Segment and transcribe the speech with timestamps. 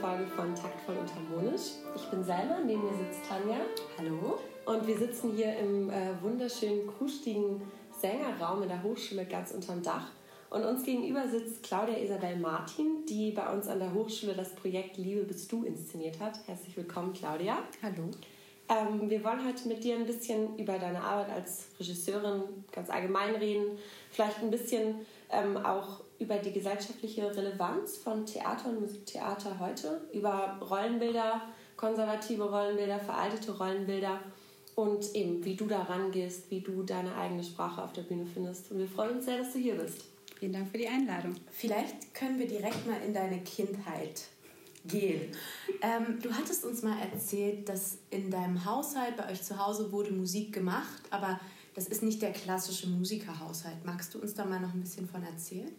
[0.00, 1.72] Folge von Taktvoll und Harmonisch.
[1.96, 3.56] Ich bin Selma, neben mir sitzt Tanja.
[3.98, 4.38] Hallo.
[4.64, 7.60] Und wir sitzen hier im äh, wunderschönen, krustigen
[8.00, 10.12] Sängerraum in der Hochschule ganz unterm Dach.
[10.50, 14.98] Und uns gegenüber sitzt Claudia Isabel Martin, die bei uns an der Hochschule das Projekt
[14.98, 16.38] Liebe bist du inszeniert hat.
[16.46, 17.58] Herzlich willkommen, Claudia.
[17.82, 18.10] Hallo.
[18.68, 23.34] Ähm, wir wollen heute mit dir ein bisschen über deine Arbeit als Regisseurin ganz allgemein
[23.34, 23.78] reden.
[24.12, 24.94] Vielleicht ein bisschen
[25.30, 31.42] ähm, auch über die gesellschaftliche Relevanz von Theater und Musiktheater heute, über Rollenbilder,
[31.76, 34.20] konservative Rollenbilder, veraltete Rollenbilder
[34.74, 38.70] und eben, wie du da rangehst, wie du deine eigene Sprache auf der Bühne findest.
[38.70, 40.04] Und wir freuen uns sehr, dass du hier bist.
[40.38, 41.34] Vielen Dank für die Einladung.
[41.50, 44.22] Vielleicht können wir direkt mal in deine Kindheit
[44.86, 45.32] gehen.
[45.82, 50.12] Ähm, du hattest uns mal erzählt, dass in deinem Haushalt, bei euch zu Hause, wurde
[50.12, 51.40] Musik gemacht, aber
[51.78, 53.84] das ist nicht der klassische Musikerhaushalt.
[53.84, 55.70] Magst du uns da mal noch ein bisschen von erzählen?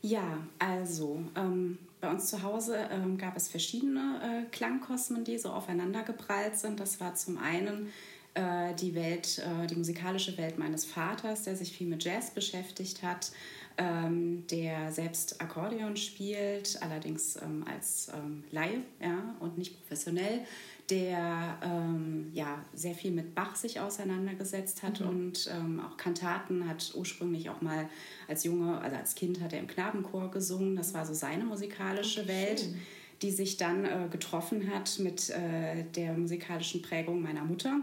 [0.00, 5.50] Ja, also ähm, bei uns zu Hause ähm, gab es verschiedene äh, Klangkosmen, die so
[5.50, 6.80] aufeinander geprallt sind.
[6.80, 7.92] Das war zum einen
[8.32, 13.02] äh, die Welt, äh, die musikalische Welt meines Vaters, der sich viel mit Jazz beschäftigt
[13.02, 13.30] hat,
[13.76, 20.46] ähm, der selbst Akkordeon spielt, allerdings ähm, als ähm, Laie ja, und nicht professionell
[20.90, 25.08] der ähm, ja, sehr viel mit Bach sich auseinandergesetzt hat mhm.
[25.08, 27.88] und ähm, auch Kantaten hat ursprünglich auch mal
[28.28, 30.76] als Junge, also als Kind hat er im Knabenchor gesungen.
[30.76, 32.76] Das war so seine musikalische Ach, Welt, schön.
[33.22, 37.80] die sich dann äh, getroffen hat mit äh, der musikalischen Prägung meiner Mutter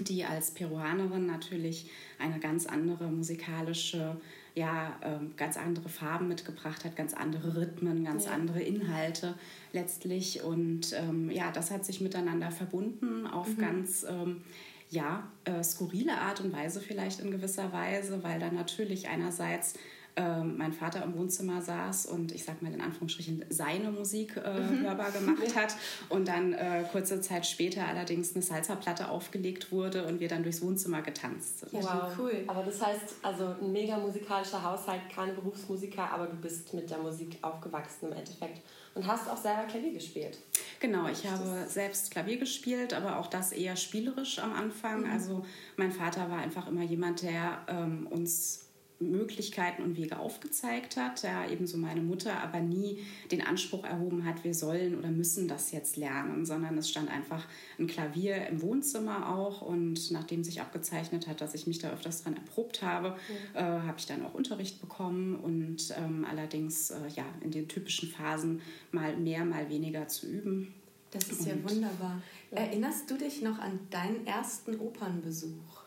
[0.00, 4.20] die als Peruanerin natürlich eine ganz andere musikalische
[4.58, 8.32] ja ähm, ganz andere Farben mitgebracht hat, ganz andere Rhythmen, ganz ja.
[8.32, 9.34] andere Inhalte
[9.72, 10.42] letztlich.
[10.42, 13.58] Und ähm, ja, das hat sich miteinander verbunden auf mhm.
[13.58, 14.42] ganz ähm,
[14.90, 19.74] ja, äh, skurrile Art und Weise vielleicht in gewisser Weise, weil dann natürlich einerseits
[20.18, 24.58] ähm, mein Vater im Wohnzimmer saß und ich sag mal in Anführungsstrichen seine Musik äh,
[24.58, 24.80] mhm.
[24.80, 25.76] hörbar gemacht hat
[26.08, 30.60] und dann äh, kurze Zeit später allerdings eine Salsa-Platte aufgelegt wurde und wir dann durchs
[30.60, 31.72] Wohnzimmer getanzt sind.
[31.72, 32.42] wow, cool.
[32.48, 36.98] Aber das heißt, also ein mega musikalischer Haushalt, keine Berufsmusiker, aber du bist mit der
[36.98, 38.60] Musik aufgewachsen im Endeffekt
[38.96, 40.38] und hast auch selber Klavier gespielt.
[40.80, 45.02] Genau, ich habe selbst Klavier gespielt, aber auch das eher spielerisch am Anfang.
[45.02, 45.12] Mhm.
[45.12, 45.44] Also
[45.76, 48.67] mein Vater war einfach immer jemand, der ähm, uns
[49.00, 52.98] Möglichkeiten und Wege aufgezeigt hat, ja, ebenso meine Mutter, aber nie
[53.30, 57.46] den Anspruch erhoben hat, wir sollen oder müssen das jetzt lernen, sondern es stand einfach
[57.78, 62.24] ein Klavier im Wohnzimmer auch und nachdem sich abgezeichnet hat, dass ich mich da öfters
[62.24, 63.16] dran erprobt habe,
[63.54, 63.78] ja.
[63.78, 68.08] äh, habe ich dann auch Unterricht bekommen und ähm, allerdings äh, ja in den typischen
[68.08, 68.60] Phasen
[68.90, 70.74] mal mehr, mal weniger zu üben.
[71.12, 72.20] Das ist und, ja wunderbar.
[72.50, 72.58] Ja.
[72.58, 75.84] Erinnerst du dich noch an deinen ersten Opernbesuch?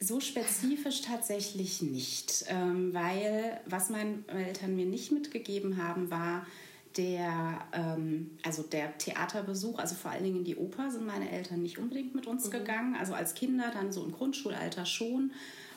[0.00, 6.46] So spezifisch tatsächlich nicht, ähm, weil was meine Eltern mir nicht mitgegeben haben, war
[6.96, 11.62] der, ähm, also der Theaterbesuch, also vor allen Dingen in die Oper sind meine Eltern
[11.62, 12.50] nicht unbedingt mit uns mhm.
[12.50, 15.32] gegangen, also als Kinder dann so im Grundschulalter schon,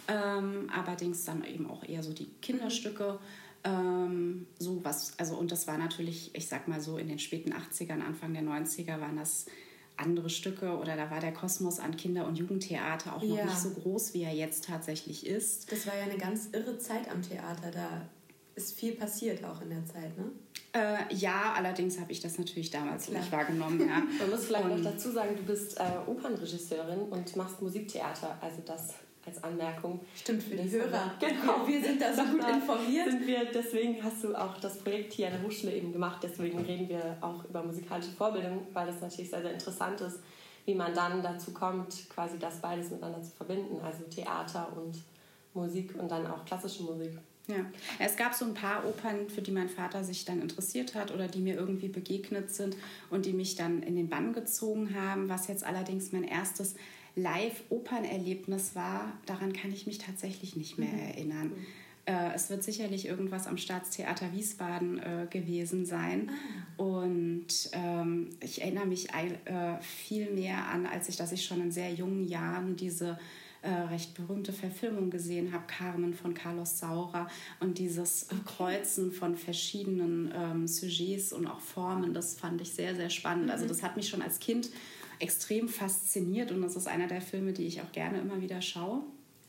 [0.08, 3.20] ähm, allerdings dann eben auch eher so die Kinderstücke.
[3.64, 7.54] Ähm, so was, also und das war natürlich, ich sag mal so in den späten
[7.54, 9.48] 80ern, Anfang der 90er waren das
[9.98, 13.72] andere Stücke oder da war der Kosmos an Kinder- und Jugendtheater auch noch nicht so
[13.72, 15.72] groß, wie er jetzt tatsächlich ist.
[15.72, 17.72] Das war ja eine ganz irre Zeit am Theater.
[17.72, 18.02] Da
[18.56, 20.32] ist viel passiert auch in der Zeit, ne?
[20.74, 23.22] Äh, ja, allerdings habe ich das natürlich damals Klar.
[23.22, 23.80] nicht wahrgenommen.
[23.80, 24.04] Ja.
[24.20, 28.38] Man muss vielleicht und, noch dazu sagen, du bist äh, Opernregisseurin und machst Musiktheater.
[28.42, 28.96] Also das
[29.28, 30.00] als Anmerkung.
[30.16, 31.14] Stimmt, für die Hörer.
[31.20, 31.68] Genau.
[31.68, 33.10] Wir sind da so gut informiert.
[33.10, 36.20] Sind wir, deswegen hast du auch das Projekt hier an der Hochschule eben gemacht.
[36.24, 40.20] Deswegen reden wir auch über musikalische Vorbildung, weil das natürlich sehr, sehr interessant ist,
[40.66, 43.80] wie man dann dazu kommt, quasi das beides miteinander zu verbinden.
[43.84, 45.04] Also Theater und
[45.54, 47.12] Musik und dann auch klassische Musik.
[47.48, 47.66] Ja,
[47.98, 51.30] es gab so ein paar Opern, für die mein Vater sich dann interessiert hat oder
[51.30, 52.76] die mir irgendwie begegnet sind
[53.10, 55.30] und die mich dann in den Bann gezogen haben.
[55.30, 56.76] Was jetzt allerdings mein erstes
[57.18, 61.00] Live-Opernerlebnis war, daran kann ich mich tatsächlich nicht mehr mhm.
[61.00, 61.48] erinnern.
[61.48, 61.66] Mhm.
[62.06, 66.30] Äh, es wird sicherlich irgendwas am Staatstheater Wiesbaden äh, gewesen sein.
[66.30, 66.82] Ah.
[66.82, 71.72] Und ähm, ich erinnere mich äh, viel mehr an, als ich, dass ich schon in
[71.72, 73.18] sehr jungen Jahren diese
[73.64, 77.28] äh, recht berühmte Verfilmung gesehen habe, Carmen von Carlos Saura
[77.60, 78.42] und dieses okay.
[78.46, 83.50] Kreuzen von verschiedenen ähm, Sujets und auch Formen, das fand ich sehr, sehr spannend.
[83.50, 83.72] Also mhm.
[83.72, 84.70] Also das hat mich schon als Kind
[85.20, 89.04] extrem fasziniert und das ist einer der Filme, die ich auch gerne immer wieder schaue.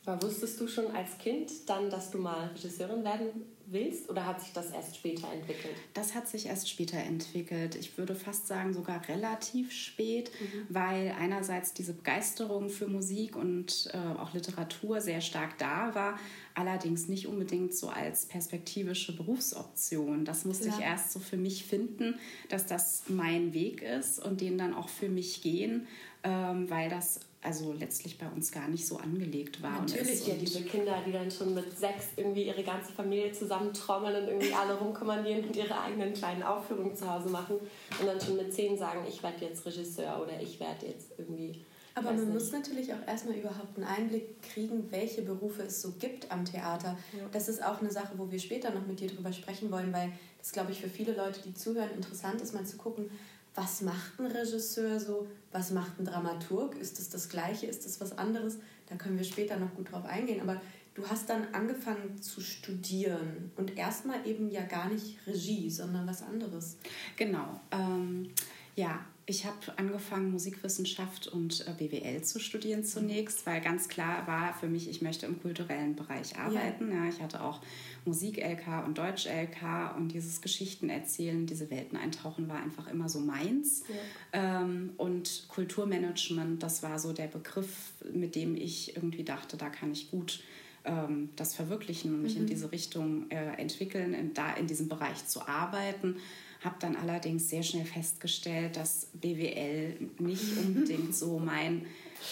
[0.04, 4.40] Aber wusstest du schon als Kind dann, dass du mal Regisseurin werden willst oder hat
[4.40, 5.74] sich das erst später entwickelt?
[5.94, 7.74] Das hat sich erst später entwickelt.
[7.74, 10.66] Ich würde fast sagen sogar relativ spät, mhm.
[10.68, 16.18] weil einerseits diese Begeisterung für Musik und äh, auch Literatur sehr stark da war,
[16.54, 20.24] allerdings nicht unbedingt so als perspektivische Berufsoption.
[20.24, 20.74] Das musste ja.
[20.74, 22.18] ich erst so für mich finden,
[22.48, 25.86] dass das mein Weg ist und den dann auch für mich gehen,
[26.22, 29.80] ähm, weil das also letztlich bei uns gar nicht so angelegt war.
[29.80, 34.28] Natürlich, ja, diese Kinder, die dann schon mit sechs irgendwie ihre ganze Familie zusammentrommeln und
[34.28, 37.56] irgendwie alle rumkommandieren und ihre eigenen kleinen Aufführungen zu Hause machen
[38.00, 41.64] und dann schon mit zehn sagen, ich werde jetzt Regisseur oder ich werde jetzt irgendwie.
[41.94, 42.32] Aber man nicht.
[42.32, 46.96] muss natürlich auch erstmal überhaupt einen Einblick kriegen, welche Berufe es so gibt am Theater.
[47.16, 47.24] Ja.
[47.32, 50.12] Das ist auch eine Sache, wo wir später noch mit dir drüber sprechen wollen, weil
[50.38, 53.10] das, glaube ich, für viele Leute, die zuhören, interessant ist, mal zu gucken,
[53.58, 58.00] was macht ein Regisseur so, was macht ein Dramaturg, ist das das Gleiche, ist das
[58.00, 60.60] was anderes, da können wir später noch gut drauf eingehen, aber
[60.94, 66.22] du hast dann angefangen zu studieren und erstmal eben ja gar nicht Regie, sondern was
[66.22, 66.76] anderes.
[67.16, 68.30] Genau, ähm,
[68.76, 74.54] ja, ich habe angefangen, Musikwissenschaft und äh, BWL zu studieren zunächst, weil ganz klar war
[74.54, 76.90] für mich, ich möchte im kulturellen Bereich arbeiten.
[76.90, 77.04] Ja.
[77.04, 77.60] ja ich hatte auch
[78.06, 83.84] Musik-LK und Deutsch-LK und dieses Geschichten erzählen, diese Welten eintauchen war einfach immer so meins.
[84.32, 84.62] Ja.
[84.62, 89.92] Ähm, und Kulturmanagement, das war so der Begriff, mit dem ich irgendwie dachte, da kann
[89.92, 90.42] ich gut
[90.86, 92.42] ähm, das verwirklichen und mich mhm.
[92.42, 96.16] in diese Richtung äh, entwickeln, in, da in diesem Bereich zu arbeiten
[96.64, 101.86] habe dann allerdings sehr schnell festgestellt, dass BWL nicht unbedingt so mein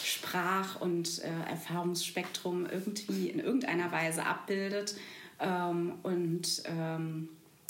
[0.05, 4.97] Sprach- und äh, Erfahrungsspektrum irgendwie in irgendeiner Weise abbildet.
[5.39, 7.29] Ähm, und ähm,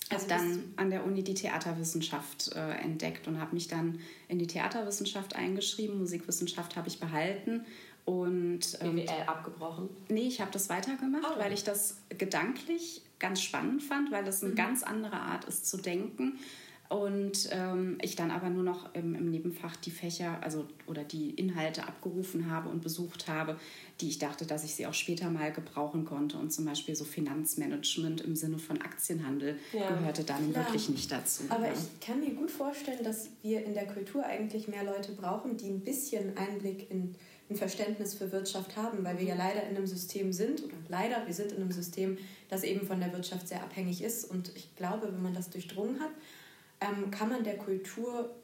[0.08, 3.98] also habe dann an der Uni die Theaterwissenschaft äh, entdeckt und habe mich dann
[4.28, 5.98] in die Theaterwissenschaft eingeschrieben.
[5.98, 7.66] Musikwissenschaft habe ich behalten.
[8.04, 9.88] Und, ähm, BWL abgebrochen?
[10.08, 11.40] Nee, ich habe das weitergemacht, oh.
[11.40, 14.56] weil ich das gedanklich ganz spannend fand, weil es eine mhm.
[14.56, 16.38] ganz andere Art ist zu denken.
[16.88, 21.30] Und ähm, ich dann aber nur noch im, im, Nebenfach die Fächer, also oder die
[21.30, 23.58] Inhalte abgerufen habe und besucht habe,
[24.00, 26.38] die ich dachte, dass ich sie auch später mal gebrauchen konnte.
[26.38, 29.88] Und zum Beispiel so Finanzmanagement im Sinne von Aktienhandel ja.
[29.88, 30.64] gehörte dann Klar.
[30.64, 31.44] wirklich nicht dazu.
[31.48, 31.72] Aber ja.
[31.72, 35.68] ich kann mir gut vorstellen, dass wir in der Kultur eigentlich mehr Leute brauchen, die
[35.68, 37.16] ein bisschen Einblick in
[37.48, 41.26] ein Verständnis für Wirtschaft haben, weil wir ja leider in einem System sind, oder leider,
[41.26, 44.24] wir sind in einem System, das eben von der Wirtschaft sehr abhängig ist.
[44.24, 46.10] Und ich glaube, wenn man das durchdrungen hat,
[46.80, 48.34] ähm, kann man der Kultur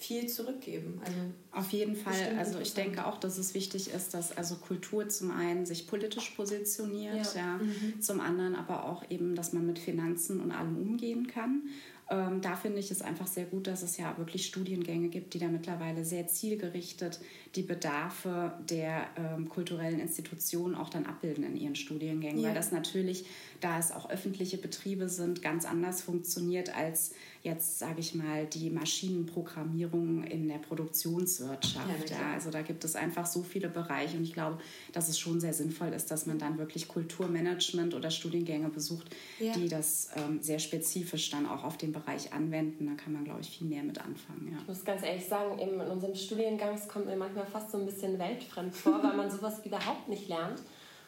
[0.00, 1.00] viel zurückgeben.
[1.04, 1.18] Also
[1.52, 2.14] Auf jeden Fall.
[2.38, 6.30] Also ich denke auch, dass es wichtig ist, dass also Kultur zum einen sich politisch
[6.30, 7.40] positioniert, ja.
[7.40, 8.00] ja mhm.
[8.00, 11.64] zum anderen aber auch eben, dass man mit Finanzen und allem umgehen kann.
[12.10, 15.38] Ähm, da finde ich es einfach sehr gut, dass es ja wirklich Studiengänge gibt, die
[15.38, 17.20] da mittlerweile sehr zielgerichtet
[17.54, 22.48] die Bedarfe der ähm, kulturellen Institutionen auch dann abbilden in ihren Studiengängen, ja.
[22.48, 23.26] weil das natürlich,
[23.60, 27.12] da es auch öffentliche Betriebe sind, ganz anders funktioniert als
[27.42, 32.10] jetzt, sage ich mal, die Maschinenprogrammierung in der Produktionswirtschaft.
[32.10, 34.58] Ja, ja, also da gibt es einfach so viele Bereiche und ich glaube,
[34.92, 39.52] dass es schon sehr sinnvoll ist, dass man dann wirklich Kulturmanagement oder Studiengänge besucht, ja.
[39.52, 42.86] die das ähm, sehr spezifisch dann auch auf den Bereich anwenden.
[42.86, 44.56] Da kann man, glaube ich, viel mehr mit anfangen.
[44.60, 48.18] Ich muss ganz ehrlich sagen, in unserem Studiengang kommt mir manchmal fast so ein bisschen
[48.18, 50.60] weltfremd vor, weil man sowas überhaupt nicht lernt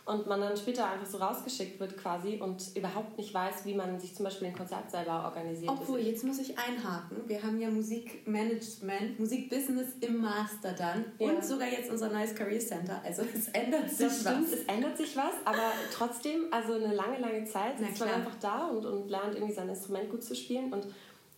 [0.05, 4.01] und man dann später einfach so rausgeschickt wird quasi und überhaupt nicht weiß, wie man
[4.01, 5.71] sich zum Beispiel ein Konzert selber organisiert.
[5.71, 7.19] Obwohl, jetzt muss ich einhaken.
[7.27, 11.29] Wir haben ja Musikmanagement, Musikbusiness im Master dann ja.
[11.29, 13.01] und sogar jetzt unser Nice Career Center.
[13.05, 14.53] Also es ändert sich das stimmt, was.
[14.53, 18.67] Es ändert sich was, aber trotzdem, also eine lange, lange Zeit ist man einfach da
[18.67, 20.87] und, und lernt irgendwie sein Instrument gut zu spielen und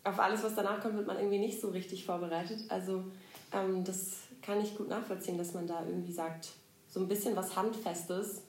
[0.04, 2.64] auf alles, was danach kommt, wird man irgendwie nicht so richtig vorbereitet.
[2.70, 3.04] Also
[3.52, 6.48] ähm, das kann ich gut nachvollziehen, dass man da irgendwie sagt,
[6.88, 8.42] so ein bisschen was Handfestes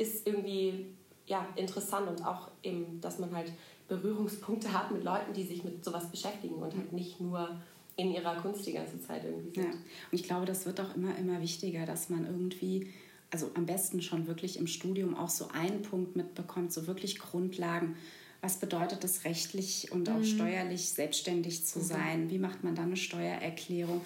[0.00, 0.86] ist irgendwie
[1.26, 3.52] ja, interessant und auch eben, dass man halt
[3.88, 7.60] Berührungspunkte hat mit Leuten, die sich mit sowas beschäftigen und halt nicht nur
[7.96, 9.64] in ihrer Kunst die ganze Zeit irgendwie sind.
[9.64, 9.70] Ja.
[9.70, 9.80] Und
[10.12, 12.88] ich glaube, das wird auch immer, immer wichtiger, dass man irgendwie,
[13.30, 17.96] also am besten schon wirklich im Studium auch so einen Punkt mitbekommt, so wirklich Grundlagen.
[18.40, 20.24] Was bedeutet es rechtlich und auch mhm.
[20.24, 21.84] steuerlich selbstständig zu mhm.
[21.84, 22.30] sein?
[22.30, 24.00] Wie macht man dann eine Steuererklärung?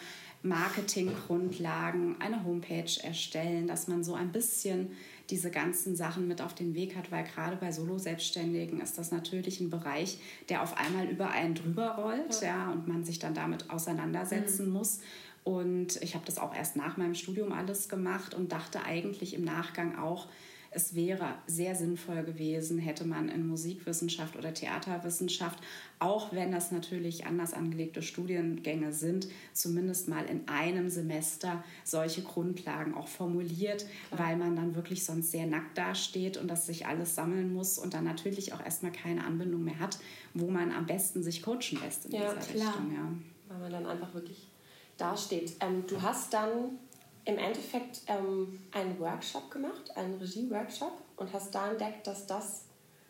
[0.44, 4.90] Marketinggrundlagen, eine Homepage erstellen, dass man so ein bisschen
[5.30, 9.60] diese ganzen Sachen mit auf den Weg hat, weil gerade bei Solo-Selbstständigen ist das natürlich
[9.60, 12.48] ein Bereich, der auf einmal über einen drüber rollt ja.
[12.48, 14.72] ja und man sich dann damit auseinandersetzen mhm.
[14.72, 15.00] muss.
[15.42, 19.44] Und ich habe das auch erst nach meinem Studium alles gemacht und dachte eigentlich im
[19.44, 20.28] Nachgang auch,
[20.74, 25.58] es wäre sehr sinnvoll gewesen, hätte man in Musikwissenschaft oder Theaterwissenschaft,
[25.98, 32.94] auch wenn das natürlich anders angelegte Studiengänge sind, zumindest mal in einem Semester solche Grundlagen
[32.94, 34.28] auch formuliert, Klar.
[34.28, 37.94] weil man dann wirklich sonst sehr nackt dasteht und das sich alles sammeln muss und
[37.94, 39.98] dann natürlich auch erstmal keine Anbindung mehr hat,
[40.34, 42.68] wo man am besten sich coachen lässt in ja, dieser klar.
[42.68, 42.92] Richtung.
[42.92, 43.12] Ja.
[43.48, 44.48] Weil man dann einfach wirklich
[44.96, 45.54] dasteht.
[45.60, 46.78] Ähm, du hast dann
[47.24, 52.64] im Endeffekt ähm, einen Workshop gemacht, einen Regie-Workshop und hast da entdeckt, dass das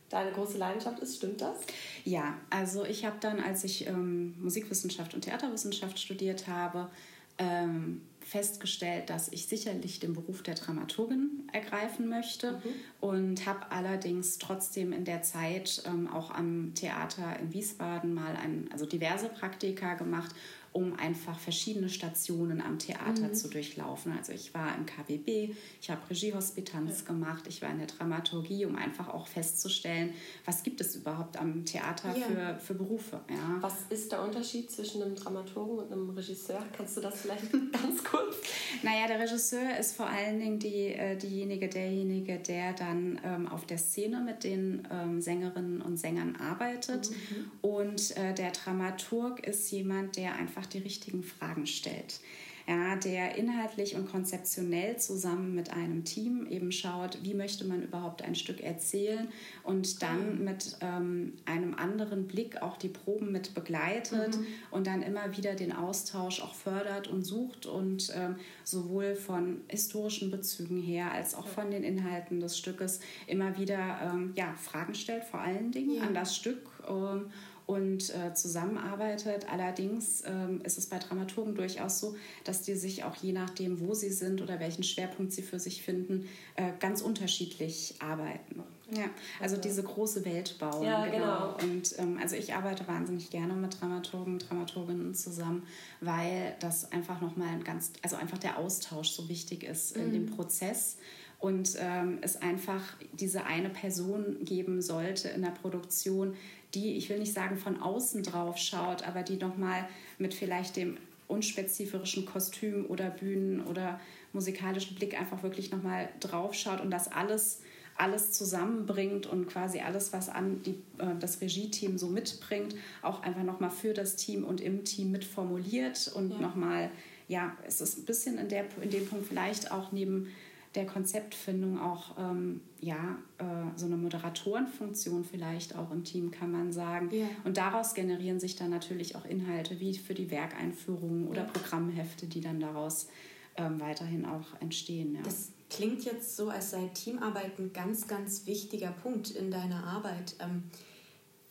[0.08, 1.16] deine große Leidenschaft ist.
[1.16, 1.56] Stimmt das?
[2.04, 6.90] Ja, also ich habe dann, als ich ähm, Musikwissenschaft und Theaterwissenschaft studiert habe,
[7.38, 12.60] ähm, festgestellt, dass ich sicherlich den Beruf der Dramaturgin ergreifen möchte mhm.
[13.00, 18.68] und habe allerdings trotzdem in der Zeit ähm, auch am Theater in Wiesbaden mal ein,
[18.72, 20.34] also diverse Praktika gemacht
[20.74, 23.34] um einfach verschiedene Stationen am Theater mhm.
[23.34, 24.12] zu durchlaufen.
[24.18, 27.12] Also ich war im KBB, ich habe Regiehospitanz ja.
[27.12, 30.12] gemacht, ich war in der Dramaturgie, um einfach auch festzustellen,
[30.44, 32.26] was gibt es überhaupt am Theater ja.
[32.26, 33.20] für, für Berufe.
[33.30, 33.58] Ja.
[33.60, 36.64] Was ist der Unterschied zwischen einem Dramaturgen und einem Regisseur?
[36.76, 38.34] Kannst du das vielleicht ganz kurz?
[38.82, 43.64] Naja, der Regisseur ist vor allen Dingen die, äh, diejenige, derjenige, der dann ähm, auf
[43.64, 47.10] der Szene mit den ähm, Sängerinnen und Sängern arbeitet.
[47.10, 47.50] Mhm.
[47.62, 52.20] Und äh, der Dramaturg ist jemand, der einfach einfach die richtigen Fragen stellt.
[52.66, 58.22] Ja, der inhaltlich und konzeptionell zusammen mit einem Team eben schaut, wie möchte man überhaupt
[58.22, 59.28] ein Stück erzählen
[59.64, 60.44] und dann mhm.
[60.44, 64.46] mit ähm, einem anderen Blick auch die Proben mit begleitet mhm.
[64.70, 70.30] und dann immer wieder den Austausch auch fördert und sucht und ähm, sowohl von historischen
[70.30, 75.24] Bezügen her als auch von den Inhalten des Stückes immer wieder ähm, ja, Fragen stellt,
[75.24, 76.04] vor allen Dingen ja.
[76.04, 77.26] an das Stück ähm,
[77.66, 79.46] und äh, zusammenarbeitet.
[79.50, 83.94] Allerdings ähm, ist es bei Dramaturgen durchaus so, dass die sich auch je nachdem, wo
[83.94, 88.62] sie sind oder welchen Schwerpunkt sie für sich finden, äh, ganz unterschiedlich arbeiten.
[88.90, 89.04] Ja,
[89.40, 90.84] also diese große Welt bauen.
[90.84, 91.56] Ja, genau.
[91.56, 91.72] genau.
[91.72, 95.62] Und ähm, also ich arbeite wahnsinnig gerne mit Dramaturgen, Dramaturginnen zusammen,
[96.00, 100.02] weil das einfach nochmal ein ganz, also einfach der Austausch so wichtig ist mhm.
[100.02, 100.98] in dem Prozess
[101.44, 106.34] und ähm, es einfach diese eine Person geben sollte in der Produktion,
[106.74, 109.88] die, ich will nicht sagen von außen drauf schaut, aber die nochmal
[110.18, 114.00] mit vielleicht dem unspezifischen Kostüm oder Bühnen oder
[114.32, 117.60] musikalischen Blick einfach wirklich nochmal drauf schaut und das alles
[117.96, 123.44] alles zusammenbringt und quasi alles, was an die, äh, das Regie-Team so mitbringt, auch einfach
[123.44, 126.40] nochmal für das Team und im Team mitformuliert und ja.
[126.40, 126.90] nochmal,
[127.28, 130.28] ja, es ist ein bisschen in, der, in dem Punkt vielleicht auch neben
[130.74, 133.44] der Konzeptfindung auch ähm, ja, äh,
[133.76, 137.10] so eine Moderatorenfunktion vielleicht auch im Team, kann man sagen.
[137.12, 137.26] Ja.
[137.44, 141.48] Und daraus generieren sich dann natürlich auch Inhalte wie für die Werkeinführungen oder ja.
[141.48, 143.08] Programmhefte, die dann daraus
[143.56, 145.14] ähm, weiterhin auch entstehen.
[145.14, 145.22] Ja.
[145.22, 150.34] Das klingt jetzt so, als sei Teamarbeit ein ganz, ganz wichtiger Punkt in deiner Arbeit.
[150.40, 150.64] Ähm,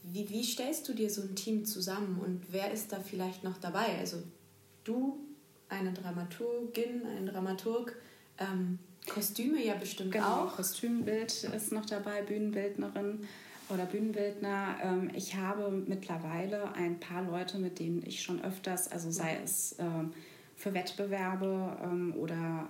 [0.04, 3.58] wie, wie stellst du dir so ein Team zusammen und wer ist da vielleicht noch
[3.58, 3.98] dabei?
[4.00, 4.18] Also
[4.84, 5.18] du,
[5.70, 7.96] eine Dramaturgin, ein Dramaturg,
[8.38, 8.80] ähm,
[9.10, 10.56] Kostüme ja bestimmt genau, auch.
[10.56, 13.28] Kostümbild ist noch dabei, Bühnenbildnerin
[13.70, 14.78] oder Bühnenbildner.
[14.84, 19.76] Ähm, ich habe mittlerweile ein paar Leute, mit denen ich schon öfters, also sei es
[19.80, 20.14] ähm,
[20.56, 22.70] für Wettbewerbe ähm, oder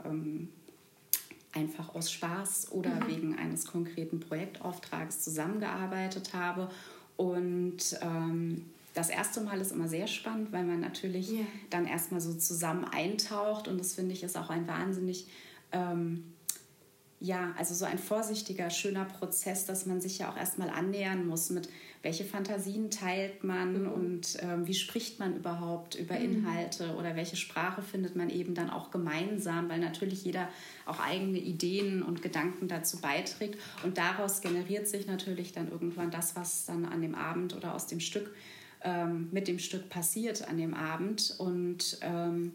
[1.53, 3.07] einfach aus Spaß oder mhm.
[3.07, 6.69] wegen eines konkreten Projektauftrags zusammengearbeitet habe.
[7.15, 7.95] Und
[8.93, 11.45] das erste Mal ist immer sehr spannend, weil man natürlich yeah.
[11.69, 15.27] dann erstmal so zusammen eintaucht und das finde ich ist auch ein wahnsinnig
[15.73, 16.33] ähm,
[17.19, 21.49] ja, also so ein vorsichtiger, schöner Prozess, dass man sich ja auch erstmal annähern muss
[21.49, 21.69] mit
[22.03, 23.91] welche Fantasien teilt man mhm.
[23.91, 26.25] und ähm, wie spricht man überhaupt über mhm.
[26.25, 30.49] Inhalte oder welche Sprache findet man eben dann auch gemeinsam, weil natürlich jeder
[30.85, 36.35] auch eigene Ideen und Gedanken dazu beiträgt und daraus generiert sich natürlich dann irgendwann das,
[36.35, 38.35] was dann an dem Abend oder aus dem Stück
[38.83, 42.51] ähm, mit dem Stück passiert an dem Abend und ähm,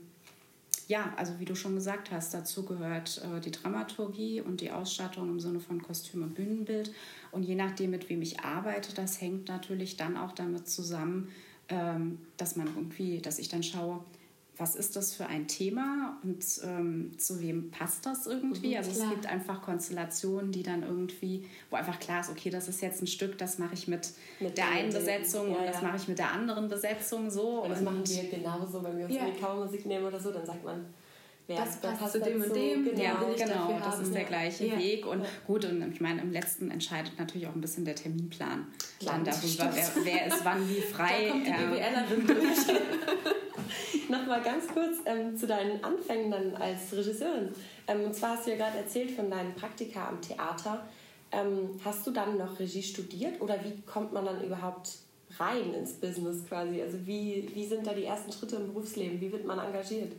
[0.88, 5.28] ja, also wie du schon gesagt hast, dazu gehört äh, die Dramaturgie und die Ausstattung
[5.28, 6.92] im Sinne von Kostüm und Bühnenbild.
[7.30, 11.28] Und je nachdem, mit wem ich arbeite, das hängt natürlich dann auch damit zusammen,
[11.68, 14.02] ähm, dass man irgendwie, dass ich dann schaue,
[14.59, 18.71] was ist das für ein Thema und ähm, zu wem passt das irgendwie.
[18.71, 19.07] Mhm, also klar.
[19.07, 23.00] es gibt einfach Konstellationen, die dann irgendwie, wo einfach klar ist, okay, das ist jetzt
[23.00, 24.11] ein Stück, das mache ich mit,
[24.41, 27.62] mit der einen Besetzung ja, und das mache ich mit der anderen Besetzung so.
[27.62, 29.27] Und das machen wir genauso, wenn wir uns ja.
[29.27, 30.85] die Kammermusik nehmen oder so, dann sagt man,
[31.49, 32.85] ja, das passt, passt zu dem und dem.
[32.85, 34.02] Genau, ja, genau das haben.
[34.02, 34.78] ist der gleiche ja.
[34.78, 35.07] Weg.
[35.07, 35.28] Und ja.
[35.47, 38.67] gut, und ich meine, im letzten entscheidet natürlich auch ein bisschen der Terminplan.
[39.00, 41.25] Klar, dann darüber, wer, wer, ist wann wie frei.
[41.25, 44.09] Da kommt die BWLerin durch.
[44.11, 47.49] Nochmal ganz kurz ähm, zu deinen Anfängen dann als Regisseurin.
[47.87, 50.87] Ähm, und zwar hast du ja gerade erzählt von deinen Praktika am Theater.
[51.33, 54.90] Ähm, hast du dann noch Regie studiert oder wie kommt man dann überhaupt
[55.39, 56.81] rein ins Business quasi?
[56.81, 59.21] Also wie, wie sind da die ersten Schritte im Berufsleben?
[59.21, 60.13] Wie wird man engagiert?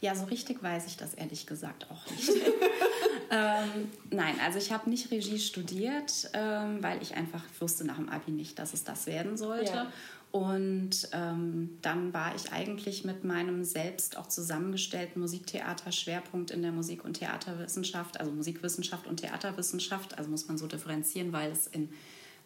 [0.00, 2.28] Ja, so richtig weiß ich das ehrlich gesagt auch nicht.
[3.30, 8.08] ähm, nein, also ich habe nicht Regie studiert, ähm, weil ich einfach wusste nach dem
[8.08, 9.72] Abi nicht, dass es das werden sollte.
[9.72, 9.92] Ja.
[10.32, 17.04] Und ähm, dann war ich eigentlich mit meinem selbst auch zusammengestellten Musiktheater-Schwerpunkt in der Musik-
[17.04, 21.90] und Theaterwissenschaft, also Musikwissenschaft und Theaterwissenschaft, also muss man so differenzieren, weil es in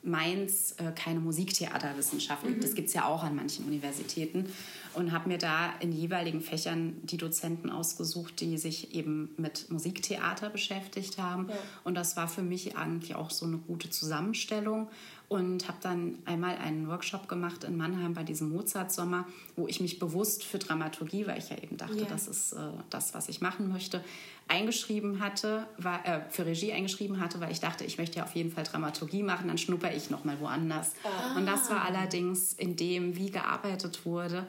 [0.06, 2.60] Mainz äh, keine Musiktheaterwissenschaften gibt.
[2.60, 2.66] Mhm.
[2.66, 4.46] Das gibt es ja auch an manchen Universitäten.
[4.94, 10.48] Und habe mir da in jeweiligen Fächern die Dozenten ausgesucht, die sich eben mit Musiktheater
[10.48, 11.48] beschäftigt haben.
[11.50, 11.56] Ja.
[11.84, 14.88] Und das war für mich eigentlich auch so eine gute Zusammenstellung
[15.28, 19.98] und habe dann einmal einen Workshop gemacht in Mannheim bei diesem Mozart-Sommer, wo ich mich
[19.98, 22.06] bewusst für Dramaturgie, weil ich ja eben dachte, yeah.
[22.08, 22.58] das ist äh,
[22.90, 24.04] das, was ich machen möchte,
[24.46, 28.36] eingeschrieben hatte, war, äh, für Regie eingeschrieben hatte, weil ich dachte, ich möchte ja auf
[28.36, 30.92] jeden Fall Dramaturgie machen, dann schnupper ich noch mal woanders.
[31.02, 31.36] Ah.
[31.36, 34.46] Und das war allerdings in dem, wie gearbeitet wurde,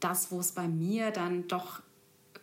[0.00, 1.80] das, wo es bei mir dann doch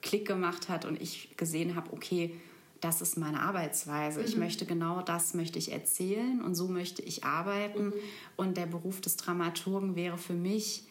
[0.01, 2.35] Klick gemacht hat und ich gesehen habe, okay,
[2.83, 4.19] das ist meine Arbeitsweise.
[4.19, 4.25] Mhm.
[4.25, 7.87] Ich möchte genau das möchte ich erzählen und so möchte ich arbeiten.
[7.87, 7.93] Mhm.
[8.35, 10.85] Und der Beruf des Dramaturgen wäre für mich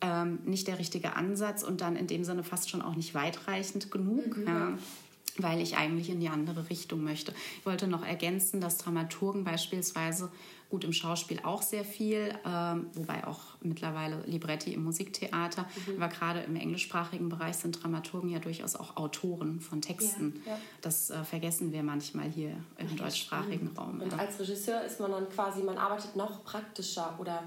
[0.00, 3.90] ähm, nicht der richtige Ansatz und dann in dem Sinne fast schon auch nicht weitreichend
[3.90, 4.36] genug.
[4.36, 4.46] Mhm.
[4.46, 4.78] Ja
[5.38, 7.32] weil ich eigentlich in die andere Richtung möchte.
[7.58, 10.30] Ich wollte noch ergänzen, dass Dramaturgen beispielsweise
[10.70, 16.02] gut im Schauspiel auch sehr viel, ähm, wobei auch mittlerweile Libretti im Musiktheater, mhm.
[16.02, 20.42] aber gerade im englischsprachigen Bereich sind Dramaturgen ja durchaus auch Autoren von Texten.
[20.44, 20.58] Ja, ja.
[20.82, 23.68] Das äh, vergessen wir manchmal hier im Ach, deutschsprachigen.
[23.76, 24.00] Raum.
[24.00, 24.18] Und ja.
[24.18, 27.44] als Regisseur ist man dann quasi, man arbeitet noch praktischer oder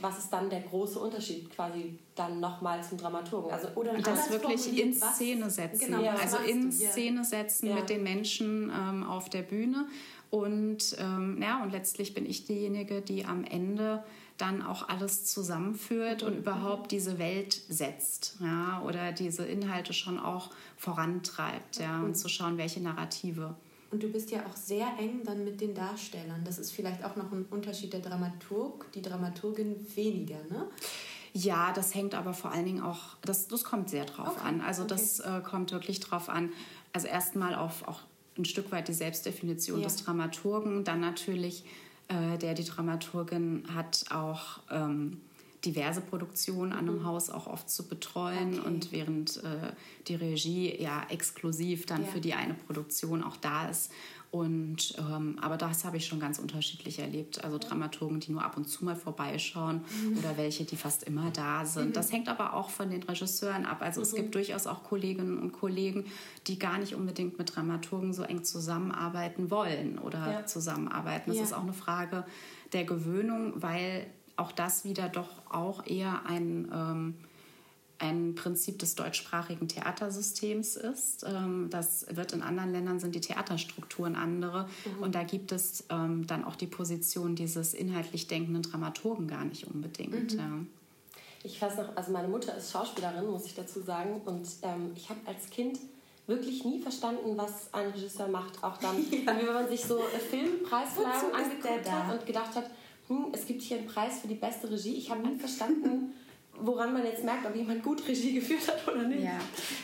[0.00, 3.50] was ist dann der große Unterschied quasi dann nochmal zum Dramaturgen?
[3.50, 5.86] Also, oder das wirklich in Szene setzen.
[5.86, 7.74] Genau, also in Szene setzen ja.
[7.74, 9.86] mit den Menschen ähm, auf der Bühne.
[10.30, 14.02] Und, ähm, ja, und letztlich bin ich diejenige, die am Ende
[14.36, 16.38] dann auch alles zusammenführt und mhm.
[16.40, 22.58] überhaupt diese Welt setzt ja, oder diese Inhalte schon auch vorantreibt ja, und zu schauen,
[22.58, 23.54] welche Narrative
[23.94, 26.42] und du bist ja auch sehr eng dann mit den Darstellern.
[26.44, 30.66] Das ist vielleicht auch noch ein Unterschied der Dramaturg, die Dramaturgin weniger, ne?
[31.32, 34.48] Ja, das hängt aber vor allen Dingen auch, das, das kommt sehr drauf okay.
[34.48, 34.60] an.
[34.60, 34.94] Also okay.
[34.94, 36.52] das äh, kommt wirklich drauf an.
[36.92, 38.00] Also erstmal auf auch
[38.36, 39.84] ein Stück weit die Selbstdefinition ja.
[39.84, 41.64] des Dramaturgen, dann natürlich
[42.08, 45.20] äh, der die Dramaturgin hat auch ähm,
[45.64, 47.06] diverse Produktionen an einem mhm.
[47.06, 48.66] Haus auch oft zu betreuen okay.
[48.66, 49.72] und während äh,
[50.06, 52.08] die Regie ja exklusiv dann ja.
[52.08, 53.90] für die eine Produktion auch da ist.
[54.34, 57.44] Und, ähm, aber das habe ich schon ganz unterschiedlich erlebt.
[57.44, 60.18] Also Dramaturgen, die nur ab und zu mal vorbeischauen mhm.
[60.18, 61.90] oder welche, die fast immer da sind.
[61.90, 61.92] Mhm.
[61.92, 63.80] Das hängt aber auch von den Regisseuren ab.
[63.80, 64.06] Also mhm.
[64.06, 66.06] es gibt durchaus auch Kolleginnen und Kollegen,
[66.48, 70.46] die gar nicht unbedingt mit Dramaturgen so eng zusammenarbeiten wollen oder ja.
[70.46, 71.30] zusammenarbeiten.
[71.30, 71.44] Das ja.
[71.44, 72.26] ist auch eine Frage
[72.72, 74.04] der Gewöhnung, weil
[74.36, 77.14] auch das wieder doch auch eher ein, ähm,
[77.98, 81.24] ein Prinzip des deutschsprachigen Theatersystems ist.
[81.26, 85.02] Ähm, das wird in anderen Ländern sind die Theaterstrukturen andere mhm.
[85.02, 89.66] und da gibt es ähm, dann auch die Position dieses inhaltlich denkenden Dramaturgen gar nicht
[89.66, 90.34] unbedingt.
[90.34, 90.38] Mhm.
[90.38, 90.50] Ja.
[91.44, 95.10] Ich weiß noch, also meine Mutter ist Schauspielerin, muss ich dazu sagen, und ähm, ich
[95.10, 95.78] habe als Kind
[96.26, 98.62] wirklich nie verstanden, was ein Regisseur macht.
[98.64, 99.36] Auch dann, ja.
[99.36, 102.70] wenn man sich so Filmpreisverleihungen angeguckt hat und gedacht hat,
[103.14, 104.94] hm, es gibt hier einen Preis für die beste Regie.
[104.94, 106.12] Ich habe nie verstanden,
[106.60, 109.24] woran man jetzt merkt, ob jemand gut Regie geführt hat oder nicht.
[109.24, 109.38] Ja,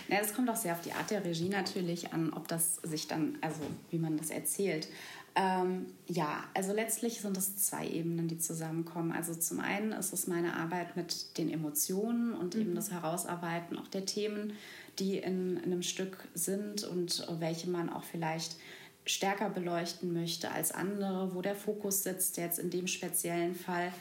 [0.09, 3.09] ja das kommt auch sehr auf die Art der Regie natürlich an, ob das sich
[3.09, 4.88] dann, also wie man das erzählt.
[5.37, 9.12] Ähm, ja, also letztlich sind es zwei Ebenen, die zusammenkommen.
[9.12, 12.61] Also zum einen ist es meine Arbeit mit den Emotionen und mhm.
[12.61, 14.55] eben das Herausarbeiten auch der Themen,
[14.99, 18.57] die in, in einem Stück sind und welche man auch vielleicht
[19.05, 23.93] stärker beleuchten möchte als andere, wo der Fokus sitzt, jetzt in dem speziellen Fall,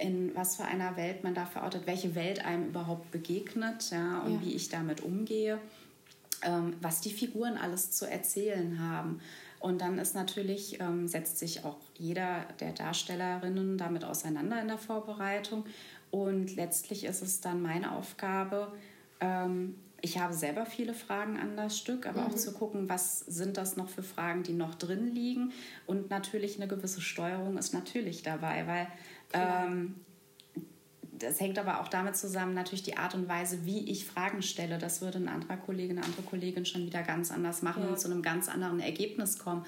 [0.00, 4.34] in was für einer Welt man da verortet, welche Welt einem überhaupt begegnet ja, und
[4.34, 4.42] ja.
[4.42, 5.58] wie ich damit umgehe,
[6.42, 9.20] ähm, was die Figuren alles zu erzählen haben.
[9.60, 14.78] Und dann ist natürlich, ähm, setzt sich auch jeder der Darstellerinnen damit auseinander in der
[14.78, 15.64] Vorbereitung.
[16.10, 18.72] Und letztlich ist es dann meine Aufgabe,
[19.20, 22.26] ähm, ich habe selber viele Fragen an das Stück, aber mhm.
[22.26, 25.52] auch zu gucken, was sind das noch für Fragen, die noch drin liegen.
[25.86, 28.86] Und natürlich eine gewisse Steuerung ist natürlich dabei, weil
[29.32, 29.94] ähm,
[31.18, 34.78] das hängt aber auch damit zusammen, natürlich die Art und Weise, wie ich Fragen stelle.
[34.78, 37.88] Das würde ein anderer Kollege, eine andere Kollegin schon wieder ganz anders machen ja.
[37.88, 39.64] und zu einem ganz anderen Ergebnis kommen.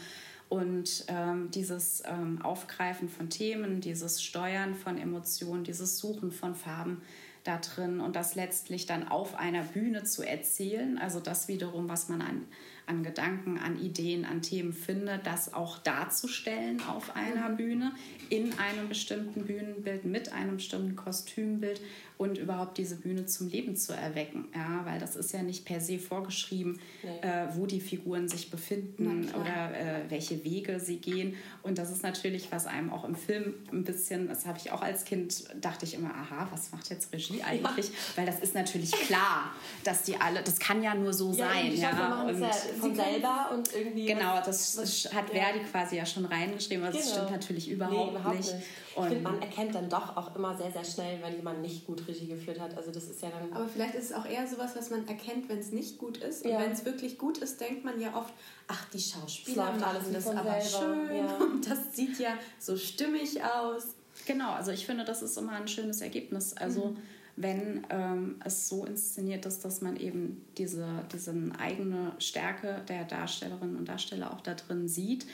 [0.48, 7.02] Und ähm, dieses ähm, Aufgreifen von Themen, dieses Steuern von Emotionen, dieses Suchen von Farben,
[7.46, 10.98] da drin und das letztlich dann auf einer Bühne zu erzählen.
[10.98, 12.46] Also das wiederum, was man an,
[12.86, 17.56] an Gedanken, an Ideen, an Themen findet, das auch darzustellen auf einer mhm.
[17.56, 17.92] Bühne,
[18.30, 21.80] in einem bestimmten Bühnenbild, mit einem bestimmten Kostümbild
[22.18, 24.46] und überhaupt diese Bühne zum Leben zu erwecken.
[24.54, 27.18] Ja, weil das ist ja nicht per se vorgeschrieben, nee.
[27.20, 31.36] äh, wo die Figuren sich befinden oder äh, welche Wege sie gehen.
[31.62, 34.80] Und das ist natürlich, was einem auch im Film ein bisschen, das habe ich auch
[34.80, 37.88] als Kind, dachte ich immer, aha, was macht jetzt Regie eigentlich?
[37.88, 37.94] Ja.
[38.16, 39.52] Weil das ist natürlich klar,
[39.84, 41.76] dass die alle, das kann ja nur so ja, sein.
[41.76, 42.40] Ja, und
[42.76, 44.06] von selber und irgendwie.
[44.06, 47.08] Genau, das was, hat Verdi quasi ja schon reingeschrieben, also genau.
[47.08, 48.54] das stimmt natürlich überhaupt, nee, überhaupt nicht.
[48.54, 48.66] nicht.
[48.98, 52.06] Ich finde, man erkennt dann doch auch immer sehr, sehr schnell, wenn jemand nicht gut
[52.08, 52.76] Regie geführt hat.
[52.76, 53.52] Also das ist ja dann.
[53.52, 56.44] Aber vielleicht ist es auch eher sowas, was man erkennt, wenn es nicht gut ist.
[56.44, 56.60] Und ja.
[56.60, 58.32] wenn es wirklich gut ist, denkt man ja oft,
[58.68, 61.06] ach, die Schauspieler machen das aber selber.
[61.06, 61.36] schön ja.
[61.36, 63.88] und das sieht ja so stimmig aus.
[64.24, 66.54] Genau, also ich finde, das ist immer ein schönes Ergebnis.
[66.56, 66.96] Also mhm.
[67.36, 73.76] Wenn ähm, es so inszeniert ist, dass man eben diese, diese eigene Stärke der Darstellerinnen
[73.76, 75.26] und Darsteller auch da drin sieht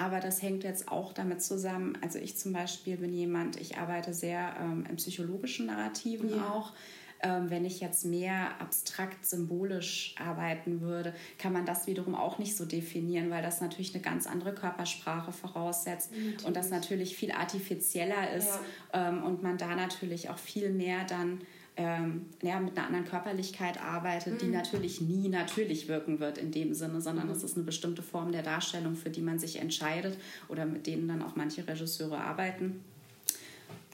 [0.00, 1.98] aber das hängt jetzt auch damit zusammen.
[2.00, 6.50] Also ich zum Beispiel bin jemand, ich arbeite sehr ähm, im psychologischen Narrativen ja.
[6.50, 6.72] auch.
[7.22, 12.56] Ähm, wenn ich jetzt mehr abstrakt symbolisch arbeiten würde, kann man das wiederum auch nicht
[12.56, 16.44] so definieren, weil das natürlich eine ganz andere Körpersprache voraussetzt natürlich.
[16.46, 18.58] und das natürlich viel artifizieller ist
[18.92, 19.08] ja.
[19.08, 21.42] ähm, und man da natürlich auch viel mehr dann
[21.76, 24.38] ähm, ja, mit einer anderen Körperlichkeit arbeitet, mhm.
[24.38, 27.32] die natürlich nie natürlich wirken wird in dem Sinne, sondern mhm.
[27.32, 31.08] es ist eine bestimmte Form der Darstellung, für die man sich entscheidet oder mit denen
[31.08, 32.84] dann auch manche Regisseure arbeiten.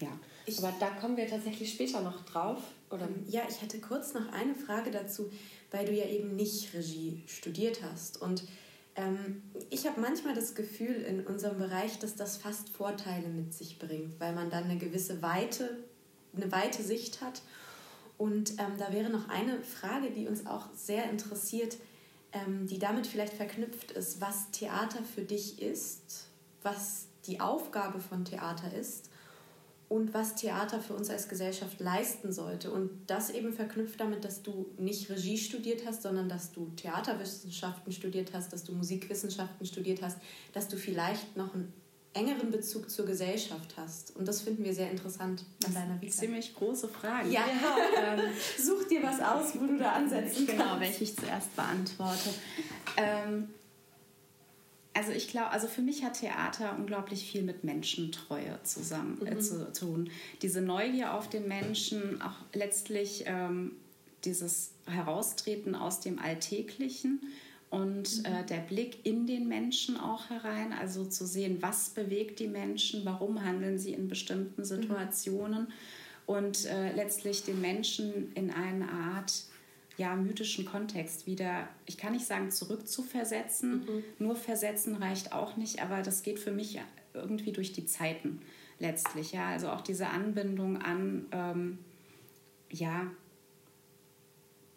[0.01, 0.09] Ja.
[0.47, 2.59] Ich, Aber da kommen wir tatsächlich später noch drauf.
[2.91, 3.05] Oder?
[3.05, 5.31] Ähm, ja, ich hätte kurz noch eine Frage dazu,
[5.71, 8.21] weil du ja eben nicht Regie studiert hast.
[8.21, 8.45] Und
[8.95, 13.79] ähm, ich habe manchmal das Gefühl in unserem Bereich, dass das fast Vorteile mit sich
[13.79, 15.79] bringt, weil man dann eine gewisse Weite,
[16.35, 17.43] eine weite Sicht hat
[18.19, 21.77] und ähm, da wäre noch eine Frage, die uns auch sehr interessiert,
[22.33, 26.29] ähm, die damit vielleicht verknüpft ist, was Theater für dich ist,
[26.63, 29.11] was die Aufgabe von Theater ist
[29.89, 32.71] und was Theater für uns als Gesellschaft leisten sollte.
[32.71, 37.93] Und das eben verknüpft damit, dass du nicht Regie studiert hast, sondern dass du Theaterwissenschaften
[37.93, 40.19] studiert hast, dass du Musikwissenschaften studiert hast,
[40.53, 41.73] dass du vielleicht noch ein
[42.17, 44.17] engeren Bezug zur Gesellschaft hast.
[44.17, 46.17] Und das finden wir sehr interessant an deiner Vita.
[46.17, 47.29] Ziemlich große Frage.
[47.29, 47.45] Ja,
[48.03, 48.21] ähm,
[48.59, 50.73] such dir was aus, wo du da ansetzen genau, kannst.
[50.73, 52.31] Genau, welche ich zuerst beantworte.
[52.97, 53.49] Ähm,
[54.97, 59.41] also ich glaube, also für mich hat Theater unglaublich viel mit Menschentreue zusammen äh, mhm.
[59.41, 60.11] zu tun.
[60.41, 63.73] Diese Neugier auf den Menschen, auch letztlich ähm,
[64.25, 67.21] dieses Heraustreten aus dem Alltäglichen
[67.69, 68.47] und äh, mhm.
[68.47, 73.45] der Blick in den Menschen auch herein, also zu sehen, was bewegt die Menschen, warum
[73.45, 74.65] handeln sie in bestimmten mhm.
[74.65, 75.73] Situationen mhm.
[76.25, 79.45] und äh, letztlich den Menschen in eine Art
[79.97, 84.05] ja, mythischen Kontext wieder, ich kann nicht sagen zurückzuversetzen, mhm.
[84.19, 86.79] nur versetzen reicht auch nicht, aber das geht für mich
[87.15, 88.43] irgendwie durch die Zeiten
[88.79, 91.79] letztlich, ja, also auch diese Anbindung an, ähm,
[92.71, 93.11] ja,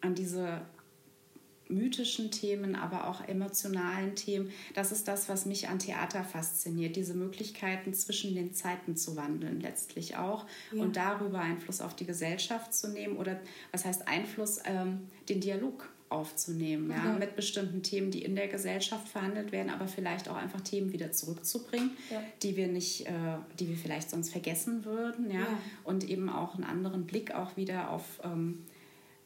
[0.00, 0.62] an diese
[1.70, 4.50] mythischen Themen, aber auch emotionalen Themen.
[4.74, 9.60] Das ist das, was mich an Theater fasziniert, diese Möglichkeiten zwischen den Zeiten zu wandeln
[9.60, 10.82] letztlich auch ja.
[10.82, 13.40] und darüber Einfluss auf die Gesellschaft zu nehmen oder
[13.72, 19.08] was heißt Einfluss, ähm, den Dialog aufzunehmen, ja, mit bestimmten Themen, die in der Gesellschaft
[19.08, 22.20] verhandelt werden, aber vielleicht auch einfach Themen wieder zurückzubringen, ja.
[22.42, 23.12] die wir nicht, äh,
[23.60, 25.40] die wir vielleicht sonst vergessen würden, ja?
[25.40, 28.64] ja, und eben auch einen anderen Blick auch wieder auf ähm,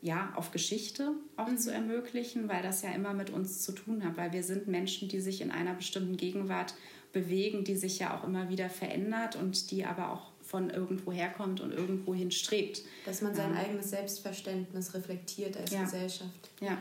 [0.04, 1.56] ja, auf Geschichte auch mhm.
[1.56, 5.08] zu ermöglichen, weil das ja immer mit uns zu tun hat, weil wir sind Menschen,
[5.08, 6.74] die sich in einer bestimmten Gegenwart
[7.14, 11.62] bewegen, die sich ja auch immer wieder verändert und die aber auch von irgendwo herkommt
[11.62, 12.82] und irgendwo hinstrebt.
[13.06, 15.84] Dass man sein ähm, eigenes Selbstverständnis reflektiert als ja.
[15.84, 16.50] Gesellschaft.
[16.60, 16.76] Ja,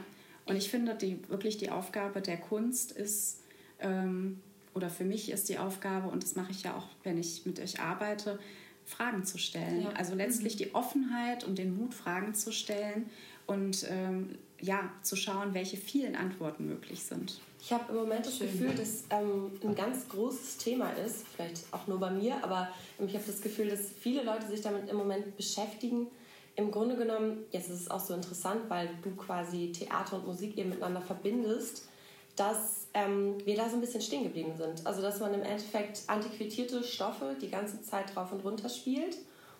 [0.45, 3.39] und ich finde, die, wirklich die Aufgabe der Kunst ist,
[3.79, 4.41] ähm,
[4.73, 7.61] oder für mich ist die Aufgabe, und das mache ich ja auch, wenn ich mit
[7.61, 8.37] euch arbeite,
[8.85, 9.83] Fragen zu stellen.
[9.83, 9.89] Ja.
[9.91, 10.57] Also letztlich mhm.
[10.57, 13.09] die Offenheit und den Mut, Fragen zu stellen
[13.45, 17.41] und ähm, ja, zu schauen, welche vielen Antworten möglich sind.
[17.61, 18.47] Ich habe im Moment das Schön.
[18.47, 22.69] Gefühl, dass ähm, ein ganz großes Thema ist, vielleicht auch nur bei mir, aber
[22.99, 26.07] ich habe das Gefühl, dass viele Leute sich damit im Moment beschäftigen.
[26.55, 30.57] Im Grunde genommen, jetzt ist es auch so interessant, weil du quasi Theater und Musik
[30.57, 31.87] eben miteinander verbindest
[32.35, 34.85] dass ähm, wir da so ein bisschen stehen geblieben sind.
[34.85, 39.17] Also dass man im Endeffekt antiquierte Stoffe die ganze Zeit drauf und runter spielt,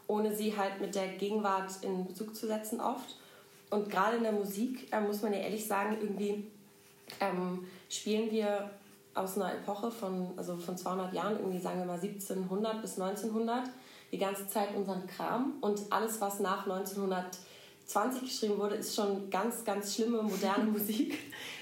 [0.07, 3.17] ohne sie halt mit der Gegenwart in Bezug zu setzen oft.
[3.69, 6.45] Und gerade in der Musik äh, muss man ja ehrlich sagen, irgendwie
[7.19, 8.71] ähm, spielen wir
[9.15, 13.69] aus einer Epoche von, also von 200 Jahren, irgendwie sagen wir mal 1700 bis 1900,
[14.11, 16.65] die ganze Zeit unseren Kram und alles, was nach
[17.87, 21.17] 1920 geschrieben wurde, ist schon ganz, ganz schlimme moderne Musik,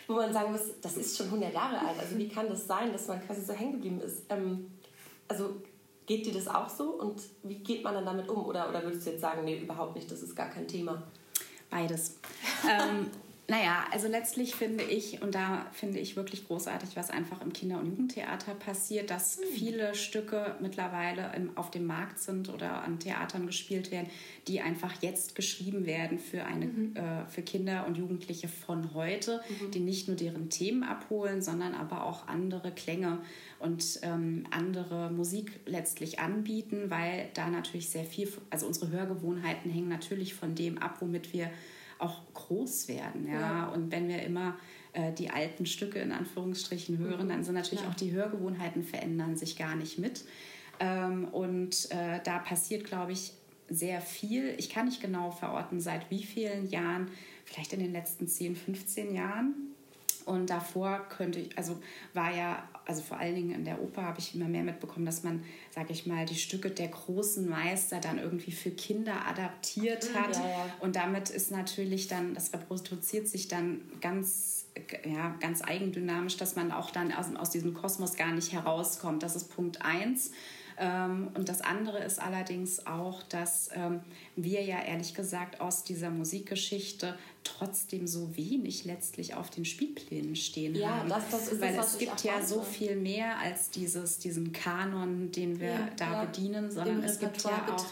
[0.07, 1.99] wo man sagen muss, das ist schon 100 Jahre alt.
[1.99, 4.23] Also wie kann das sein, dass man quasi so hängen geblieben ist?
[4.29, 4.71] Ähm,
[5.27, 5.55] also
[6.05, 8.45] geht dir das auch so und wie geht man dann damit um?
[8.45, 11.03] Oder, oder würdest du jetzt sagen, nee, überhaupt nicht, das ist gar kein Thema?
[11.69, 12.17] Beides.
[12.69, 13.09] ähm,
[13.47, 17.79] naja, also letztlich finde ich, und da finde ich wirklich großartig, was einfach im Kinder-
[17.79, 19.43] und Jugendtheater passiert, dass mhm.
[19.53, 24.09] viele Stücke mittlerweile im, auf dem Markt sind oder an Theatern gespielt werden,
[24.47, 26.95] die einfach jetzt geschrieben werden für, eine, mhm.
[26.95, 29.71] äh, für Kinder und Jugendliche von heute, mhm.
[29.71, 33.19] die nicht nur deren Themen abholen, sondern aber auch andere Klänge
[33.59, 39.89] und ähm, andere Musik letztlich anbieten, weil da natürlich sehr viel, also unsere Hörgewohnheiten hängen
[39.89, 41.51] natürlich von dem ab, womit wir
[42.01, 43.27] auch groß werden.
[43.27, 43.39] Ja?
[43.39, 43.67] ja.
[43.67, 44.57] Und wenn wir immer
[44.93, 47.89] äh, die alten Stücke in Anführungsstrichen hören, dann sind natürlich ja.
[47.89, 50.25] auch die Hörgewohnheiten verändern sich gar nicht mit.
[50.79, 53.33] Ähm, und äh, da passiert, glaube ich,
[53.69, 54.53] sehr viel.
[54.57, 57.09] Ich kann nicht genau verorten, seit wie vielen Jahren,
[57.45, 59.70] vielleicht in den letzten 10, 15 Jahren.
[60.21, 61.81] Und davor könnte ich, also
[62.13, 65.23] war ja also vor allen Dingen in der Oper habe ich immer mehr mitbekommen, dass
[65.23, 70.19] man, sage ich mal, die Stücke der großen Meister dann irgendwie für Kinder adaptiert mhm,
[70.19, 70.35] hat.
[70.35, 70.65] Ja, ja.
[70.79, 74.65] Und damit ist natürlich dann, das reproduziert sich dann ganz,
[75.05, 79.23] ja, ganz eigendynamisch, dass man auch dann aus, aus diesem Kosmos gar nicht herauskommt.
[79.23, 80.31] Das ist Punkt eins.
[80.77, 84.01] Ähm, und das andere ist allerdings auch, dass ähm,
[84.35, 90.75] wir ja ehrlich gesagt aus dieser Musikgeschichte trotzdem so wenig letztlich auf den Spielplänen stehen
[90.75, 91.09] ja, haben.
[91.09, 95.31] Das, das ist Weil es, es gibt ja so viel mehr als dieses, diesen Kanon,
[95.31, 96.25] den wir ja, da ja.
[96.25, 97.85] bedienen, sondern es gibt ja auch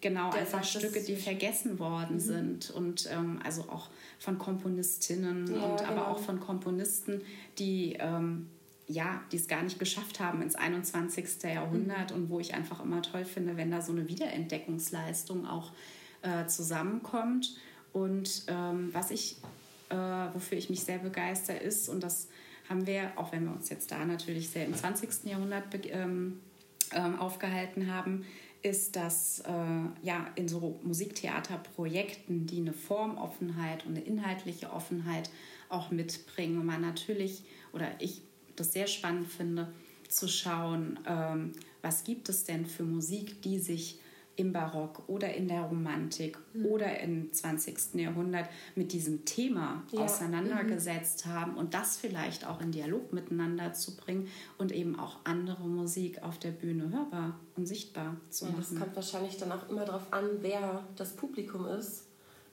[0.00, 2.20] genau einfach Stücke, die vergessen worden mhm.
[2.20, 3.88] sind und ähm, also auch
[4.18, 5.82] von Komponistinnen und genau.
[5.84, 7.20] aber auch von Komponisten,
[7.58, 8.48] die ähm,
[8.86, 11.42] ja, die es gar nicht geschafft haben ins 21.
[11.42, 12.16] Jahrhundert mhm.
[12.16, 15.72] und wo ich einfach immer toll finde, wenn da so eine Wiederentdeckungsleistung auch
[16.22, 17.56] äh, zusammenkommt.
[17.94, 19.36] Und ähm, was ich,
[19.88, 22.28] äh, wofür ich mich sehr begeister ist, und das
[22.68, 25.24] haben wir, auch wenn wir uns jetzt da natürlich sehr im 20.
[25.24, 26.40] Jahrhundert ähm,
[26.92, 28.26] ähm, aufgehalten haben,
[28.62, 29.52] ist, dass äh,
[30.02, 35.30] ja in so Musiktheaterprojekten, die eine Formoffenheit und eine inhaltliche Offenheit
[35.68, 38.22] auch mitbringen, man natürlich, oder ich
[38.56, 39.72] das sehr spannend finde,
[40.08, 44.00] zu schauen, ähm, was gibt es denn für Musik, die sich
[44.36, 46.66] im Barock oder in der Romantik mhm.
[46.66, 47.94] oder im 20.
[47.94, 50.00] Jahrhundert mit diesem Thema ja.
[50.00, 51.30] auseinandergesetzt mhm.
[51.30, 56.22] haben und das vielleicht auch in Dialog miteinander zu bringen und eben auch andere Musik
[56.22, 58.66] auf der Bühne hörbar und sichtbar zu ja, machen.
[58.70, 62.06] Das kommt wahrscheinlich dann auch immer darauf an, wer das Publikum ist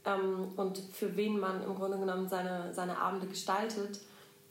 [0.06, 4.02] ähm, und für wen man im Grunde genommen seine, seine Abende gestaltet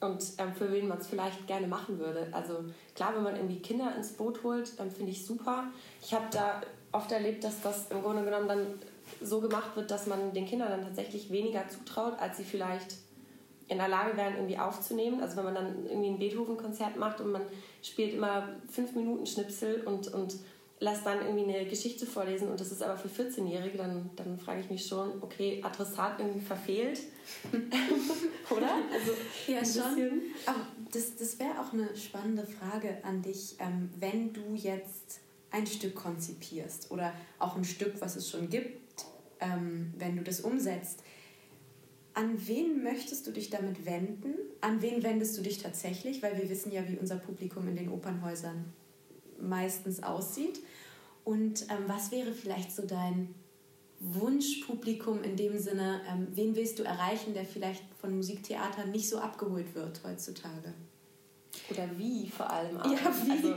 [0.01, 2.29] und ähm, für wen man es vielleicht gerne machen würde.
[2.33, 2.65] Also
[2.95, 5.65] klar, wenn man irgendwie Kinder ins Boot holt, ähm, finde ich super.
[6.03, 8.67] Ich habe da oft erlebt, dass das im Grunde genommen dann
[9.23, 12.97] so gemacht wird, dass man den Kindern dann tatsächlich weniger zutraut, als sie vielleicht
[13.69, 15.21] in der Lage wären, irgendwie aufzunehmen.
[15.21, 17.43] Also wenn man dann irgendwie ein Beethoven-Konzert macht und man
[17.83, 20.35] spielt immer fünf Minuten Schnipsel und, und
[20.81, 24.61] lässt dann irgendwie eine Geschichte vorlesen und das ist aber für 14-Jährige, dann, dann frage
[24.61, 27.01] ich mich schon, okay, Adressat irgendwie verfehlt.
[28.51, 28.71] Oder?
[28.93, 29.13] Also
[29.47, 30.23] ja, schon.
[30.47, 35.21] Aber das, das wäre auch eine spannende Frage an dich, ähm, wenn du jetzt
[35.51, 39.07] ein Stück konzipierst oder auch ein Stück, was es schon gibt,
[39.41, 41.03] ähm, wenn du das umsetzt.
[42.15, 44.35] An wen möchtest du dich damit wenden?
[44.61, 46.23] An wen wendest du dich tatsächlich?
[46.23, 48.73] Weil wir wissen ja, wie unser Publikum in den Opernhäusern
[49.41, 50.61] meistens aussieht.
[51.25, 53.35] Und ähm, was wäre vielleicht so dein
[54.01, 59.19] Wunschpublikum in dem Sinne, ähm, wen willst du erreichen, der vielleicht von Musiktheatern nicht so
[59.19, 60.75] abgeholt wird heutzutage?
[61.71, 62.91] Oder wie vor allem auch.
[62.91, 63.31] Ja, wie?
[63.31, 63.55] Also,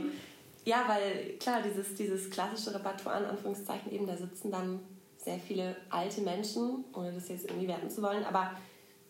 [0.64, 4.80] ja, weil klar, dieses, dieses klassische Repertoire in Anführungszeichen eben, da sitzen dann
[5.18, 8.52] sehr viele alte Menschen, ohne das jetzt irgendwie werten zu wollen, aber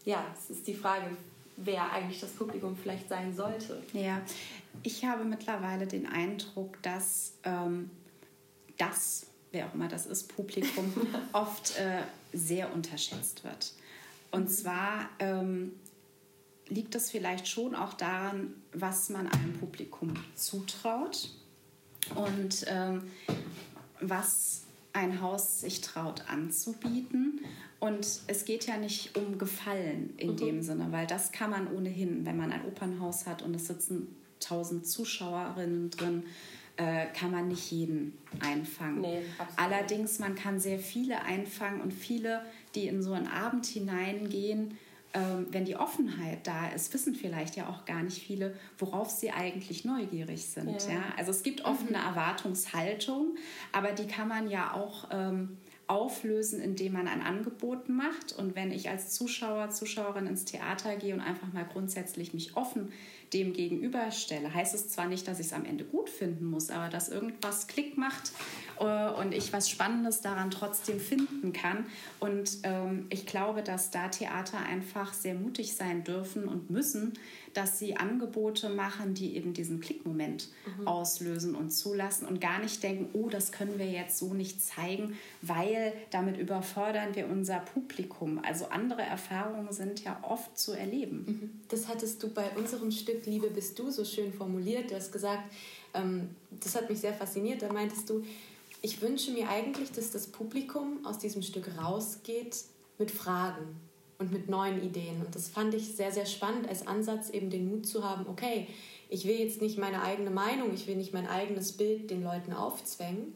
[0.05, 1.17] ja, es ist die Frage,
[1.57, 3.83] wer eigentlich das Publikum vielleicht sein sollte.
[3.93, 4.21] Ja,
[4.83, 7.91] ich habe mittlerweile den Eindruck, dass ähm,
[8.77, 10.93] das, wer auch immer das ist, Publikum
[11.33, 13.73] oft äh, sehr unterschätzt wird.
[14.31, 15.73] Und zwar ähm,
[16.69, 21.31] liegt es vielleicht schon auch daran, was man einem Publikum zutraut
[22.15, 23.03] und ähm,
[24.01, 24.63] was
[24.93, 27.41] ein Haus sich traut anzubieten.
[27.81, 30.37] Und es geht ja nicht um Gefallen in mhm.
[30.37, 34.15] dem Sinne, weil das kann man ohnehin, wenn man ein Opernhaus hat und es sitzen
[34.41, 36.23] tausend Zuschauerinnen drin,
[36.77, 39.01] äh, kann man nicht jeden einfangen.
[39.01, 39.23] Nee,
[39.57, 44.77] Allerdings, man kann sehr viele einfangen und viele, die in so einen Abend hineingehen,
[45.15, 49.31] ähm, wenn die Offenheit da ist, wissen vielleicht ja auch gar nicht viele, worauf sie
[49.31, 50.83] eigentlich neugierig sind.
[50.89, 50.95] Ja.
[50.95, 51.03] ja?
[51.17, 51.95] Also es gibt mhm.
[51.95, 53.37] eine Erwartungshaltung,
[53.73, 58.33] aber die kann man ja auch ähm, auflösen, indem man ein Angebot macht.
[58.33, 62.91] Und wenn ich als Zuschauer, Zuschauerin ins Theater gehe und einfach mal grundsätzlich mich offen
[63.33, 66.89] dem gegenüberstelle, heißt es zwar nicht, dass ich es am Ende gut finden muss, aber
[66.89, 68.33] dass irgendwas Klick macht
[68.83, 71.87] und ich was Spannendes daran trotzdem finden kann.
[72.21, 77.15] Und ähm, ich glaube, dass da Theater einfach sehr mutig sein dürfen und müssen,
[77.55, 80.89] dass sie Angebote machen, die eben diesen Klickmoment mhm.
[80.89, 85.17] auslösen und zulassen und gar nicht denken, oh, das können wir jetzt so nicht zeigen,
[85.41, 88.41] weil damit überfordern wir unser Publikum.
[88.45, 91.25] Also andere Erfahrungen sind ja oft zu erleben.
[91.27, 91.61] Mhm.
[91.69, 94.91] Das hattest du bei unserem Stück Liebe bist du so schön formuliert.
[94.91, 95.45] Du hast gesagt,
[95.95, 97.63] ähm, das hat mich sehr fasziniert.
[97.63, 98.25] Da meintest du,
[98.85, 102.65] ich wünsche mir eigentlich, dass das Publikum aus diesem Stück rausgeht
[102.99, 103.81] mit Fragen
[104.19, 105.25] und mit neuen Ideen.
[105.25, 108.67] Und das fand ich sehr, sehr spannend als Ansatz, eben den Mut zu haben, okay,
[109.09, 112.53] ich will jetzt nicht meine eigene Meinung, ich will nicht mein eigenes Bild den Leuten
[112.53, 113.33] aufzwängen.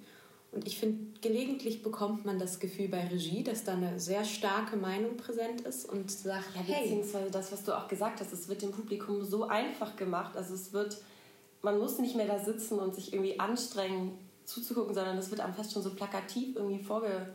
[0.52, 4.76] Und ich finde, gelegentlich bekommt man das Gefühl bei Regie, dass da eine sehr starke
[4.76, 6.82] Meinung präsent ist und sagt, ja, hey.
[6.82, 10.36] Beziehungsweise das, was du auch gesagt hast, es wird dem Publikum so einfach gemacht.
[10.36, 10.98] Also es wird,
[11.62, 15.54] man muss nicht mehr da sitzen und sich irgendwie anstrengen zuzugucken, sondern es wird einem
[15.54, 17.34] fast schon so plakativ irgendwie vorge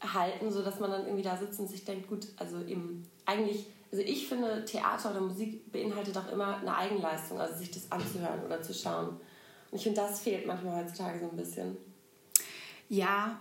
[0.00, 4.02] halten, sodass man dann irgendwie da sitzt und sich denkt, gut, also eben eigentlich, also
[4.04, 8.60] ich finde, Theater oder Musik beinhaltet auch immer eine Eigenleistung, also sich das anzuhören oder
[8.60, 9.08] zu schauen.
[9.70, 11.76] Und ich finde, das fehlt manchmal heutzutage so ein bisschen.
[12.88, 13.40] Ja,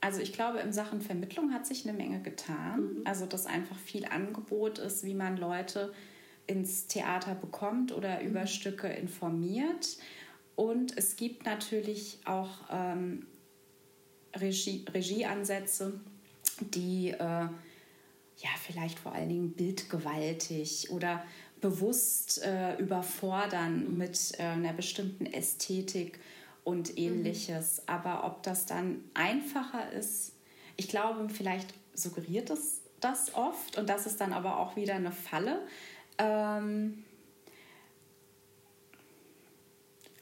[0.00, 2.80] also ich glaube, in Sachen Vermittlung hat sich eine Menge getan.
[2.80, 3.02] Mhm.
[3.04, 5.92] Also dass einfach viel Angebot ist, wie man Leute
[6.46, 8.28] ins Theater bekommt oder mhm.
[8.28, 9.98] über Stücke informiert.
[10.58, 13.28] Und es gibt natürlich auch ähm,
[14.34, 16.00] Regie, Regieansätze,
[16.74, 21.22] die äh, ja vielleicht vor allen Dingen bildgewaltig oder
[21.60, 26.18] bewusst äh, überfordern mit äh, einer bestimmten Ästhetik
[26.64, 27.78] und ähnliches.
[27.78, 27.82] Mhm.
[27.86, 30.32] Aber ob das dann einfacher ist,
[30.76, 35.12] ich glaube, vielleicht suggeriert es das oft und das ist dann aber auch wieder eine
[35.12, 35.60] Falle.
[36.18, 37.04] Ähm,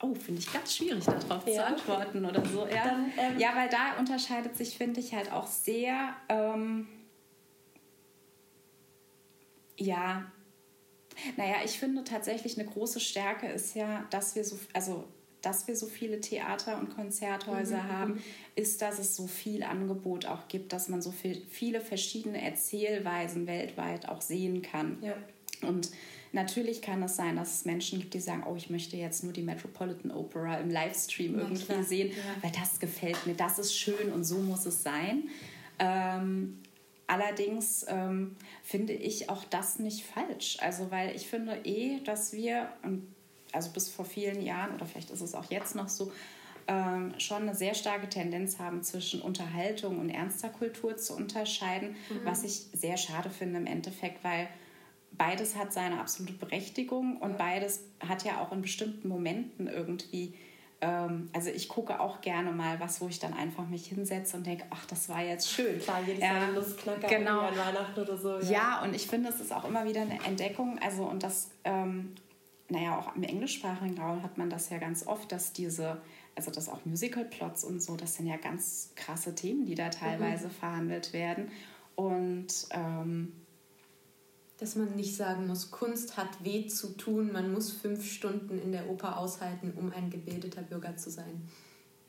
[0.02, 1.54] Oh, finde ich ganz schwierig, darauf ja.
[1.54, 2.66] zu antworten oder so.
[2.66, 6.14] Ja, Dann, ähm, ja weil da unterscheidet sich, finde ich, halt auch sehr.
[6.28, 6.86] Ähm,
[9.78, 10.30] ja,
[11.36, 15.04] naja, ich finde tatsächlich eine große Stärke ist ja, dass wir so, also
[15.42, 17.92] dass wir so viele Theater- und Konzerthäuser mhm.
[17.92, 18.22] haben,
[18.56, 23.46] ist, dass es so viel Angebot auch gibt, dass man so viel, viele verschiedene Erzählweisen
[23.46, 24.98] weltweit auch sehen kann.
[25.02, 25.14] Ja.
[25.62, 25.90] Und
[26.32, 29.32] Natürlich kann es sein, dass es Menschen gibt, die sagen, oh, ich möchte jetzt nur
[29.32, 31.82] die Metropolitan Opera im Livestream ja, irgendwie klar.
[31.82, 32.42] sehen, ja.
[32.42, 35.28] weil das gefällt mir, das ist schön und so muss es sein.
[35.78, 36.58] Ähm,
[37.06, 40.58] allerdings ähm, finde ich auch das nicht falsch.
[40.60, 42.68] Also, weil ich finde eh, dass wir,
[43.52, 46.12] also bis vor vielen Jahren, oder vielleicht ist es auch jetzt noch so,
[46.68, 52.20] ähm, schon eine sehr starke Tendenz haben, zwischen Unterhaltung und ernster Kultur zu unterscheiden, mhm.
[52.24, 54.48] was ich sehr schade finde im Endeffekt, weil
[55.12, 60.34] beides hat seine absolute Berechtigung und beides hat ja auch in bestimmten Momenten irgendwie
[60.80, 64.46] ähm, also ich gucke auch gerne mal was, wo ich dann einfach mich hinsetze und
[64.46, 65.78] denke, ach, das war jetzt schön.
[65.80, 67.40] Klar, jedes Jahr ja, Nussknacker genau.
[67.40, 68.38] an Weihnachten oder so.
[68.38, 68.50] Ja.
[68.50, 70.78] ja, und ich finde, es ist auch immer wieder eine Entdeckung.
[70.80, 72.14] Also und das, ähm,
[72.68, 76.02] naja, auch im englischsprachigen Raum hat man das ja ganz oft, dass diese,
[76.34, 80.48] also dass auch Musical-Plots und so, das sind ja ganz krasse Themen, die da teilweise
[80.48, 80.52] mhm.
[80.52, 81.50] verhandelt werden.
[81.94, 83.32] Und ähm,
[84.58, 88.72] dass man nicht sagen muss, Kunst hat weh zu tun, man muss fünf Stunden in
[88.72, 91.48] der Oper aushalten, um ein gebildeter Bürger zu sein.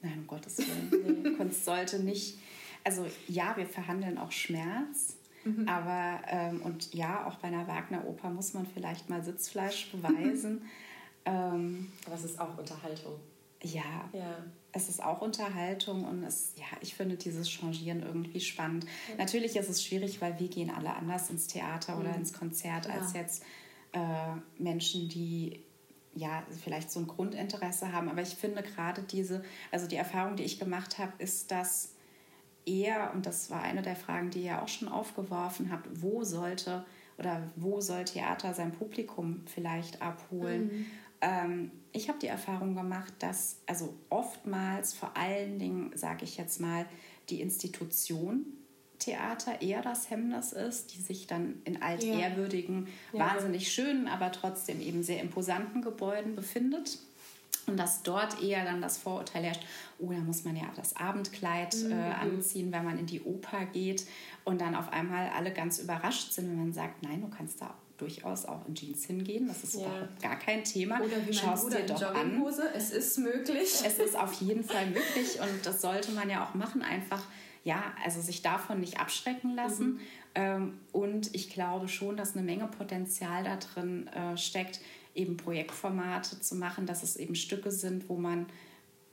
[0.01, 1.23] Nein, um Gottes Willen.
[1.23, 2.39] Nee, Kunst sollte nicht.
[2.83, 5.67] Also ja, wir verhandeln auch Schmerz, mhm.
[5.67, 10.61] aber ähm, und ja, auch bei einer Wagner-Oper muss man vielleicht mal Sitzfleisch beweisen.
[11.25, 13.19] ähm, aber es ist auch Unterhaltung.
[13.61, 14.09] Ja.
[14.13, 14.37] ja
[14.77, 18.85] es ist auch Unterhaltung und es, ja, ich finde dieses Changieren irgendwie spannend.
[19.09, 19.15] Ja.
[19.17, 22.01] Natürlich ist es schwierig, weil wir gehen alle anders ins Theater mhm.
[22.01, 22.93] oder ins Konzert ja.
[22.93, 23.43] als jetzt
[23.91, 23.99] äh,
[24.57, 25.63] Menschen, die
[26.13, 28.09] ja vielleicht so ein Grundinteresse haben.
[28.09, 31.93] Aber ich finde gerade diese, also die Erfahrung, die ich gemacht habe, ist, dass
[32.65, 36.85] eher, und das war eine der Fragen, die ihr auch schon aufgeworfen habt, wo sollte
[37.17, 40.65] oder wo soll Theater sein Publikum vielleicht abholen?
[40.65, 40.85] Mhm.
[41.21, 46.59] Ähm, ich habe die Erfahrung gemacht, dass also oftmals vor allen Dingen, sage ich jetzt
[46.61, 46.85] mal,
[47.29, 48.45] die Institution
[48.99, 53.19] Theater eher das Hemmnis ist, die sich dann in altehrwürdigen, ja.
[53.19, 56.97] wahnsinnig schönen, aber trotzdem eben sehr imposanten Gebäuden befindet.
[57.67, 59.63] Und dass dort eher dann das Vorurteil herrscht,
[59.99, 62.11] oh, da muss man ja das Abendkleid äh, Mhm.
[62.21, 64.07] anziehen, wenn man in die Oper geht.
[64.45, 67.75] Und dann auf einmal alle ganz überrascht sind, wenn man sagt, nein, du kannst da
[67.97, 69.47] durchaus auch in Jeans hingehen.
[69.47, 69.81] Das ist Ja.
[69.87, 70.99] überhaupt gar kein Thema.
[71.01, 72.43] Oder wie Schau es dir in doch an.
[72.75, 73.73] Es ist möglich.
[73.85, 77.23] Es ist auf jeden Fall möglich und das sollte man ja auch machen, einfach
[77.63, 79.99] ja, also sich davon nicht abschrecken lassen.
[80.35, 84.79] Ähm, und ich glaube schon, dass eine Menge Potenzial da drin äh, steckt,
[85.15, 88.45] eben Projektformate zu machen, dass es eben Stücke sind, wo man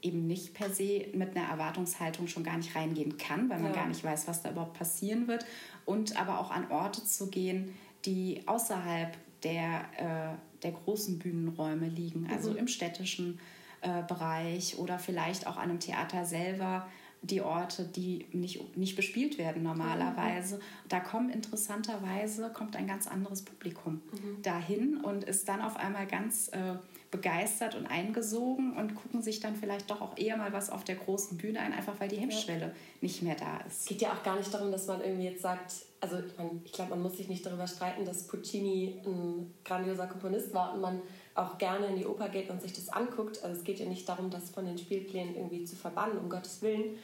[0.03, 3.79] eben nicht per se mit einer Erwartungshaltung schon gar nicht reingehen kann, weil man Ja.
[3.81, 5.47] gar nicht weiß, was da überhaupt passieren wird.
[5.87, 7.75] Und aber auch an Orte zu gehen,
[8.05, 13.39] die außerhalb der, äh, der großen Bühnenräume liegen, also im städtischen
[13.83, 16.89] äh, Bereich oder vielleicht auch an einem Theater selber
[17.27, 20.61] die Orte, die nicht, nicht bespielt werden normalerweise.
[20.89, 24.03] Da kommen interessanterweise kommt ein ganz anderes Publikum
[24.43, 26.77] dahin und ist dann auf einmal ganz äh,
[27.11, 30.97] begeistert und eingesogen und gucken sich dann vielleicht doch auch eher mal was auf der
[30.97, 33.89] großen Bühne ein, einfach weil die Hemmschwelle nicht mehr da Es ist.
[33.89, 36.73] geht ja auch gar nicht darum, dass man irgendwie jetzt sagt, also ich, mein, ich
[36.73, 41.01] glaube, man muss sich nicht darüber streiten, dass Puccini ein grandioser Komponist war und man
[41.37, 43.43] auch gerne in die Oper geht und sich das anguckt.
[43.45, 46.63] Also es geht ja nicht darum, das von den Spielplänen irgendwie zu verbannen, um Gottes
[46.63, 46.97] Willen.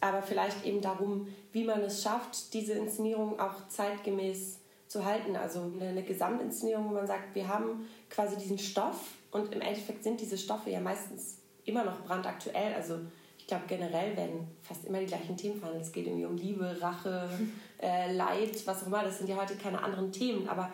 [0.00, 5.36] Aber vielleicht eben darum, wie man es schafft, diese Inszenierung auch zeitgemäß zu halten.
[5.36, 10.20] Also eine, Gesamtinszenierung, wo man sagt, wir haben quasi diesen Stoff und im Endeffekt sind
[10.20, 12.74] diese Stoffe ja meistens immer noch brandaktuell.
[12.74, 12.98] Also
[13.38, 15.84] ich glaube generell werden fast immer die gleichen Themen verhandelt.
[15.84, 17.28] Es geht irgendwie um Liebe, Rache,
[17.80, 19.04] äh, Leid, was auch immer.
[19.04, 20.48] Das sind ja heute keine anderen Themen.
[20.48, 20.72] Aber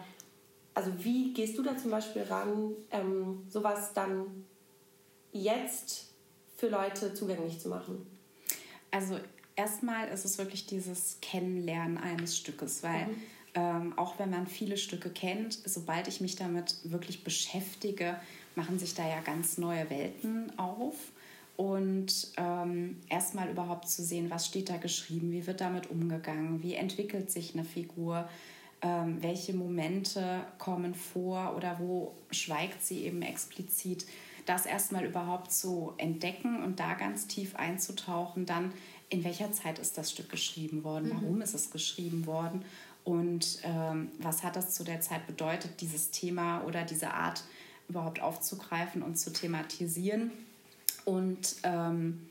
[0.73, 4.45] also wie gehst du da zum Beispiel ran, ähm, sowas dann
[5.33, 6.13] jetzt
[6.57, 8.16] für Leute zugänglich zu machen?
[8.91, 9.19] Also
[9.57, 13.09] erstmal ist es wirklich dieses Kennenlernen eines Stückes, weil
[13.55, 18.21] ähm, auch wenn man viele Stücke kennt, sobald ich mich damit wirklich beschäftige,
[18.55, 20.95] machen sich da ja ganz neue Welten auf.
[21.57, 26.75] Und ähm, erstmal überhaupt zu sehen, was steht da geschrieben, wie wird damit umgegangen, wie
[26.75, 28.29] entwickelt sich eine Figur,
[28.83, 34.05] ähm, welche Momente kommen vor oder wo schweigt sie eben explizit.
[34.47, 38.73] Das erstmal überhaupt zu entdecken und da ganz tief einzutauchen, dann
[39.09, 42.65] in welcher Zeit ist das Stück geschrieben worden, warum ist es geschrieben worden?
[43.05, 47.45] Und ähm, was hat das zu der Zeit bedeutet, dieses Thema oder diese Art
[47.89, 50.33] überhaupt aufzugreifen und zu thematisieren.
[51.05, 52.27] Und ähm,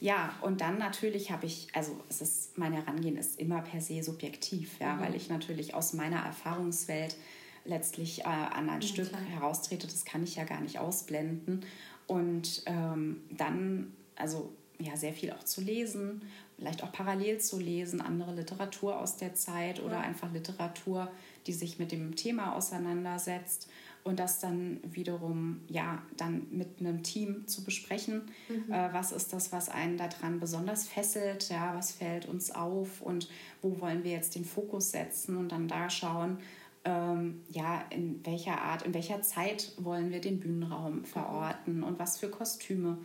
[0.00, 4.02] ja, und dann natürlich habe ich, also es ist, mein Herangehen ist immer per se
[4.02, 7.16] subjektiv, ja, weil ich natürlich aus meiner Erfahrungswelt
[7.64, 9.20] letztlich äh, an ein Stück klar.
[9.22, 11.64] heraustrete, das kann ich ja gar nicht ausblenden.
[12.06, 16.22] Und ähm, dann, also ja, sehr viel auch zu lesen,
[16.58, 21.10] vielleicht auch parallel zu lesen, andere Literatur aus der Zeit oder einfach Literatur,
[21.46, 23.68] die sich mit dem Thema auseinandersetzt
[24.04, 28.22] und das dann wiederum ja dann mit einem Team zu besprechen.
[28.68, 31.48] Äh, was ist das, was einen daran besonders fesselt?
[31.48, 33.28] Ja, was fällt uns auf und
[33.60, 36.38] wo wollen wir jetzt den Fokus setzen und dann da schauen,
[36.84, 42.18] ähm, ja, in welcher Art, in welcher Zeit wollen wir den Bühnenraum verorten und was
[42.18, 42.98] für Kostüme,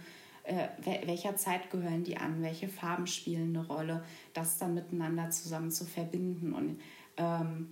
[0.43, 4.03] äh, wel- welcher Zeit gehören die an, welche Farben spielen eine Rolle,
[4.33, 6.53] das dann miteinander zusammen zu verbinden.
[6.53, 6.79] Und
[7.17, 7.67] ähm,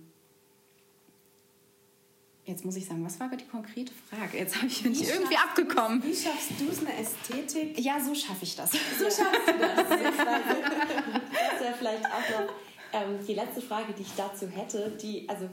[2.44, 4.38] jetzt muss ich sagen, was war aber die konkrete Frage?
[4.38, 6.02] Jetzt habe ich bin ich Wie irgendwie abgekommen.
[6.04, 7.80] Wie schaffst du es, eine Ästhetik?
[7.80, 8.70] Ja, so schaffe ich das.
[8.72, 9.76] So schaffst du das.
[9.88, 12.52] Das wäre vielleicht auch noch
[12.92, 14.96] ähm, die letzte Frage, die ich dazu hätte.
[15.02, 15.48] Die, also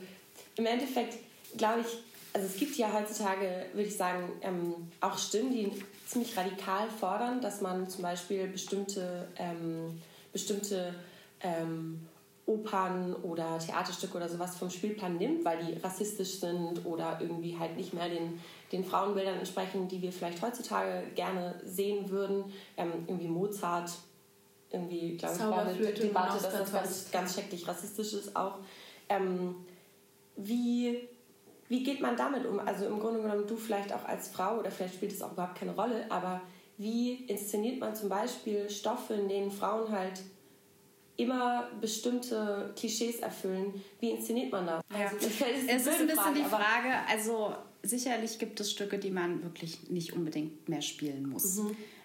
[0.56, 1.18] im Endeffekt
[1.58, 1.88] glaube ich,
[2.34, 5.72] also es gibt ja heutzutage, würde ich sagen, ähm, auch Stimmen, die
[6.08, 10.02] ziemlich radikal fordern, dass man zum Beispiel bestimmte, ähm,
[10.32, 10.96] bestimmte
[11.42, 12.08] ähm,
[12.46, 17.78] Opern oder Theaterstücke oder sowas vom Spielplan nimmt, weil die rassistisch sind oder irgendwie halt
[17.78, 18.42] nicht mehr den,
[18.72, 22.46] den Frauenbildern entsprechen, die wir vielleicht heutzutage gerne sehen würden.
[22.76, 23.92] Ähm, irgendwie Mozart,
[24.72, 28.58] irgendwie, glaube ich, war eine Debatte, dass das ganz, ganz schrecklich rassistisch ist auch.
[29.08, 29.56] Ähm,
[30.36, 31.08] wie,
[31.70, 32.60] wie geht man damit um?
[32.60, 35.58] Also im Grunde genommen, du vielleicht auch als Frau oder vielleicht spielt es auch überhaupt
[35.58, 36.42] keine Rolle, aber
[36.78, 40.22] wie inszeniert man zum Beispiel Stoffe, in denen Frauen halt
[41.16, 43.82] immer bestimmte Klischees erfüllen?
[44.00, 44.82] Wie inszeniert man das?
[44.92, 45.06] Ja.
[45.08, 47.54] Also, das ist Es ist ein bisschen die aber- Frage, also
[47.84, 51.62] sicherlich gibt es Stücke, die man wirklich nicht unbedingt mehr spielen muss.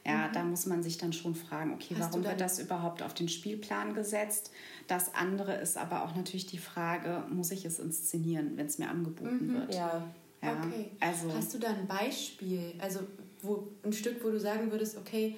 [0.09, 3.14] Ja, da muss man sich dann schon fragen, okay, Hast warum wird das überhaupt auf
[3.14, 4.50] den Spielplan gesetzt?
[4.86, 8.88] Das andere ist aber auch natürlich die Frage, muss ich es inszenieren, wenn es mir
[8.88, 9.74] angeboten wird?
[9.74, 10.02] Ja,
[10.42, 10.90] Ja, Okay.
[11.00, 12.74] Also, Hast du da ein Beispiel?
[12.78, 13.00] Also
[13.42, 15.36] wo, ein Stück, wo du sagen würdest, okay,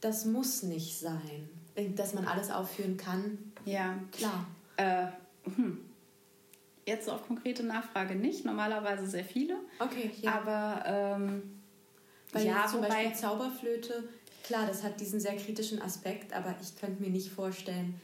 [0.00, 1.48] das muss nicht sein.
[1.94, 3.96] Dass man alles aufführen kann, ja.
[4.10, 4.46] klar.
[4.76, 5.06] Äh,
[5.44, 5.78] hm.
[6.86, 9.56] Jetzt auf konkrete Nachfrage nicht, normalerweise sehr viele.
[9.78, 10.32] Okay, ja.
[10.32, 11.57] Aber ähm,
[12.32, 14.08] Weil ja, zum Beispiel Zauberflöte,
[14.44, 18.00] klar, das hat diesen sehr kritischen Aspekt, aber ich könnte mir nicht vorstellen,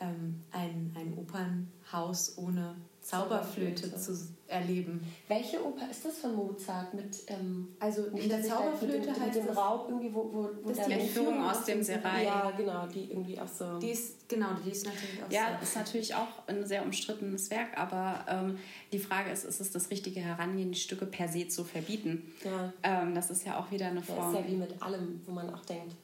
[0.00, 2.76] ähm, ein, ein Opernhaus ohne
[3.08, 5.00] Zauberflöte, Zauberflöte, zu erleben.
[5.28, 6.92] Welche Oper ist das von Mozart?
[6.92, 10.50] Mit, ähm, also in der Zauberflöte mit dem, heißt mit dem Raub irgendwie, wo, wo,
[10.62, 12.24] wo das die Entführung aus dem Serai.
[12.24, 13.78] Ja, genau, die irgendwie auch so.
[13.78, 15.32] Die ist genau, die ist natürlich auch.
[15.32, 15.62] Ja, so.
[15.62, 18.58] ist natürlich auch ein sehr umstrittenes Werk, aber ähm,
[18.92, 22.30] die Frage ist, ist es das richtige Herangehen, die Stücke per se zu verbieten?
[22.44, 22.74] Ja.
[22.82, 24.34] Ähm, das ist ja auch wieder eine Form.
[24.34, 25.94] Das ist ja wie mit allem, wo man auch denkt,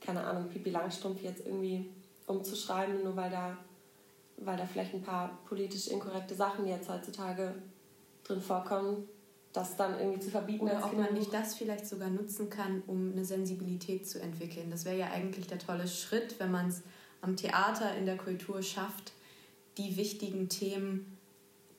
[0.00, 1.86] keine Ahnung, Pipi Langstrumpf jetzt irgendwie
[2.28, 3.58] umzuschreiben, nur weil da
[4.44, 7.54] weil da vielleicht ein paar politisch inkorrekte Sachen jetzt heutzutage
[8.24, 9.08] drin vorkommen,
[9.52, 10.64] das dann irgendwie zu verbieten.
[10.64, 14.70] Oder ob man nicht das vielleicht sogar nutzen kann, um eine Sensibilität zu entwickeln.
[14.70, 16.82] Das wäre ja eigentlich der tolle Schritt, wenn man es
[17.20, 19.12] am Theater, in der Kultur schafft,
[19.78, 21.18] die wichtigen Themen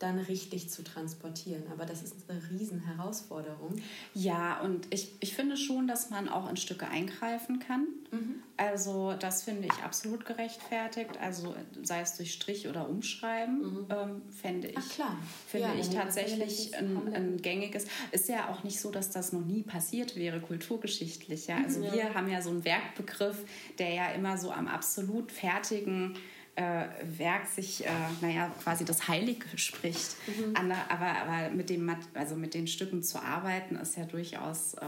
[0.04, 1.64] dann richtig zu transportieren.
[1.72, 3.82] Aber das ist eine Riesenherausforderung.
[4.14, 7.88] Ja, und ich, ich finde schon, dass man auch in Stücke eingreifen kann.
[8.12, 8.36] Mhm.
[8.58, 11.18] Also das finde ich absolut gerechtfertigt.
[11.22, 13.86] Also sei es durch Strich oder Umschreiben, mhm.
[13.89, 15.18] ähm, fände ich, Ach, klar.
[15.47, 17.86] Finde ja, ich tatsächlich ein, ein, gängiges.
[18.12, 21.47] Ist ja auch nicht so, dass das noch nie passiert wäre, kulturgeschichtlich.
[21.47, 21.58] Ja?
[21.64, 21.93] Also ja.
[21.93, 23.38] wir haben ja so einen Werkbegriff,
[23.80, 26.18] der ja immer so am absolut fertigen
[26.56, 26.86] äh,
[27.18, 27.89] Werk sich, äh,
[28.22, 30.16] naja, quasi das Heilige spricht.
[30.28, 30.56] Mhm.
[30.56, 34.86] aber, aber mit, dem, also mit den Stücken zu arbeiten, ist ja durchaus, äh,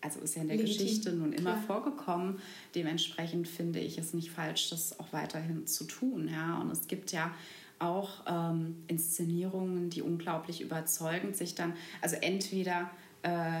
[0.00, 0.86] also ist ja in der Legitim.
[0.86, 1.62] Geschichte nun immer Klar.
[1.66, 2.40] vorgekommen.
[2.74, 6.28] Dementsprechend finde ich es nicht falsch, das auch weiterhin zu tun.
[6.28, 6.58] Ja?
[6.58, 7.34] Und es gibt ja
[7.78, 12.90] auch ähm, Inszenierungen, die unglaublich überzeugend sich dann, also entweder
[13.22, 13.60] äh,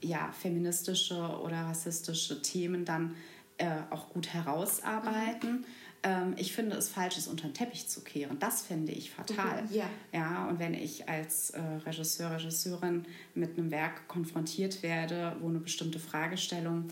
[0.00, 3.14] ja, feministische oder rassistische Themen dann
[3.58, 5.60] äh, auch gut herausarbeiten.
[5.60, 5.64] Mhm
[6.06, 8.38] ähm, ich finde es falsch, es unter den Teppich zu kehren.
[8.38, 9.62] Das finde ich fatal.
[9.64, 9.90] Mhm, ja.
[10.12, 10.48] ja.
[10.48, 13.04] Und wenn ich als äh, Regisseur, Regisseurin
[13.34, 16.88] mit einem Werk konfrontiert werde, wo eine bestimmte Fragestellung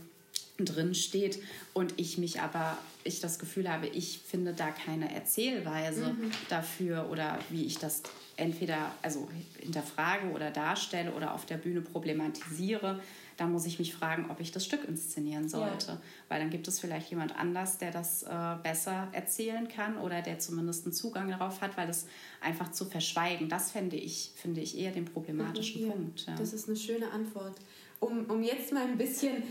[0.59, 1.41] drin steht
[1.73, 6.31] und ich mich aber, ich das Gefühl habe, ich finde da keine Erzählweise mhm.
[6.49, 8.03] dafür oder wie ich das
[8.37, 9.29] entweder also
[9.61, 13.01] hinterfrage oder darstelle oder auf der Bühne problematisiere,
[13.37, 15.93] da muss ich mich fragen, ob ich das Stück inszenieren sollte.
[15.93, 16.03] Ja.
[16.29, 20.39] Weil dann gibt es vielleicht jemand anders, der das äh, besser erzählen kann oder der
[20.39, 22.07] zumindest einen Zugang darauf hat, weil das
[22.41, 26.27] einfach zu verschweigen, das fände ich, finde ich eher den problematischen ja, Punkt.
[26.27, 26.37] Ja.
[26.37, 27.57] Das ist eine schöne Antwort.
[28.01, 29.43] Um, um jetzt mal ein bisschen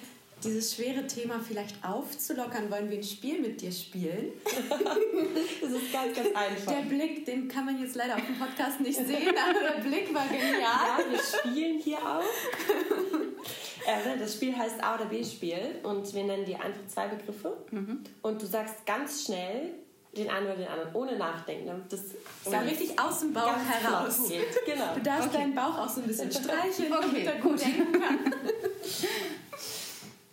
[0.44, 4.34] dieses schwere Thema vielleicht aufzulockern, wollen wir ein Spiel mit dir spielen.
[4.46, 6.72] das ist ganz, ganz einfach.
[6.72, 10.14] Der Blick, den kann man jetzt leider auf dem Podcast nicht sehen, aber der Blick
[10.14, 10.60] war genial.
[10.60, 12.24] Ja, wir spielen hier auch.
[13.86, 18.00] Äh, das Spiel heißt A- oder B-Spiel und wir nennen dir einfach zwei Begriffe mhm.
[18.22, 19.74] und du sagst ganz schnell
[20.16, 21.68] den einen oder den anderen, ohne nachdenken.
[21.68, 22.02] Damit das
[22.46, 24.66] so richtig aus dem Bauch heraus geht.
[24.66, 24.94] Genau.
[24.94, 25.38] Du darfst okay.
[25.38, 28.20] deinen Bauch auch so ein bisschen streicheln, okay, damit er gut denken kann.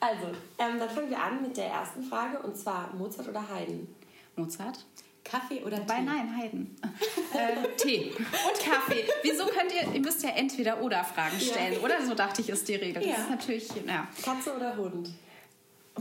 [0.00, 0.28] Also,
[0.58, 3.86] ähm, dann fangen wir an mit der ersten Frage und zwar Mozart oder Haydn?
[4.34, 4.84] Mozart.
[5.22, 6.04] Kaffee oder Wobei, Tee?
[6.04, 6.76] nein, Haydn.
[7.34, 9.04] äh, Tee und Kaffee.
[9.22, 11.80] Wieso könnt ihr, ihr müsst ja entweder oder Fragen stellen, ja.
[11.80, 12.04] oder?
[12.04, 13.02] So dachte ich, ist die Regel.
[13.02, 13.16] Das ja.
[13.16, 14.08] ist natürlich, ja.
[14.24, 15.10] Katze oder Hund?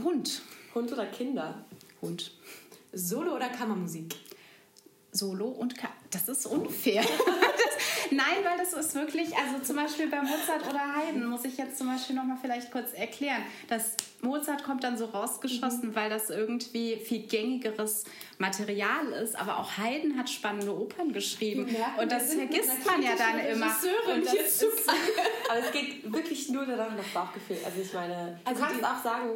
[0.02, 0.42] Hund.
[0.74, 1.64] Hund oder Kinder?
[2.00, 2.32] Hund.
[2.92, 4.16] Solo oder Kammermusik?
[5.12, 7.02] Solo und Ka das ist unfair.
[7.06, 11.56] das, nein, weil das ist wirklich, also zum Beispiel bei Mozart oder Haydn muss ich
[11.56, 15.94] jetzt zum Beispiel noch mal vielleicht kurz erklären, dass Mozart kommt dann so rausgeschossen, mhm.
[15.94, 18.04] weil das irgendwie viel gängigeres
[18.38, 23.12] Material ist, aber auch Haydn hat spannende Opern geschrieben merken, und das vergisst man ja
[23.16, 23.72] dann immer.
[24.12, 24.64] Und das ist,
[25.48, 27.58] aber es geht wirklich nur daran nach Bauchgefühl.
[27.64, 29.30] Also ich meine, also du kannst auch sagen,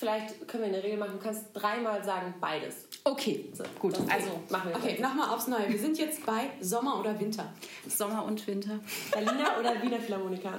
[0.00, 2.88] vielleicht können wir eine Regel machen, du kannst dreimal sagen beides.
[3.04, 3.94] Okay, so, gut.
[4.10, 4.76] Also machen wir.
[4.76, 5.68] Okay, nochmal aufs Neue.
[5.68, 7.52] Wir sind jetzt bei Sommer oder Winter.
[7.86, 8.80] Sommer und Winter.
[9.12, 10.58] Berliner oder Wiener Philharmoniker?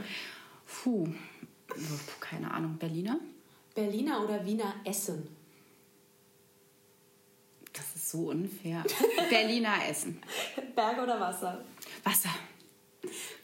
[0.84, 1.08] Puh,
[2.20, 2.78] keine Ahnung.
[2.78, 3.20] Berliner?
[3.74, 5.28] Berliner oder Wiener Essen?
[7.74, 8.84] Das ist so unfair.
[9.30, 10.22] Berliner Essen.
[10.76, 11.64] Berg oder Wasser?
[12.04, 12.30] Wasser.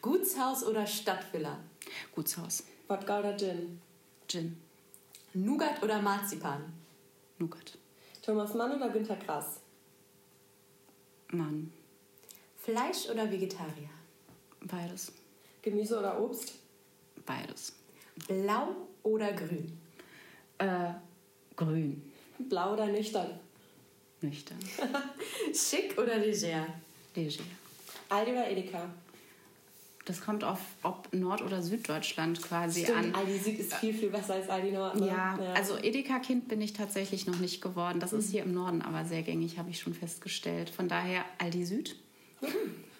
[0.01, 1.57] Gutshaus oder Stadtvilla?
[2.13, 2.63] Gutshaus.
[2.87, 3.81] Wodka oder Gin?
[4.27, 4.66] Gin.
[5.45, 6.63] Nougat oder Marzipan?
[7.37, 7.77] Nougat.
[8.23, 9.59] Thomas Mann oder Günter Grass?
[11.31, 11.71] Mann.
[12.57, 13.89] Fleisch oder Vegetarier?
[14.61, 15.11] Beides.
[15.61, 16.55] Gemüse oder Obst?
[17.23, 17.73] Beides.
[18.27, 19.79] Blau oder grün?
[20.57, 20.93] Äh,
[21.55, 22.11] grün.
[22.39, 23.39] Blau oder nüchtern?
[24.21, 24.57] Nüchtern.
[25.53, 26.65] Schick oder leger?
[27.13, 27.43] Leger.
[28.09, 28.89] Aldi oder Edeka?
[30.07, 33.15] Das kommt auf ob Nord- oder Süddeutschland quasi Stimmt, an.
[33.15, 34.95] Aldi Süd ist viel, viel besser als Aldi Nord.
[34.95, 35.07] Ne?
[35.07, 37.99] Ja, ja, also Edeka-Kind bin ich tatsächlich noch nicht geworden.
[37.99, 38.19] Das mhm.
[38.19, 40.69] ist hier im Norden aber sehr gängig, habe ich schon festgestellt.
[40.69, 41.97] Von daher Aldi Süd.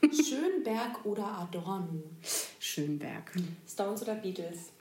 [0.01, 2.03] Schönberg oder Adorno?
[2.59, 3.31] Schönberg.
[3.65, 4.73] Stones oder Beatles?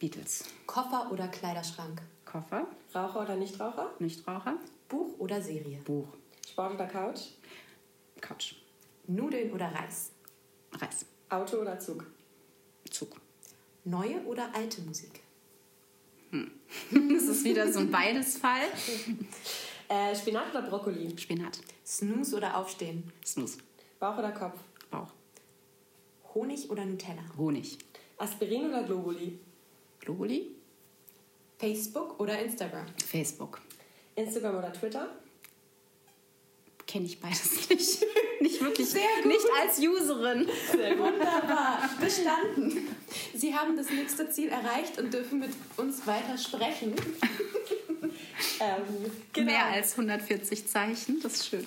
[0.00, 0.46] Beatles.
[0.66, 2.02] Koffer oder Kleiderschrank?
[2.24, 2.66] Koffer.
[2.92, 3.92] Raucher oder Nichtraucher?
[4.00, 4.56] Nichtraucher.
[4.88, 5.78] Buch oder Serie?
[5.84, 6.08] Buch.
[6.50, 7.20] Sport oder Couch?
[8.20, 8.56] Couch.
[9.06, 10.10] Nudeln oder Reis?
[10.72, 11.06] Reis.
[11.30, 12.04] Auto oder Zug?
[12.90, 13.16] Zug.
[13.84, 15.20] Neue oder alte Musik?
[16.90, 18.60] Das ist wieder so ein beides-Fall.
[19.90, 21.16] Äh, Spinat oder Brokkoli?
[21.18, 21.60] Spinat.
[21.86, 23.10] Snooze oder Aufstehen?
[23.24, 23.56] Snooze.
[23.98, 24.60] Bauch oder Kopf?
[24.90, 25.08] Bauch.
[26.34, 27.22] Honig oder Nutella?
[27.38, 27.78] Honig.
[28.18, 29.38] Aspirin oder Globuli?
[30.00, 30.50] Globuli.
[31.56, 32.84] Facebook oder Instagram?
[33.02, 33.62] Facebook.
[34.14, 35.08] Instagram oder Twitter?
[36.86, 38.04] Kenne ich beides nicht.
[38.40, 38.94] nicht wirklich.
[39.24, 40.48] Nicht als Userin.
[40.72, 41.12] Sehr gut.
[41.12, 42.88] Wunderbar, bestanden.
[43.34, 46.94] Sie haben das nächste Ziel erreicht und dürfen mit uns weiter sprechen.
[48.60, 49.52] Ähm, genau.
[49.52, 51.66] Mehr als 140 Zeichen, das ist schön.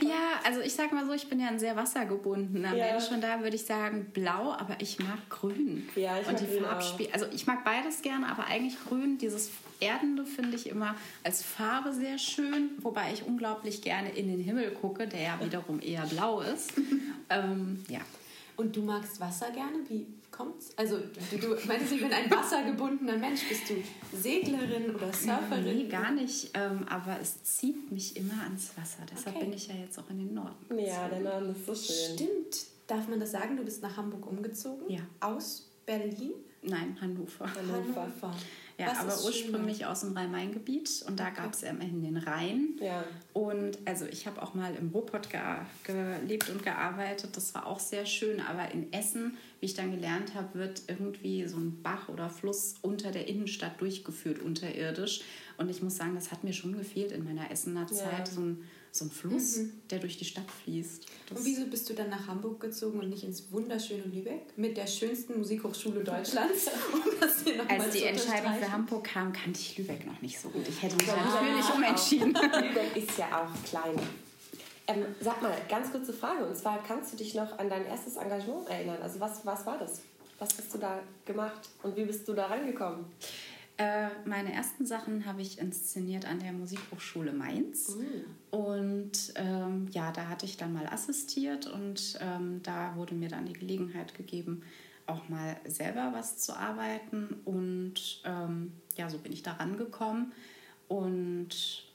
[0.00, 2.92] Ja, also ich sag mal so, ich bin ja ein sehr wassergebundener Ja.
[2.92, 5.88] Mensch und da würde ich sagen blau, aber ich mag grün.
[5.96, 9.50] Ja, ich und mag die Farbspiel, also ich mag beides gerne, aber eigentlich grün, dieses
[9.80, 14.70] Erdende finde ich immer als Farbe sehr schön, wobei ich unglaublich gerne in den Himmel
[14.72, 16.72] gucke, der ja wiederum eher blau ist.
[17.30, 18.00] ähm, ja.
[18.56, 19.78] Und du magst Wasser gerne?
[19.88, 20.70] Wie kommt's?
[20.76, 23.48] Also, du, du meinst, ich bin ein wassergebundener Mensch.
[23.48, 23.74] Bist du
[24.16, 25.64] Seglerin oder Surferin?
[25.64, 29.02] Nee, gar nicht, ähm, aber es zieht mich immer ans Wasser.
[29.10, 29.46] Deshalb Okay.
[29.46, 30.78] bin ich ja jetzt auch in den Norden.
[30.78, 32.14] Ja, der Name ist so schön.
[32.16, 32.66] Stimmt.
[32.86, 33.56] Darf man das sagen?
[33.56, 34.90] Du bist nach Hamburg umgezogen?
[34.90, 35.00] Ja.
[35.20, 36.32] Aus Berlin?
[36.62, 37.46] Nein, Hannover.
[37.54, 38.12] Hannover.
[38.20, 38.36] Was
[38.80, 42.78] Ja, ist aber ursprünglich aus dem Rhein-Main-Gebiet und da gab es immerhin den Rhein.
[42.80, 43.04] Ja.
[43.32, 45.40] Und also ich habe auch mal im Ruhrpott ge
[45.84, 47.36] gelebt und gearbeitet.
[47.36, 48.40] Das war auch sehr schön.
[48.40, 52.74] Aber in Essen, wie ich dann gelernt habe, wird irgendwie so ein Bach oder Fluss
[52.82, 55.20] unter der Innenstadt durchgeführt, unterirdisch.
[55.58, 58.26] Und ich muss sagen, das hat mir schon gefehlt in meiner Essener Zeit.
[58.26, 58.26] Ja.
[58.26, 59.60] So, ein, so ein Fluss,
[59.90, 61.06] der durch die Stadt fließt.
[61.28, 64.76] Das Und wieso bist du dann nach Hamburg gezogen und nicht ins wunderschöne Lübeck mit
[64.76, 66.66] der schönsten Musikhochschule Deutschlands?
[67.20, 68.70] Um Als die Entscheidung für.
[68.72, 70.66] Hamburg kam, kannte ich Lübeck noch nicht so gut.
[70.68, 71.74] Ich hätte mich Ja, natürlich auch.
[71.76, 72.28] umentschieden.
[72.34, 73.98] Lübeck ist ja auch klein.
[74.86, 76.44] Ähm, sag mal, ganz kurze Frage.
[76.46, 78.98] Und zwar, kannst du dich noch an dein erstes Engagement erinnern?
[79.02, 80.00] Also was, was war das?
[80.38, 81.68] Was hast du da gemacht?
[81.82, 83.04] Und wie bist du da rangekommen?
[83.80, 87.96] Äh, meine ersten Sachen habe ich inszeniert an der Musikhochschule Mainz.
[88.50, 93.46] Und ähm, ja, da hatte ich dann mal assistiert und ähm, da wurde mir dann
[93.46, 94.64] die Gelegenheit gegeben,
[95.06, 97.40] auch mal selber was zu arbeiten.
[97.46, 100.32] Und ähm, ja, so bin ich da rangekommen.
[100.88, 101.86] Und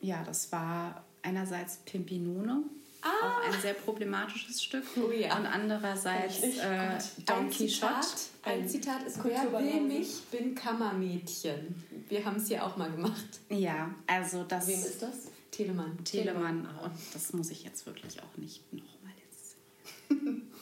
[0.00, 2.62] ja, das war einerseits Pimpinone,
[3.02, 4.84] auch ein sehr problematisches Stück.
[4.96, 5.36] Oh ja.
[5.36, 8.00] Und andererseits äh, Don Ein Quixote.
[8.00, 11.84] Zitat, ein Ein Zitat ist, wer will mich, bin Kammermädchen.
[12.08, 13.40] Wir haben es hier auch mal gemacht.
[13.50, 15.30] Ja, also das Wem ist das?
[15.50, 16.04] Telemann.
[16.04, 16.68] Telemann.
[16.82, 19.56] Und das muss ich jetzt wirklich auch nicht nochmal jetzt.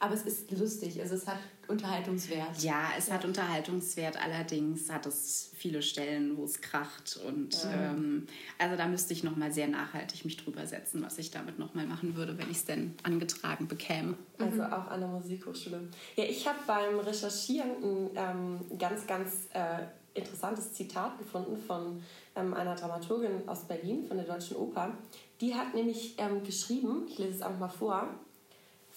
[0.00, 2.62] Aber es ist lustig, also es hat Unterhaltungswert.
[2.62, 7.20] Ja, es hat Unterhaltungswert, allerdings hat es viele Stellen, wo es kracht.
[7.26, 8.26] Und ähm,
[8.58, 12.16] also da müsste ich nochmal sehr nachhaltig mich drüber setzen, was ich damit nochmal machen
[12.16, 14.14] würde, wenn ich es denn angetragen bekäme.
[14.38, 15.88] Also auch an der Musikhochschule.
[16.16, 22.02] Ja, ich habe beim Recherchieren ein ähm, ganz, ganz äh, interessantes Zitat gefunden von
[22.36, 24.96] ähm, einer Dramaturgin aus Berlin, von der Deutschen Oper.
[25.40, 28.08] Die hat nämlich ähm, geschrieben, ich lese es einfach mal vor,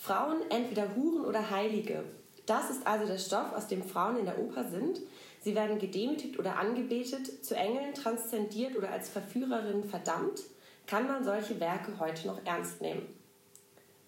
[0.02, 2.04] Frauen entweder Huren oder Heilige.
[2.48, 5.00] Das ist also der Stoff, aus dem Frauen in der Oper sind.
[5.42, 10.42] Sie werden gedemütigt oder angebetet, zu Engeln transzendiert oder als Verführerinnen verdammt.
[10.88, 13.04] Kann man solche Werke heute noch ernst nehmen?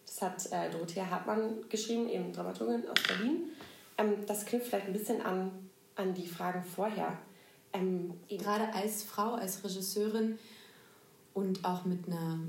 [0.07, 3.51] Das hat äh, Dorothea Hartmann geschrieben, eben Dramaturgin aus Berlin.
[3.99, 5.51] Ähm, das knüpft vielleicht ein bisschen an,
[5.95, 7.19] an die Fragen vorher.
[7.71, 10.39] Ähm, Gerade als Frau, als Regisseurin
[11.35, 12.39] und auch mit einer,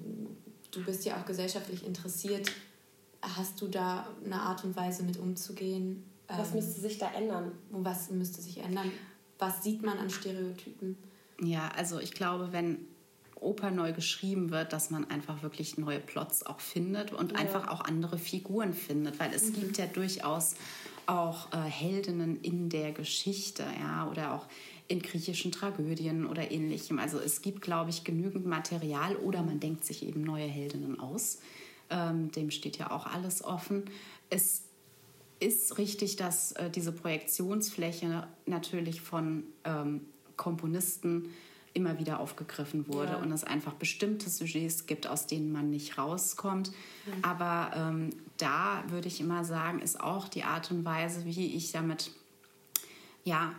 [0.71, 2.51] du bist ja auch gesellschaftlich interessiert,
[3.37, 6.05] hast du da eine Art und Weise mit umzugehen?
[6.29, 7.53] was Ähm, müsste sich da ändern?
[7.71, 8.91] was müsste sich ändern?
[9.39, 10.97] Was sieht man an Stereotypen?
[11.41, 12.79] Ja, also ich glaube, wenn
[13.41, 17.83] Oper neu geschrieben wird, dass man einfach wirklich neue Plots auch findet und einfach auch
[17.83, 20.55] andere Figuren findet, weil es gibt ja durchaus
[21.07, 24.47] auch äh, Heldinnen in der Geschichte, ja, oder auch
[24.89, 26.99] in griechischen Tragödien oder ähnlichem.
[26.99, 31.39] Also es gibt, glaube ich, genügend Material oder man denkt sich eben neue Heldinnen aus.
[31.91, 33.85] Ähm, dem steht ja auch alles offen.
[34.31, 34.63] Es
[35.41, 40.03] ist richtig, dass äh, diese Projektionsfläche natürlich von ähm,
[40.37, 41.31] Komponisten
[41.75, 43.17] immer wieder aufgegriffen wurde Ja.
[43.19, 46.71] und es einfach bestimmte Sujets gibt, aus denen man nicht rauskommt.
[47.23, 51.73] Aber ähm, da würde ich immer sagen, ist auch die Art und Weise, wie ich
[51.73, 52.13] damit,
[53.25, 53.55] ja,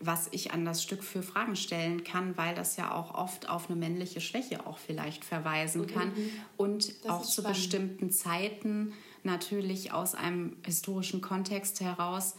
[0.00, 3.70] was ich an das Stück für Fragen stellen kann, weil das ja auch oft auf
[3.70, 6.12] eine männliche Schwäche auch vielleicht verweisen kann
[6.56, 7.56] und Das auch zu spannend.
[7.56, 8.92] bestimmten Zeiten
[9.22, 12.34] natürlich aus einem historischen Kontext heraus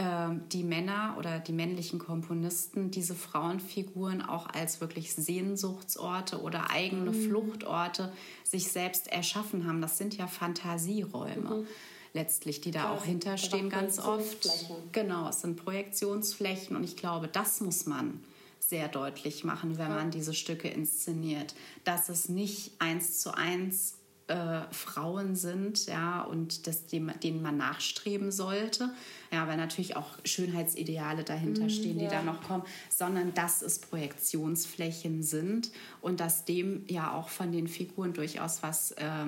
[0.00, 7.10] ähm, die Männer oder die männlichen Komponisten diese Frauenfiguren auch als wirklich Sehnsuchtsorte oder eigene
[7.10, 7.28] mhm.
[7.28, 8.12] Fluchtorte
[8.44, 9.80] sich selbst erschaffen haben.
[9.80, 11.62] Das sind ja Fantasieräume.
[11.62, 11.66] Mhm.
[12.14, 14.48] Letztlich, die da ja, auch hinterstehen, ganz oft.
[14.92, 18.24] Genau, es sind Projektionsflächen und ich glaube, das muss man
[18.60, 21.54] sehr deutlich machen, wenn man diese Stücke inszeniert,
[21.84, 23.98] dass es nicht eins zu eins
[24.28, 28.90] äh, Frauen sind, ja, und das, dem, denen man nachstreben sollte.
[29.32, 32.10] Ja, weil natürlich auch Schönheitsideale dahinter mm, stehen, die ja.
[32.10, 35.70] da noch kommen, sondern dass es Projektionsflächen sind
[36.02, 39.26] und dass dem ja auch von den Figuren durchaus was äh,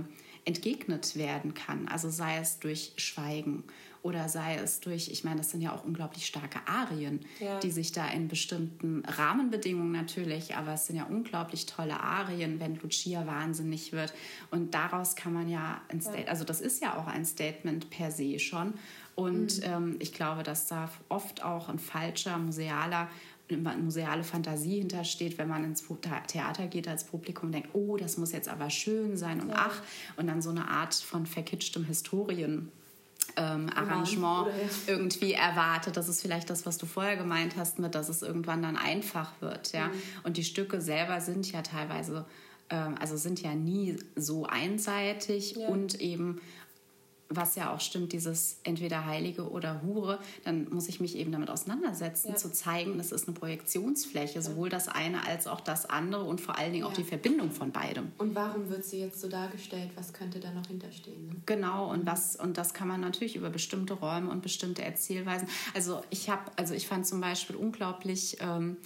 [0.51, 1.87] entgegnet werden kann.
[1.87, 3.63] Also sei es durch Schweigen
[4.03, 7.61] oder sei es durch, ich meine, das sind ja auch unglaublich starke Arien, ja.
[7.61, 12.81] die sich da in bestimmten Rahmenbedingungen natürlich, aber es sind ja unglaublich tolle Arien, wenn
[12.81, 14.13] Lucia wahnsinnig wird.
[14.51, 18.11] Und daraus kann man ja ein Statement, also das ist ja auch ein Statement per
[18.11, 18.75] se schon.
[19.15, 19.65] Und mhm.
[19.65, 23.09] ähm, ich glaube, dass da oft auch ein falscher musealer
[23.57, 25.85] museale Fantasie hintersteht, wenn man ins
[26.27, 29.57] Theater geht als Publikum und denkt, oh, das muss jetzt aber schön sein und ja.
[29.57, 29.83] ach,
[30.17, 32.71] und dann so eine Art von verkitschtem Historien
[33.37, 34.49] ähm, Arrangement
[34.87, 35.97] irgendwie erwartet.
[35.97, 39.33] Das ist vielleicht das, was du vorher gemeint hast, mit, dass es irgendwann dann einfach
[39.41, 39.73] wird.
[39.73, 39.89] Ja?
[39.89, 39.93] Mhm.
[40.25, 42.27] Und die Stücke selber sind ja teilweise,
[42.69, 45.69] äh, also sind ja nie so einseitig ja.
[45.69, 46.41] und eben
[47.31, 51.49] was ja auch stimmt, dieses entweder Heilige oder Hure, dann muss ich mich eben damit
[51.49, 52.35] auseinandersetzen, ja.
[52.35, 56.59] zu zeigen, das ist eine Projektionsfläche, sowohl das eine als auch das andere und vor
[56.59, 56.91] allen Dingen ja.
[56.91, 58.11] auch die Verbindung von beidem.
[58.19, 59.91] Und warum wird sie jetzt so dargestellt?
[59.95, 61.29] Was könnte da noch hinterstehen?
[61.29, 61.37] Ne?
[61.47, 65.49] Genau, und was, und das kann man natürlich über bestimmte Räume und bestimmte Erzählweisen.
[65.73, 68.39] Also ich habe, also ich fand zum Beispiel unglaublich.
[68.41, 68.77] Ähm,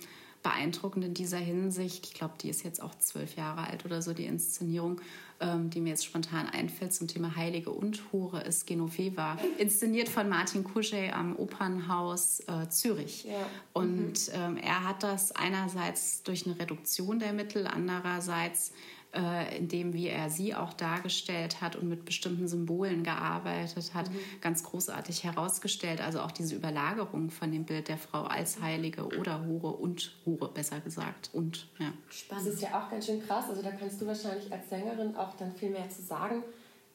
[0.44, 2.06] beeindruckend in dieser Hinsicht.
[2.06, 5.00] Ich glaube, die ist jetzt auch zwölf Jahre alt oder so, die Inszenierung
[5.40, 10.28] ähm, die mir jetzt spontan einfällt zum Thema Heilige und Hure, ist Genoveva, inszeniert von
[10.28, 13.24] Martin Kuschey am Opernhaus äh, Zürich.
[13.24, 13.46] Ja.
[13.72, 14.34] Und mhm.
[14.34, 18.72] ähm, er hat das einerseits durch eine Reduktion der Mittel, andererseits
[19.14, 24.10] äh, in dem, wie er sie auch dargestellt hat und mit bestimmten Symbolen gearbeitet hat,
[24.10, 24.16] mhm.
[24.40, 26.00] ganz großartig herausgestellt.
[26.00, 30.48] Also auch diese Überlagerung von dem Bild der Frau als Heilige oder Hure und Hure,
[30.48, 31.30] besser gesagt.
[31.32, 31.92] Und, ja.
[32.08, 32.46] Spannend.
[32.46, 33.46] Das ist ja auch ganz schön krass.
[33.48, 36.42] Also da kannst du wahrscheinlich als Sängerin auch dann viel mehr zu sagen,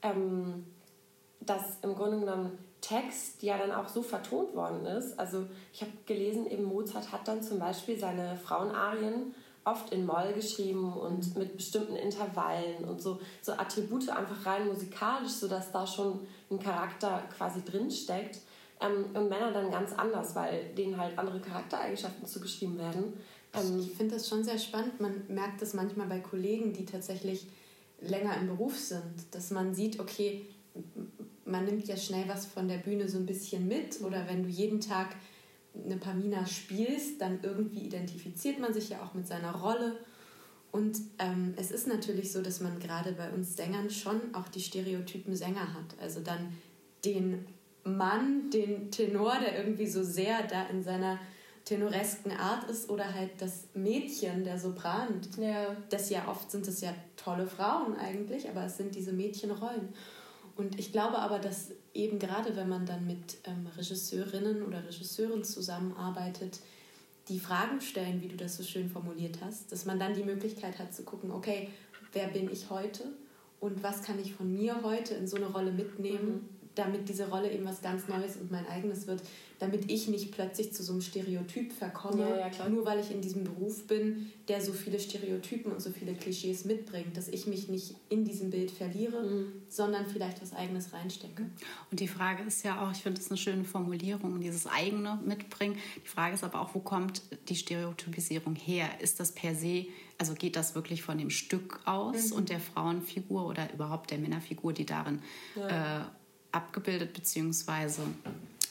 [0.01, 0.65] ähm,
[1.41, 2.51] dass im Grunde genommen
[2.81, 5.17] Text ja dann auch so vertont worden ist.
[5.19, 9.33] Also ich habe gelesen, eben Mozart hat dann zum Beispiel seine Frauenarien
[9.69, 15.31] oft in Moll geschrieben und mit bestimmten Intervallen und so, so Attribute einfach rein musikalisch,
[15.31, 18.39] sodass da schon ein Charakter quasi drinsteckt.
[18.81, 23.13] Ähm, und Männer dann ganz anders, weil denen halt andere Charaktereigenschaften zugeschrieben werden.
[23.53, 24.99] Ähm, ich finde das schon sehr spannend.
[25.01, 27.47] Man merkt das manchmal bei Kollegen, die tatsächlich
[28.01, 30.45] länger im Beruf sind, dass man sieht, okay,
[31.45, 34.49] man nimmt ja schnell was von der Bühne so ein bisschen mit oder wenn du
[34.49, 35.15] jeden Tag
[35.73, 39.97] eine Pamina spielst, dann irgendwie identifiziert man sich ja auch mit seiner Rolle.
[40.71, 44.61] Und ähm, es ist natürlich so, dass man gerade bei uns Sängern schon auch die
[44.61, 45.95] Stereotypen Sänger hat.
[45.99, 46.53] Also dann
[47.05, 47.45] den
[47.83, 51.19] Mann, den Tenor, der irgendwie so sehr da in seiner
[51.65, 55.21] tenoresken Art ist, oder halt das Mädchen, der Sopran.
[55.39, 55.75] Ja.
[55.89, 59.89] Das ja oft sind es ja tolle Frauen eigentlich, aber es sind diese Mädchenrollen.
[60.55, 65.43] Und ich glaube aber, dass eben gerade wenn man dann mit ähm, Regisseurinnen oder Regisseuren
[65.43, 66.59] zusammenarbeitet,
[67.27, 70.79] die Fragen stellen, wie du das so schön formuliert hast, dass man dann die Möglichkeit
[70.79, 71.69] hat zu gucken, okay,
[72.13, 73.03] wer bin ich heute
[73.59, 76.58] und was kann ich von mir heute in so eine Rolle mitnehmen, mhm.
[76.79, 79.21] Damit diese Rolle eben was ganz Neues und mein eigenes wird
[79.59, 83.21] damit ich nicht plötzlich zu so einem Stereotyp verkomme, ja, ja, nur weil ich in
[83.21, 87.67] diesem Beruf bin, der so viele Stereotypen und so viele Klischees mitbringt, dass ich mich
[87.67, 89.51] nicht in diesem Bild verliere, mhm.
[89.67, 91.45] sondern vielleicht was Eigenes reinstecke.
[91.91, 95.77] Und die Frage ist ja auch, ich finde das eine schöne Formulierung, dieses eigene mitbringen.
[96.03, 98.89] Die Frage ist aber auch, wo kommt die Stereotypisierung her?
[99.01, 99.87] Ist das per se
[100.21, 102.35] also geht das wirklich von dem Stück aus mhm.
[102.35, 105.21] und der Frauenfigur oder überhaupt der Männerfigur, die darin
[105.55, 106.01] ja.
[106.01, 106.05] äh,
[106.51, 108.01] abgebildet bzw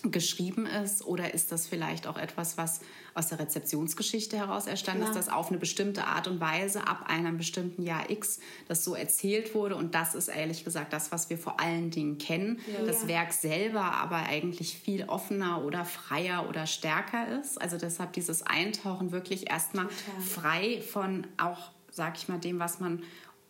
[0.04, 2.80] geschrieben ist oder ist das vielleicht auch etwas, was
[3.14, 7.36] aus der Rezeptionsgeschichte heraus erstanden ist, dass auf eine bestimmte Art und Weise ab einem
[7.36, 11.38] bestimmten Jahr X das so erzählt wurde und das ist ehrlich gesagt das, was wir
[11.38, 12.60] vor allen Dingen kennen.
[12.72, 12.84] Ja.
[12.86, 17.60] Das Werk selber aber eigentlich viel offener oder freier oder stärker ist.
[17.60, 19.88] Also deshalb dieses Eintauchen wirklich erstmal
[20.20, 23.02] frei von auch, sag ich mal, dem, was man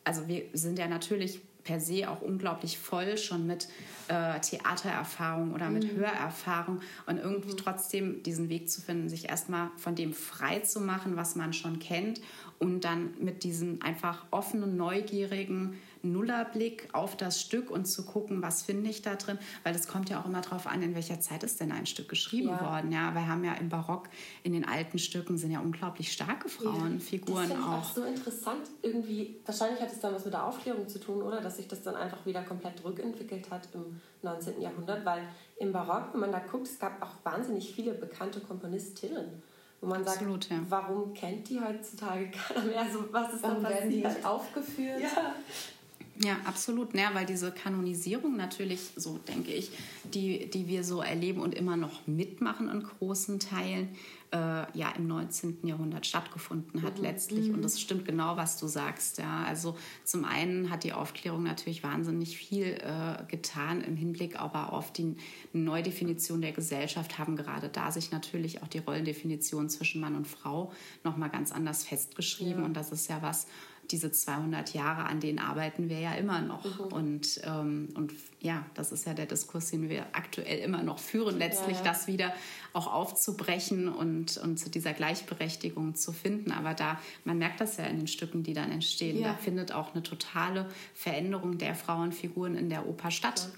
[0.05, 3.69] also wir sind ja natürlich per se auch unglaublich voll schon mit
[4.09, 5.99] äh, Theatererfahrung oder mit mhm.
[5.99, 7.59] Hörerfahrung und irgendwie mhm.
[7.59, 11.79] trotzdem diesen Weg zu finden, sich erstmal von dem frei zu machen, was man schon
[11.79, 12.23] kennt
[12.59, 15.77] und dann mit diesen einfach offenen, neugierigen,
[16.13, 20.11] Nullerblick auf das Stück und zu gucken, was finde ich da drin, weil es kommt
[20.11, 22.61] ja auch immer darauf an, in welcher Zeit ist denn ein Stück geschrieben ja.
[22.61, 22.93] worden.
[22.93, 24.09] Ja, wir haben ja im Barock
[24.43, 27.79] in den alten Stücken sind ja unglaublich starke Frauenfiguren ja, auch.
[27.79, 29.41] auch so interessant irgendwie.
[29.45, 31.95] Wahrscheinlich hat es dann was mit der Aufklärung zu tun, oder, dass sich das dann
[31.95, 34.61] einfach wieder komplett rückentwickelt hat im 19.
[34.61, 35.23] Jahrhundert, weil
[35.59, 39.43] im Barock, wenn man da guckt, es gab auch wahnsinnig viele bekannte Komponistinnen
[39.81, 40.67] wo man Absolut, sagt, ja.
[40.69, 42.81] warum kennt die heutzutage keiner mehr?
[42.81, 45.01] Also, was ist warum werden die nicht aufgeführt?
[45.01, 45.35] Ja.
[46.21, 46.95] Ja, absolut.
[46.95, 49.71] Ja, weil diese Kanonisierung natürlich, so denke ich,
[50.15, 53.89] die, die wir so erleben und immer noch mitmachen in großen Teilen,
[54.33, 54.37] äh,
[54.79, 55.59] ja im 19.
[55.63, 57.05] Jahrhundert stattgefunden hat mhm.
[57.05, 57.51] letztlich.
[57.51, 59.19] Und das stimmt genau, was du sagst.
[59.19, 59.45] Ja.
[59.45, 64.93] Also zum einen hat die Aufklärung natürlich wahnsinnig viel äh, getan im Hinblick aber auf
[64.93, 65.17] die
[65.53, 70.73] Neudefinition der Gesellschaft, haben gerade da sich natürlich auch die Rollendefinition zwischen Mann und Frau
[71.05, 72.61] nochmal ganz anders festgeschrieben.
[72.61, 72.65] Ja.
[72.65, 73.47] Und das ist ja was,
[73.91, 76.65] diese 200 Jahre, an denen arbeiten wir ja immer noch.
[76.65, 76.93] Mhm.
[76.93, 81.39] Und, ähm, und ja, das ist ja der Diskurs, den wir aktuell immer noch führen,
[81.39, 81.91] letztlich ja, ja.
[81.93, 82.33] das wieder
[82.73, 86.53] auch aufzubrechen und, und zu dieser Gleichberechtigung zu finden.
[86.53, 89.29] Aber da, man merkt das ja in den Stücken, die dann entstehen, ja.
[89.29, 93.49] da findet auch eine totale Veränderung der Frauenfiguren in der Oper statt.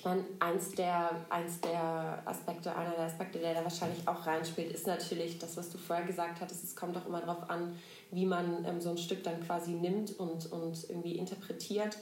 [0.00, 4.72] Ich meine, eins der, eins der Aspekte, einer der Aspekte, der da wahrscheinlich auch reinspielt,
[4.72, 6.64] ist natürlich das, was du vorher gesagt hattest.
[6.64, 7.78] Es kommt auch immer darauf an,
[8.10, 11.98] wie man ähm, so ein Stück dann quasi nimmt und, und irgendwie interpretiert.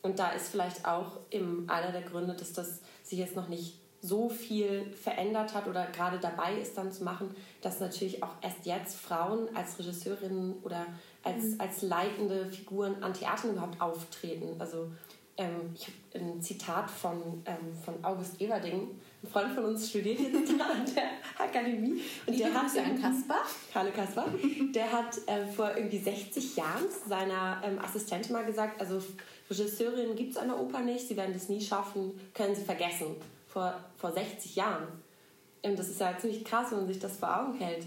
[0.00, 3.78] Und da ist vielleicht auch im, einer der Gründe, dass das sich jetzt noch nicht
[4.00, 8.64] so viel verändert hat oder gerade dabei ist dann zu machen, dass natürlich auch erst
[8.64, 10.86] jetzt Frauen als Regisseurinnen oder
[11.22, 11.60] als, mhm.
[11.60, 14.58] als leitende Figuren an Theatern überhaupt auftreten.
[14.58, 14.90] Also
[15.36, 18.88] ähm, ich habe ein Zitat von, ähm, von August Everding,
[19.22, 21.04] ein Freund von uns studiert jetzt an der
[21.38, 22.00] Akademie.
[22.26, 23.42] Und der hat einen Kasper.
[23.72, 24.26] Karle Kasper.
[24.74, 29.00] Der hat äh, vor irgendwie 60 Jahren seiner ähm, Assistentin mal gesagt, also
[29.48, 33.16] Regisseurinnen gibt es an der Oper nicht, sie werden das nie schaffen, können sie vergessen.
[33.48, 34.86] Vor, vor 60 Jahren.
[35.62, 37.86] Und das ist ja ziemlich krass, wenn man sich das vor Augen hält.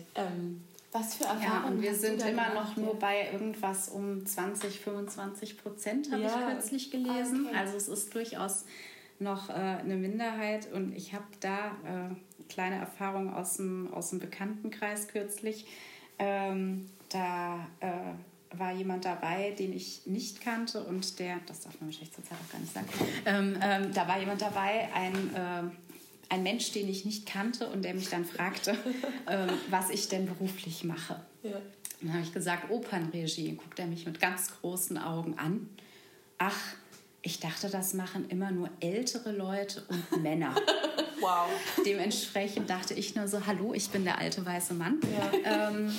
[0.95, 1.43] Was für Erfahrungen?
[1.43, 6.29] Ja, und wir sind immer noch nur bei irgendwas um 20, 25 Prozent, habe ja.
[6.29, 7.47] ich kürzlich gelesen.
[7.47, 7.57] Okay.
[7.57, 8.63] Also es ist durchaus
[9.19, 12.15] noch äh, eine Minderheit und ich habe da äh,
[12.47, 15.65] kleine Erfahrungen aus dem, aus dem Bekanntenkreis kürzlich.
[16.17, 21.89] Ähm, da äh, war jemand dabei, den ich nicht kannte und der, das darf man
[21.89, 22.87] wahrscheinlich zurzeit auch gar nicht sagen,
[23.25, 25.84] ähm, ähm, da war jemand dabei, ein äh,
[26.29, 28.77] ein Mensch, den ich nicht kannte und der mich dann fragte,
[29.27, 31.19] ähm, was ich denn beruflich mache.
[31.43, 31.61] Ja.
[32.01, 33.49] Dann habe ich gesagt, Opernregie.
[33.49, 35.69] Und guckt er mich mit ganz großen Augen an.
[36.37, 36.59] Ach,
[37.21, 40.53] ich dachte, das machen immer nur ältere Leute und Männer.
[41.19, 41.49] wow.
[41.85, 44.99] Dementsprechend dachte ich nur so, hallo, ich bin der alte weiße Mann.
[45.43, 45.69] Ja.
[45.69, 45.91] Ähm,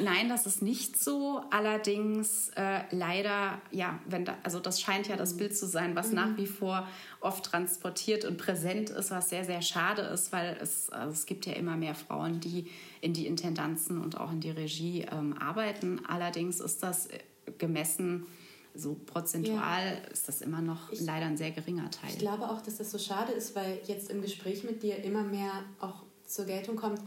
[0.00, 1.42] Nein, das ist nicht so.
[1.50, 5.38] Allerdings äh, leider, ja, wenn da, also das scheint ja das mhm.
[5.38, 6.14] Bild zu sein, was mhm.
[6.14, 6.86] nach wie vor
[7.20, 11.46] oft transportiert und präsent ist, was sehr, sehr schade ist, weil es, also es gibt
[11.46, 12.70] ja immer mehr Frauen, die
[13.00, 16.00] in die Intendanzen und auch in die Regie ähm, arbeiten.
[16.06, 17.18] Allerdings ist das äh,
[17.58, 18.26] gemessen
[18.74, 20.10] so prozentual ja.
[20.10, 22.10] ist das immer noch ich, leider ein sehr geringer Teil.
[22.10, 25.24] Ich glaube auch, dass das so schade ist, weil jetzt im Gespräch mit dir immer
[25.24, 27.00] mehr auch zur Geltung kommt,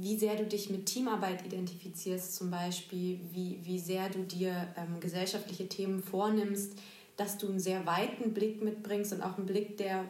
[0.00, 5.00] wie sehr du dich mit Teamarbeit identifizierst, zum Beispiel, wie, wie sehr du dir ähm,
[5.00, 6.72] gesellschaftliche Themen vornimmst,
[7.16, 10.04] dass du einen sehr weiten Blick mitbringst und auch einen Blick, der,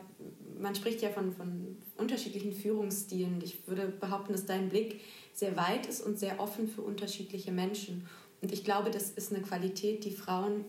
[0.61, 3.41] man spricht ja von, von unterschiedlichen Führungsstilen.
[3.43, 5.01] Ich würde behaupten, dass dein Blick
[5.33, 8.07] sehr weit ist und sehr offen für unterschiedliche Menschen.
[8.41, 10.65] Und ich glaube, das ist eine Qualität, die Frauen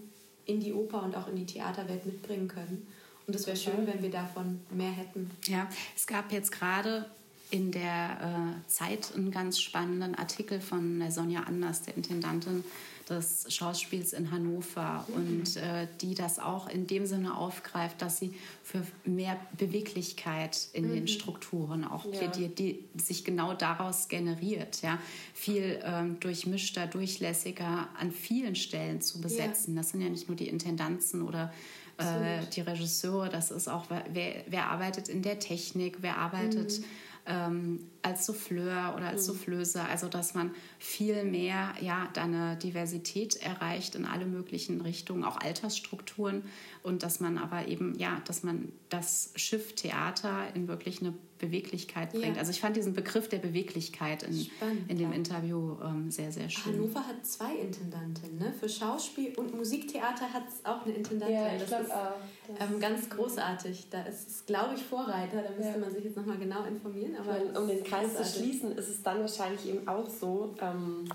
[0.45, 2.87] in die Oper und auch in die Theaterwelt mitbringen können.
[3.25, 5.31] Und es wäre schön, wenn wir davon mehr hätten.
[5.45, 7.05] Ja, es gab jetzt gerade
[7.53, 12.63] in der äh, Zeit einen ganz spannenden Artikel von der Sonja Anders, der Intendantin
[13.07, 15.15] des Schauspiels in Hannover mhm.
[15.15, 18.33] und äh, die das auch in dem Sinne aufgreift, dass sie
[18.63, 20.93] für mehr Beweglichkeit in mhm.
[20.93, 22.65] den Strukturen auch plädiert, ja.
[22.65, 24.97] die sich genau daraus generiert, ja,
[25.35, 29.75] viel ähm, durchmischter, durchlässiger an vielen Stellen zu besetzen.
[29.75, 29.81] Ja.
[29.81, 31.53] Das sind ja nicht nur die Intendanzen oder
[31.99, 36.85] äh, die Regisseure, das ist auch, wer, wer arbeitet in der Technik, wer arbeitet mhm
[37.25, 39.33] ähm, als Souffleur oder als mhm.
[39.33, 39.83] Soufflöse.
[39.83, 46.43] Also dass man viel mehr ja, eine Diversität erreicht in alle möglichen Richtungen, auch Altersstrukturen
[46.83, 52.11] und dass man aber eben, ja, dass man das Schiff Theater in wirklich eine Beweglichkeit
[52.11, 52.35] bringt.
[52.35, 52.39] Ja.
[52.39, 55.15] Also ich fand diesen Begriff der Beweglichkeit in, Spannend, in dem ja.
[55.15, 56.73] Interview ähm, sehr, sehr schön.
[56.73, 58.37] Hannover hat zwei Intendanten.
[58.37, 58.53] Ne?
[58.57, 61.35] Für Schauspiel und Musiktheater hat es auch eine Intendantin.
[61.35, 62.15] Ja, das ist auch.
[62.57, 63.87] Das ähm, ganz großartig.
[63.89, 65.41] Da ist es, glaube ich, Vorreiter.
[65.41, 67.15] Da müsste man sich jetzt nochmal genau informieren.
[67.15, 71.05] Aber meine, um den Kreis zu schließen, ist es dann wahrscheinlich eben auch so, ähm,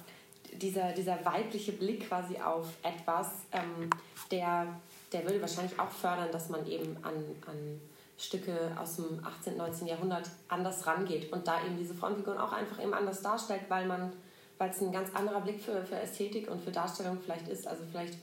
[0.61, 3.91] dieser, dieser weibliche Blick quasi auf etwas, ähm,
[4.31, 4.81] der,
[5.13, 7.15] der würde wahrscheinlich auch fördern, dass man eben an,
[7.47, 7.81] an
[8.19, 9.87] Stücke aus dem 18., 19.
[9.87, 14.13] Jahrhundert anders rangeht und da eben diese Frauenfiguren auch einfach eben anders darstellt, weil man
[14.59, 17.67] weil es ein ganz anderer Blick für, für Ästhetik und für Darstellung vielleicht ist.
[17.67, 18.19] Also vielleicht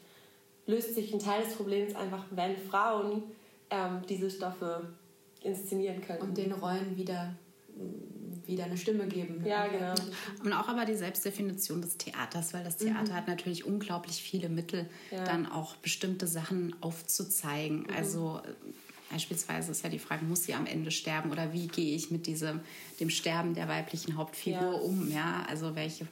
[0.67, 3.23] löst sich ein Teil des Problems einfach, wenn Frauen
[3.69, 4.89] ähm, diese Stoffe
[5.41, 6.21] inszenieren können.
[6.21, 7.33] Und den Rollen wieder
[8.45, 9.41] wieder eine Stimme geben.
[9.41, 9.49] Ne?
[9.49, 9.93] Ja, genau.
[10.43, 13.15] Und auch aber die Selbstdefinition des Theaters, weil das Theater mhm.
[13.15, 15.23] hat natürlich unglaublich viele Mittel, ja.
[15.23, 17.81] dann auch bestimmte Sachen aufzuzeigen.
[17.81, 17.95] Mhm.
[17.95, 18.41] Also
[19.11, 22.25] Beispielsweise ist ja die Frage, muss sie am Ende sterben oder wie gehe ich mit
[22.25, 22.61] diesem,
[22.99, 24.71] dem Sterben der weiblichen Hauptfigur ja.
[24.71, 25.11] um?
[25.11, 26.07] Ja, also welche,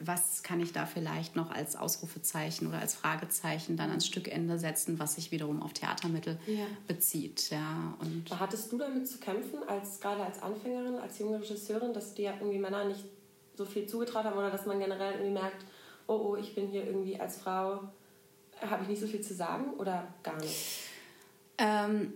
[0.00, 4.98] was kann ich da vielleicht noch als Ausrufezeichen oder als Fragezeichen dann ans Stückende setzen,
[4.98, 6.66] was sich wiederum auf Theatermittel ja.
[6.86, 7.50] bezieht?
[7.50, 12.12] Ja, und Hattest du damit zu kämpfen, als, gerade als Anfängerin, als junge Regisseurin, dass
[12.12, 13.04] dir irgendwie Männer nicht
[13.56, 15.64] so viel zugetraut haben oder dass man generell irgendwie merkt,
[16.06, 17.80] oh, oh, ich bin hier irgendwie als Frau,
[18.60, 20.80] habe ich nicht so viel zu sagen oder gar nicht?
[21.58, 22.12] Ähm,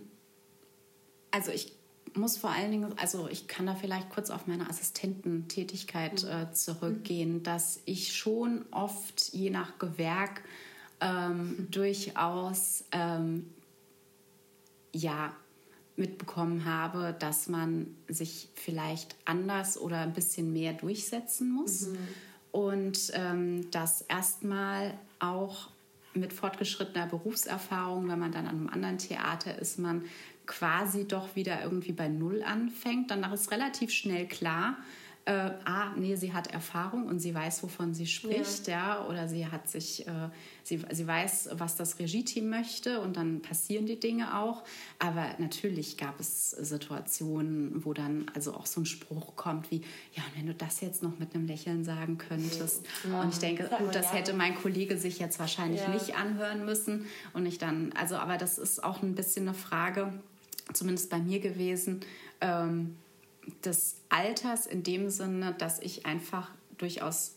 [1.31, 1.76] also ich
[2.17, 6.29] muss vor allen Dingen, also ich kann da vielleicht kurz auf meine Assistententätigkeit mhm.
[6.29, 7.43] äh, zurückgehen, mhm.
[7.43, 10.41] dass ich schon oft je nach Gewerk
[10.99, 11.71] ähm, mhm.
[11.71, 13.49] durchaus ähm,
[14.93, 15.35] ja
[15.95, 21.97] mitbekommen habe, dass man sich vielleicht anders oder ein bisschen mehr durchsetzen muss mhm.
[22.51, 25.69] und ähm, dass erstmal auch
[26.13, 30.03] mit fortgeschrittener Berufserfahrung, wenn man dann an einem anderen Theater ist, man
[30.47, 33.11] quasi doch wieder irgendwie bei Null anfängt.
[33.11, 34.77] Danach ist relativ schnell klar,
[35.27, 39.27] äh, ah, nee, sie hat Erfahrung und sie weiß, wovon sie spricht, ja, ja oder
[39.27, 40.29] sie hat sich, äh,
[40.63, 44.63] sie, sie weiß, was das Regie-Team möchte und dann passieren die Dinge auch.
[44.99, 49.81] Aber natürlich gab es Situationen, wo dann also auch so ein Spruch kommt wie,
[50.13, 52.85] ja, und wenn du das jetzt noch mit einem Lächeln sagen könntest.
[53.03, 53.21] Ja.
[53.21, 55.89] Und ich denke, gut, das hätte mein Kollege sich jetzt wahrscheinlich ja.
[55.89, 57.05] nicht anhören müssen.
[57.33, 60.13] Und ich dann, also, aber das ist auch ein bisschen eine Frage,
[60.73, 62.01] zumindest bei mir gewesen,
[62.41, 62.95] ähm,
[63.63, 67.33] des Alters in dem Sinne, dass ich einfach durchaus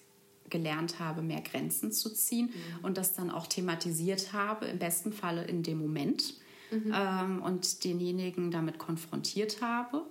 [0.51, 2.85] gelernt habe, mehr Grenzen zu ziehen mhm.
[2.85, 6.35] und das dann auch thematisiert habe, im besten Falle in dem Moment
[6.71, 6.93] mhm.
[6.95, 10.05] ähm, und denjenigen damit konfrontiert habe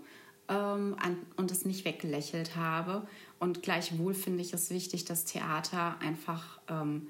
[0.48, 3.08] ähm, an, und es nicht weggelächelt habe.
[3.40, 7.08] Und gleichwohl finde ich es wichtig, dass Theater einfach, ähm,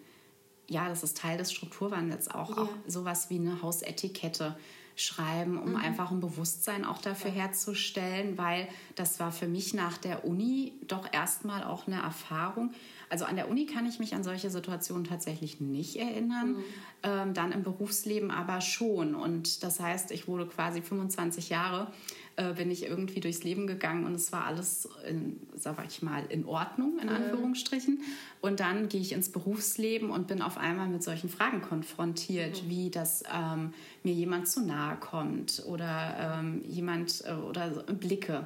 [0.67, 2.63] ja, das ist Teil des Strukturwandels auch, ja.
[2.63, 4.57] auch sowas wie eine Hausetikette
[4.99, 5.75] schreiben, um mhm.
[5.77, 7.43] einfach ein Bewusstsein auch dafür ja.
[7.43, 12.71] herzustellen, weil das war für mich nach der Uni doch erstmal auch eine Erfahrung.
[13.09, 16.63] Also an der Uni kann ich mich an solche Situationen tatsächlich nicht erinnern, mhm.
[17.03, 19.15] ähm, dann im Berufsleben aber schon.
[19.15, 21.91] Und das heißt, ich wurde quasi 25 Jahre
[22.35, 26.23] äh, bin ich irgendwie durchs Leben gegangen und es war alles, in, sag ich mal,
[26.29, 28.01] in Ordnung, in Anführungsstrichen.
[28.41, 32.69] Und dann gehe ich ins Berufsleben und bin auf einmal mit solchen Fragen konfrontiert, mhm.
[32.69, 33.73] wie dass ähm,
[34.03, 38.45] mir jemand zu nahe kommt oder ähm, jemand äh, oder Blicke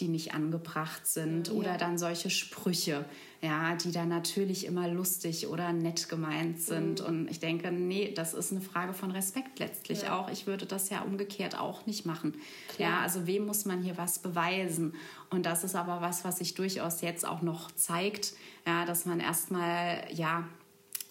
[0.00, 1.54] die nicht angebracht sind ja.
[1.54, 3.04] oder dann solche Sprüche,
[3.40, 7.00] ja, die dann natürlich immer lustig oder nett gemeint sind.
[7.00, 7.06] Mhm.
[7.06, 10.18] Und ich denke, nee, das ist eine Frage von Respekt letztlich ja.
[10.18, 10.30] auch.
[10.30, 12.34] Ich würde das ja umgekehrt auch nicht machen.
[12.74, 12.90] Klar.
[12.90, 14.94] Ja, also wem muss man hier was beweisen?
[15.30, 18.32] Und das ist aber was, was sich durchaus jetzt auch noch zeigt,
[18.66, 20.48] ja, dass man erstmal, ja,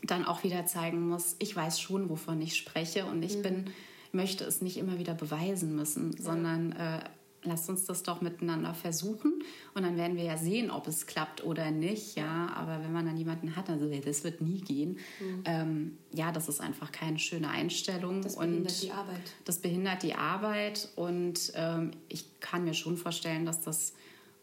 [0.04, 3.42] dann auch wieder zeigen muss, ich weiß schon, wovon ich spreche und ich mhm.
[3.44, 3.66] bin
[4.14, 7.00] möchte es nicht immer wieder beweisen müssen, sondern äh,
[7.44, 11.44] lasst uns das doch miteinander versuchen und dann werden wir ja sehen, ob es klappt
[11.44, 12.16] oder nicht.
[12.16, 15.00] Ja, aber wenn man dann jemanden hat, also das wird nie gehen.
[15.20, 15.44] Mhm.
[15.46, 18.22] Ähm, ja, das ist einfach keine schöne Einstellung.
[18.22, 19.34] Das behindert und die Arbeit.
[19.46, 23.94] Das behindert die Arbeit und ähm, ich kann mir schon vorstellen, dass das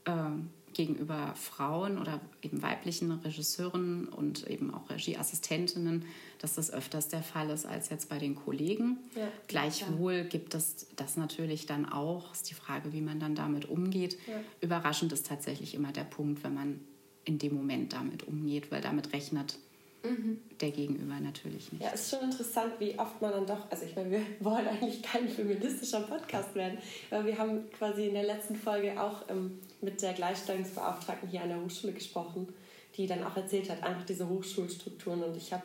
[0.07, 6.05] ähm, gegenüber Frauen oder eben weiblichen Regisseuren und eben auch Regieassistentinnen,
[6.39, 8.99] dass das öfters der Fall ist als jetzt bei den Kollegen.
[9.15, 10.23] Ja, Gleichwohl ja.
[10.25, 12.33] gibt es das natürlich dann auch.
[12.33, 14.19] Ist die Frage, wie man dann damit umgeht.
[14.27, 14.41] Ja.
[14.61, 16.81] Überraschend ist tatsächlich immer der Punkt, wenn man
[17.25, 19.59] in dem Moment damit umgeht, weil damit rechnet
[20.03, 20.39] Mhm.
[20.61, 21.83] Der Gegenüber natürlich nicht.
[21.83, 24.67] Ja, es ist schon interessant, wie oft man dann doch, also ich meine, wir wollen
[24.67, 26.79] eigentlich kein feministischer Podcast werden,
[27.11, 31.51] aber wir haben quasi in der letzten Folge auch ähm, mit der Gleichstellungsbeauftragten hier an
[31.51, 32.49] der Hochschule gesprochen,
[32.97, 35.65] die dann auch erzählt hat, einfach diese Hochschulstrukturen und ich habe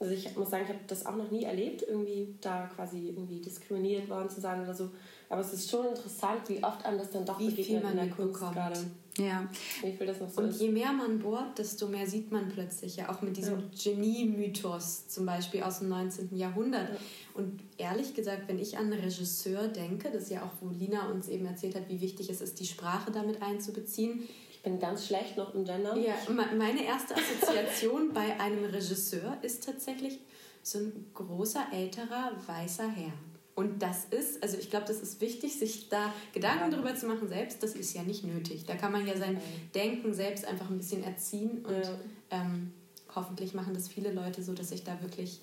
[0.00, 3.40] also ich muss sagen, ich habe das auch noch nie erlebt, irgendwie da quasi irgendwie
[3.40, 4.90] diskriminiert worden zu sein oder so.
[5.28, 8.10] Aber es ist schon interessant, wie oft einem das dann doch wie begegnet in der
[8.10, 8.78] Kunst gerade.
[9.18, 9.48] Ja.
[9.82, 12.96] Wie viel das noch so Und je mehr man bohrt, desto mehr sieht man plötzlich
[12.96, 13.64] ja auch mit diesem ja.
[13.82, 16.36] Genie-Mythos zum Beispiel aus dem 19.
[16.36, 16.90] Jahrhundert.
[16.90, 16.96] Ja.
[17.34, 21.28] Und ehrlich gesagt, wenn ich an Regisseur denke, das ist ja auch, wo Lina uns
[21.28, 24.28] eben erzählt hat, wie wichtig es ist, die Sprache damit einzubeziehen,
[24.68, 25.96] bin ganz schlecht noch im Gender.
[25.96, 30.18] Ja, meine erste Assoziation bei einem Regisseur ist tatsächlich
[30.62, 33.12] so ein großer, älterer, weißer Herr.
[33.58, 37.26] Und das ist, also ich glaube, das ist wichtig, sich da Gedanken darüber zu machen
[37.26, 37.60] selbst.
[37.60, 38.66] Das ist ja nicht nötig.
[38.66, 39.42] Da kann man ja sein
[39.74, 41.90] Denken selbst einfach ein bisschen erziehen und ja.
[42.30, 42.72] ähm,
[43.16, 45.40] hoffentlich machen das viele Leute so, dass sich da wirklich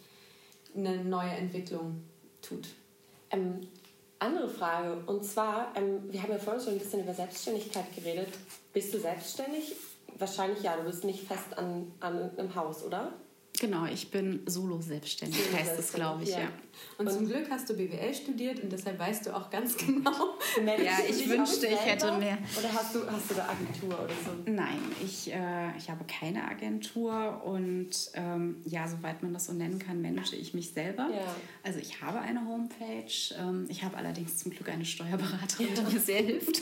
[0.73, 2.05] eine neue Entwicklung
[2.41, 2.69] tut.
[3.31, 3.59] Ähm,
[4.19, 8.29] andere Frage, und zwar, ähm, wir haben ja vorhin schon ein bisschen über Selbstständigkeit geredet.
[8.71, 9.75] Bist du selbstständig?
[10.17, 13.11] Wahrscheinlich ja, du bist nicht fest an, an einem Haus, oder?
[13.65, 16.41] Genau, ich bin solo-selbstständig, Solo heißt es, glaube ich, ja.
[16.41, 16.49] ja.
[16.99, 20.37] Und, und, zum Glück hast du BWL studiert und deshalb weißt du auch ganz genau.
[20.63, 22.37] ja, ich wünschte, ich hätte mehr.
[22.59, 24.51] Oder hast du, hast du eine Agentur oder so?
[24.51, 29.79] Nein, ich, äh, ich habe keine Agentur und ähm, ja, soweit man das so nennen
[29.79, 31.09] kann, manage ich mich selber.
[31.11, 31.35] Ja.
[31.63, 33.33] Also ich habe eine Homepage.
[33.39, 36.61] Ähm, ich habe allerdings zum Glück eine Steuerberaterin, die mir sehr hilft.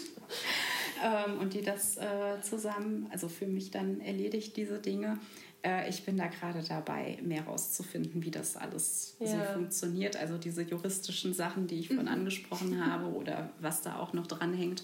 [1.04, 5.20] ähm, und die das äh, zusammen, also für mich dann erledigt, diese Dinge.
[5.64, 9.28] Äh, ich bin da gerade dabei, mehr herauszufinden, wie das alles ja.
[9.28, 10.18] so funktioniert.
[10.18, 12.12] Also diese juristischen Sachen, die ich vorhin mhm.
[12.12, 14.84] angesprochen habe oder was da auch noch dranhängt.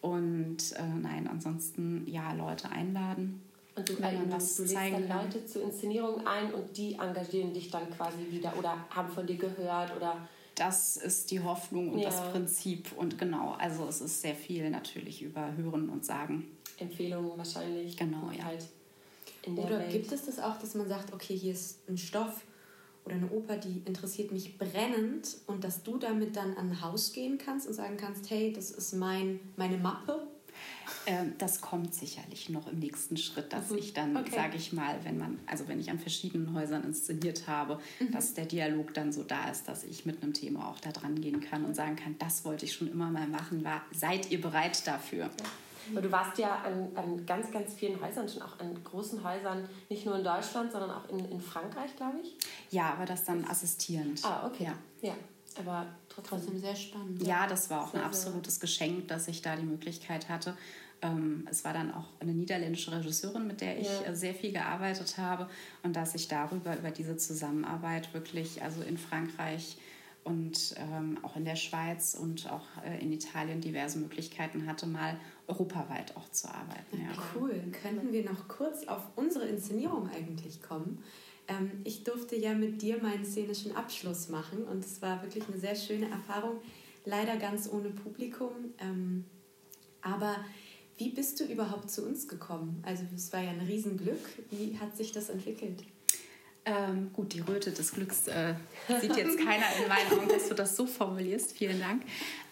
[0.00, 3.42] Und äh, nein, ansonsten ja, Leute einladen.
[3.76, 7.52] Und du, wenn man was du lädst dann Leute zur Inszenierung ein und die engagieren
[7.52, 11.98] dich dann quasi wieder oder haben von dir gehört oder das ist die Hoffnung und
[11.98, 12.08] ja.
[12.08, 12.92] das Prinzip.
[12.96, 16.44] Und genau, also es ist sehr viel natürlich über Hören und Sagen.
[16.78, 17.96] Empfehlungen wahrscheinlich.
[17.96, 18.44] Genau, ja.
[18.44, 18.68] Halt
[19.46, 19.90] oder Welt.
[19.92, 22.42] gibt es das auch, dass man sagt, okay, hier ist ein Stoff
[23.04, 27.12] oder eine Oper, die interessiert mich brennend und dass du damit dann an ein Haus
[27.12, 30.26] gehen kannst und sagen kannst, hey, das ist mein, meine Mappe?
[31.06, 33.78] Ähm, das kommt sicherlich noch im nächsten Schritt, dass mhm.
[33.78, 34.30] ich dann, okay.
[34.34, 38.12] sage ich mal, wenn man, also wenn ich an verschiedenen Häusern inszeniert habe, mhm.
[38.12, 41.20] dass der Dialog dann so da ist, dass ich mit einem Thema auch da dran
[41.20, 44.40] gehen kann und sagen kann, das wollte ich schon immer mal machen, war, seid ihr
[44.40, 45.24] bereit dafür?
[45.24, 45.30] Ja.
[45.92, 49.68] Aber du warst ja an, an, ganz, ganz vielen Häusern, schon auch an großen Häusern,
[49.88, 52.36] nicht nur in Deutschland, sondern auch in, in Frankreich, glaube ich.
[52.70, 54.24] Ja, aber das dann assistierend.
[54.24, 54.64] Ah, okay.
[54.64, 55.14] Ja, ja.
[55.58, 57.22] aber trotzdem sehr spannend.
[57.22, 60.56] Ja, ja das war auch sehr, ein absolutes Geschenk, dass ich da die Möglichkeit hatte.
[61.02, 64.06] Ähm, es war dann auch eine niederländische Regisseurin, mit der ich ja.
[64.06, 65.48] Äh, sehr viel gearbeitet habe
[65.82, 69.76] und dass ich darüber, über diese Zusammenarbeit wirklich, also in Frankreich,
[70.24, 75.18] und ähm, auch in der Schweiz und auch äh, in Italien diverse Möglichkeiten hatte, mal
[75.46, 76.98] europaweit auch zu arbeiten.
[76.98, 77.10] Ja.
[77.34, 77.62] Cool.
[77.82, 81.04] Könnten wir noch kurz auf unsere Inszenierung eigentlich kommen?
[81.46, 85.58] Ähm, ich durfte ja mit dir meinen szenischen Abschluss machen und es war wirklich eine
[85.58, 86.60] sehr schöne Erfahrung.
[87.04, 88.52] Leider ganz ohne Publikum.
[88.78, 89.26] Ähm,
[90.00, 90.36] aber
[90.96, 92.82] wie bist du überhaupt zu uns gekommen?
[92.86, 94.20] Also es war ja ein Riesenglück.
[94.50, 95.82] Wie hat sich das entwickelt?
[96.66, 98.54] Ähm, gut, die Röte des Glücks äh,
[99.00, 101.52] sieht jetzt keiner in meinen Augen, dass du das so formulierst.
[101.52, 102.02] Vielen Dank.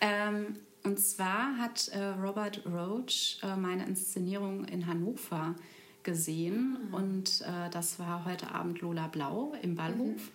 [0.01, 5.55] Ähm, und zwar hat äh, Robert Roach äh, meine Inszenierung in Hannover
[6.03, 6.95] gesehen mhm.
[6.95, 10.17] und äh, das war heute Abend Lola Blau im Ballhof.
[10.17, 10.31] Mhm.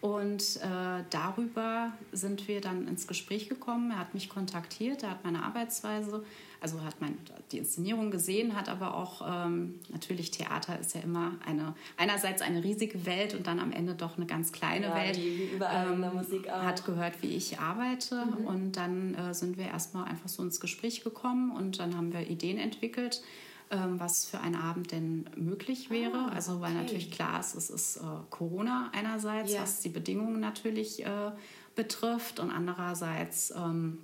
[0.00, 3.90] Und äh, darüber sind wir dann ins Gespräch gekommen.
[3.90, 6.22] Er hat mich kontaktiert, er hat meine Arbeitsweise
[6.60, 7.16] also hat man
[7.52, 12.64] die Inszenierung gesehen, hat aber auch ähm, natürlich Theater ist ja immer eine einerseits eine
[12.64, 15.16] riesige Welt und dann am Ende doch eine ganz kleine ja, Welt.
[15.16, 16.62] Wie, überall ähm, in der ähm, Musik auch.
[16.62, 18.46] Hat gehört, wie ich arbeite mhm.
[18.46, 22.28] und dann äh, sind wir erstmal einfach so ins Gespräch gekommen und dann haben wir
[22.28, 23.22] Ideen entwickelt
[23.70, 26.28] was für einen Abend denn möglich wäre.
[26.30, 28.00] Ah, also weil natürlich klar ist, es ist äh,
[28.30, 29.62] Corona einerseits, ja.
[29.62, 31.32] was die Bedingungen natürlich äh,
[31.74, 33.98] betrifft und andererseits ähm,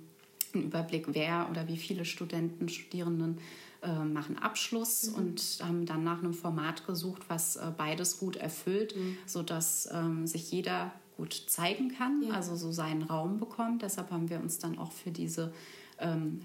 [0.53, 3.39] einen Überblick, wer oder wie viele Studenten, Studierenden
[3.81, 5.15] äh, machen Abschluss mhm.
[5.15, 9.17] und haben dann nach einem Format gesucht, was äh, beides gut erfüllt, mhm.
[9.25, 12.33] sodass ähm, sich jeder gut zeigen kann, ja.
[12.33, 13.81] also so seinen Raum bekommt.
[13.81, 15.51] Deshalb haben wir uns dann auch für diese ähm,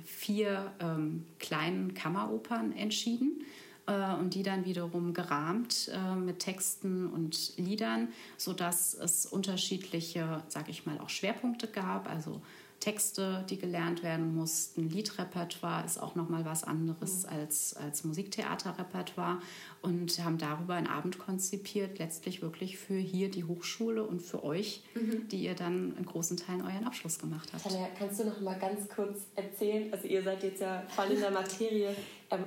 [0.05, 3.45] vier ähm, kleinen Kammeropern entschieden
[3.89, 10.69] äh, und die dann wiederum gerahmt äh, mit Texten und Liedern, sodass es unterschiedliche, sag
[10.69, 12.09] ich mal, auch Schwerpunkte gab.
[12.09, 12.41] Also
[12.81, 14.89] Texte, die gelernt werden mussten.
[14.89, 17.33] Liedrepertoire ist auch noch mal was anderes mhm.
[17.33, 19.39] als, als Musiktheaterrepertoire
[19.83, 24.85] und haben darüber einen Abend konzipiert, letztlich wirklich für hier die Hochschule und für euch,
[24.95, 25.27] mhm.
[25.29, 27.65] die ihr dann in großen Teilen euren Abschluss gemacht habt.
[27.65, 31.21] Tanja, kannst du noch mal ganz kurz erzählen, also ihr seid jetzt ja voll in
[31.21, 31.97] der Materie,
[32.31, 32.45] ähm,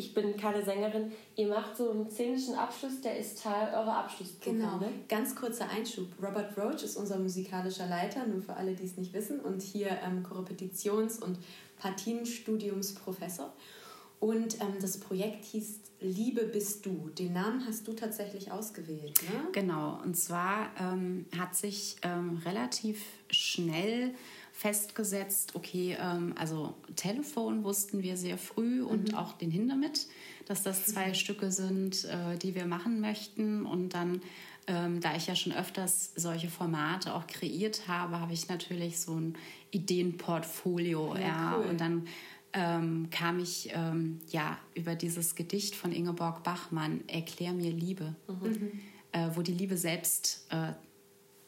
[0.00, 1.12] ich bin keine Sängerin.
[1.36, 4.58] Ihr macht so einen szenischen Abschluss, der ist Teil eurer Abschlussprüfung.
[4.58, 4.78] Genau.
[4.78, 4.90] Ne?
[5.08, 6.06] Ganz kurzer Einschub.
[6.22, 9.90] Robert Roach ist unser musikalischer Leiter, nur für alle, die es nicht wissen, und hier
[10.02, 11.38] ähm, Korrepetitions- und
[11.78, 13.52] Partienstudiumsprofessor.
[14.20, 17.10] Und ähm, das Projekt hieß Liebe bist du.
[17.18, 19.48] Den Namen hast du tatsächlich ausgewählt, ne?
[19.52, 20.00] Genau.
[20.02, 24.14] Und zwar ähm, hat sich ähm, relativ schnell
[24.60, 29.14] festgesetzt, okay, ähm, also Telefon wussten wir sehr früh und mhm.
[29.14, 30.06] auch den Hindemith,
[30.44, 31.14] dass das zwei mhm.
[31.14, 33.64] Stücke sind, äh, die wir machen möchten.
[33.64, 34.20] Und dann,
[34.66, 39.14] ähm, da ich ja schon öfters solche Formate auch kreiert habe, habe ich natürlich so
[39.14, 39.38] ein
[39.70, 41.14] Ideenportfolio.
[41.14, 41.56] Ja, ja.
[41.56, 41.64] Cool.
[41.64, 42.06] Und dann
[42.52, 48.78] ähm, kam ich ähm, ja über dieses Gedicht von Ingeborg Bachmann, Erklär mir Liebe, mhm.
[49.12, 50.74] äh, wo die Liebe selbst äh,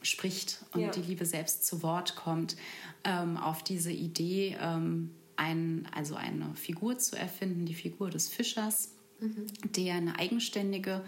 [0.02, 0.90] spricht und ja.
[0.90, 2.56] die Liebe selbst zu Wort kommt,
[3.04, 8.92] ähm, auf diese Idee, ähm, ein, also eine Figur zu erfinden, die Figur des Fischers,
[9.20, 9.46] mhm.
[9.76, 11.02] der eine eigenständige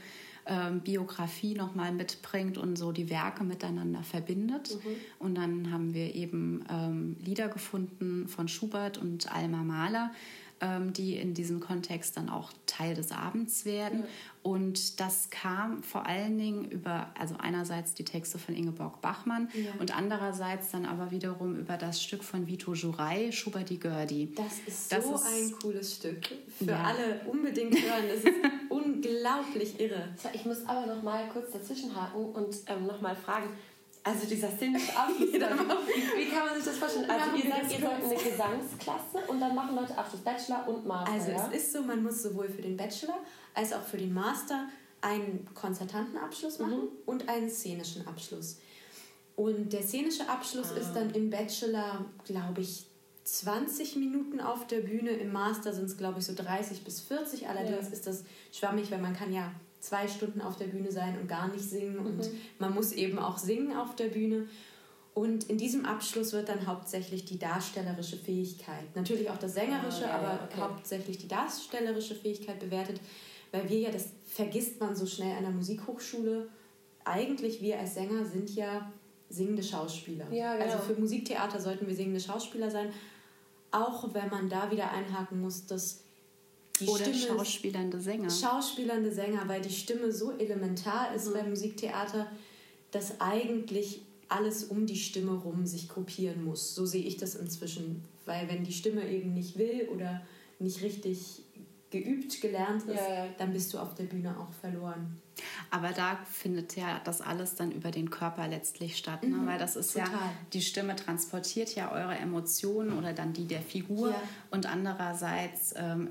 [0.47, 4.75] ähm, Biografie nochmal mitbringt und so die Werke miteinander verbindet.
[4.75, 4.91] Mhm.
[5.19, 10.13] Und dann haben wir eben ähm, Lieder gefunden von Schubert und Alma Mahler,
[10.61, 14.01] ähm, die in diesem Kontext dann auch Teil des Abends werden.
[14.01, 14.07] Ja.
[14.43, 19.73] Und das kam vor allen Dingen über, also einerseits die Texte von Ingeborg Bachmann ja.
[19.79, 24.35] und andererseits dann aber wiederum über das Stück von Vito Juraj, Schubert die Gördi.
[24.35, 26.29] Das ist das so ist, ein cooles Stück.
[26.59, 26.83] Für ja.
[26.83, 28.05] alle unbedingt hören.
[28.09, 28.37] Das ist
[28.69, 30.09] unglaublich irre.
[30.35, 33.49] Ich muss aber noch mal kurz dazwischenhaken und ähm, noch mal fragen,
[34.05, 37.11] also dieser szenische Abschluss, wie, wie, kann man sich das vorstellen?
[37.11, 41.13] Also ihr seid, ihr seid eine Gesangsklasse und dann machen Leute Abschluss, Bachelor und Master.
[41.13, 41.49] Also ja?
[41.51, 43.19] es ist so, man muss sowohl für den Bachelor
[43.55, 44.69] als auch für den Master
[45.01, 46.89] einen Konzertantenabschluss machen mhm.
[47.07, 48.59] und einen szenischen Abschluss.
[49.37, 50.79] Und der szenische Abschluss ah.
[50.79, 52.87] ist dann im Bachelor, glaube ich,
[53.25, 55.11] 20 Minuten auf der Bühne.
[55.11, 57.49] Im Master sind es, glaube ich, so 30 bis 40.
[57.49, 57.93] Allerdings ja.
[57.93, 59.51] ist das schwammig, weil man kann ja
[59.85, 62.01] zwei Stunden auf der Bühne sein und gar nicht singen.
[62.01, 62.07] Mhm.
[62.07, 64.49] Und man muss eben auch singen auf der Bühne.
[65.13, 70.09] Und in diesem Abschluss wird dann hauptsächlich die darstellerische Fähigkeit, natürlich auch das Sängerische, ah,
[70.09, 70.61] ja, aber okay.
[70.61, 73.01] hauptsächlich die darstellerische Fähigkeit bewertet,
[73.53, 76.49] weil wir ja, das vergisst man so schnell an der Musikhochschule,
[77.05, 78.91] eigentlich wir als Sänger sind ja
[79.29, 80.27] singende Schauspieler.
[80.33, 80.65] Ja, genau.
[80.65, 82.93] Also für Musiktheater sollten wir singende Schauspieler sein,
[83.71, 86.04] auch wenn man da wieder einhaken muss, dass
[86.81, 88.31] die Oder Stimme schauspielernde Sänger.
[88.31, 91.35] Schauspielernde Sänger, weil die Stimme so elementar ist mhm.
[91.35, 92.27] beim Musiktheater,
[92.91, 96.75] dass eigentlich alles um die Stimme rum sich gruppieren muss.
[96.75, 98.03] So sehe ich das inzwischen.
[98.27, 100.23] Weil wenn die Stimme eben nicht will oder
[100.59, 101.43] nicht richtig
[101.91, 103.27] geübt, gelernt ist, ja, ja.
[103.39, 105.21] dann bist du auf der Bühne auch verloren.
[105.71, 109.37] Aber da findet ja das alles dann über den Körper letztlich statt, ne?
[109.37, 110.11] Mhm, weil das ist total.
[110.11, 114.23] ja, die Stimme transportiert ja eure Emotionen oder dann die der Figur ja.
[114.51, 116.11] und andererseits ähm,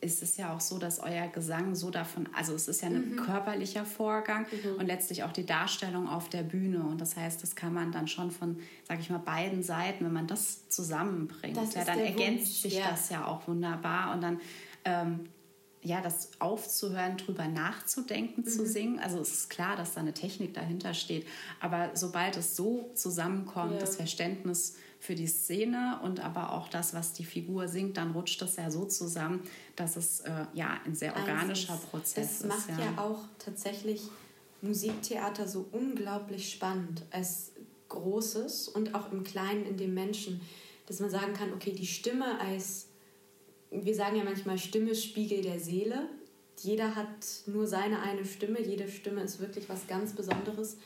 [0.00, 3.10] ist es ja auch so, dass euer Gesang so davon, also es ist ja ein
[3.10, 3.16] mhm.
[3.16, 4.80] körperlicher Vorgang mhm.
[4.80, 6.82] und letztlich auch die Darstellung auf der Bühne.
[6.82, 8.58] Und das heißt, das kann man dann schon von,
[8.88, 12.62] sag ich mal, beiden Seiten, wenn man das zusammenbringt, das ja, dann ergänzt Wunsch.
[12.62, 12.90] sich ja.
[12.90, 14.14] das ja auch wunderbar.
[14.14, 14.40] Und dann
[14.86, 15.28] ähm,
[15.82, 18.48] ja, das aufzuhören, drüber nachzudenken, mhm.
[18.48, 18.98] zu singen.
[18.98, 21.26] Also es ist klar, dass da eine Technik dahinter steht.
[21.58, 23.78] Aber sobald es so zusammenkommt, ja.
[23.80, 28.40] das Verständnis für die Szene und aber auch das, was die Figur singt, dann rutscht
[28.42, 29.40] das ja so zusammen,
[29.74, 32.40] dass es äh, ja ein sehr organischer Eins Prozess ist.
[32.42, 32.78] Es macht ja.
[32.78, 34.02] ja auch tatsächlich
[34.60, 37.52] Musiktheater so unglaublich spannend als
[37.88, 40.42] Großes und auch im Kleinen in dem Menschen,
[40.84, 42.88] dass man sagen kann, okay, die Stimme als,
[43.70, 46.10] wir sagen ja manchmal Stimme Spiegel der Seele.
[46.58, 47.08] Jeder hat
[47.46, 50.76] nur seine eine Stimme, jede Stimme ist wirklich was ganz Besonderes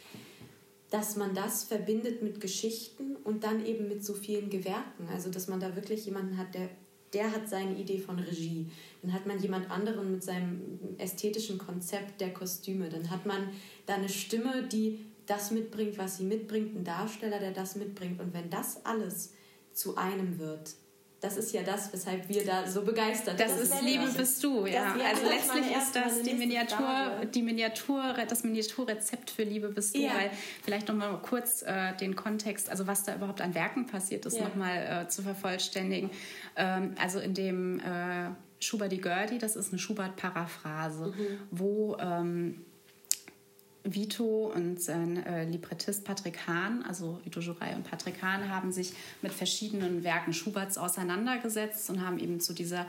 [0.94, 5.08] dass man das verbindet mit Geschichten und dann eben mit so vielen Gewerken.
[5.12, 6.68] Also dass man da wirklich jemanden hat, der,
[7.12, 8.70] der hat seine Idee von Regie.
[9.02, 12.90] Dann hat man jemand anderen mit seinem ästhetischen Konzept der Kostüme.
[12.90, 13.48] Dann hat man
[13.86, 18.20] da eine Stimme, die das mitbringt, was sie mitbringt, ein Darsteller, der das mitbringt.
[18.20, 19.32] Und wenn das alles
[19.72, 20.76] zu einem wird,
[21.20, 23.40] das ist ja das, weshalb wir da so begeistert sind.
[23.40, 24.94] Das, das ist Liebe bist du, ja.
[24.96, 30.00] ja also letztlich ist das die Miniatur, die Miniatur, das Miniaturrezept für Liebe bist du,
[30.00, 30.10] ja.
[30.14, 30.30] weil
[30.62, 34.36] vielleicht noch mal kurz äh, den Kontext, also was da überhaupt an Werken passiert ist,
[34.36, 34.44] ja.
[34.44, 36.10] noch mal äh, zu vervollständigen.
[36.56, 38.30] Ähm, also in dem äh,
[38.60, 41.38] Schubert die Gördi, das ist eine Schubert-Paraphrase, mhm.
[41.50, 42.64] wo ähm,
[43.84, 48.94] Vito und sein äh, Librettist Patrick Hahn, also Vito Juraj und Patrick Hahn, haben sich
[49.20, 52.86] mit verschiedenen Werken Schuberts auseinandergesetzt und haben eben zu dieser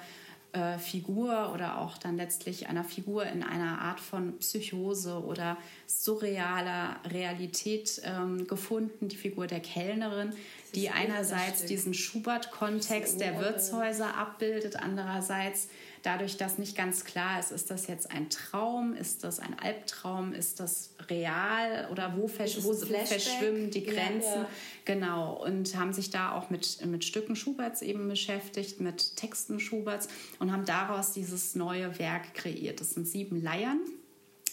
[0.56, 6.96] äh, Figur oder auch dann letztlich einer Figur in einer Art von Psychose oder surrealer
[7.12, 10.32] Realität ähm, gefunden, die Figur der Kellnerin,
[10.74, 15.68] die einerseits diesen Schubert-Kontext der Wirtshäuser abbildet, andererseits
[16.06, 20.34] dadurch, dass nicht ganz klar ist, ist das jetzt ein Traum, ist das ein Albtraum,
[20.34, 24.22] ist das real oder wo, versch wo, verschwimmen die Grenzen.
[24.22, 24.49] Ja, ja.
[24.86, 30.07] Genau, und haben sich da auch mit, mit Stücken Schuberts eben beschäftigt, mit Texten Schuberts
[30.40, 32.80] und haben daraus dieses neue Werk kreiert.
[32.80, 33.80] Das sind sieben Leiern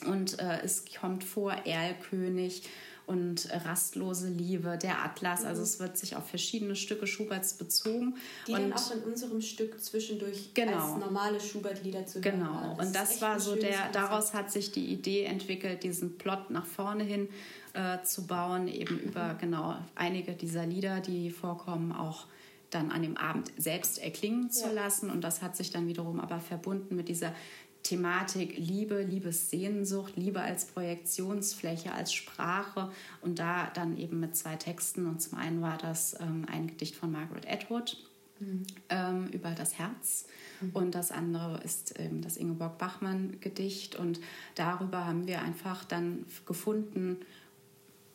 [0.06, 2.62] und äh, es kommt vor Erlkönig
[3.06, 5.44] und Rastlose Liebe, der Atlas.
[5.44, 5.66] Also mhm.
[5.66, 8.16] es wird sich auf verschiedene Stücke Schuberts bezogen.
[8.46, 10.94] Die und dann auch in unserem Stück zwischendurch genau.
[10.94, 14.72] als normale Schubert-Lieder zu hören Genau, das und das war so der, daraus hat sich
[14.72, 17.28] die Idee entwickelt, diesen Plot nach vorne hin
[17.74, 19.08] äh, zu bauen, eben mhm.
[19.08, 22.26] über genau einige dieser Lieder, die vorkommen, auch
[22.74, 24.72] dann an dem Abend selbst erklingen zu ja.
[24.72, 25.10] lassen.
[25.10, 27.34] Und das hat sich dann wiederum aber verbunden mit dieser
[27.82, 32.90] Thematik Liebe, Liebessehnsucht, Liebe als Projektionsfläche, als Sprache
[33.20, 35.06] und da dann eben mit zwei Texten.
[35.06, 37.96] Und zum einen war das ähm, ein Gedicht von Margaret Atwood
[38.38, 38.62] mhm.
[38.88, 40.26] ähm, über das Herz
[40.60, 40.70] mhm.
[40.74, 44.20] und das andere ist ähm, das Ingeborg Bachmann Gedicht und
[44.54, 47.18] darüber haben wir einfach dann gefunden,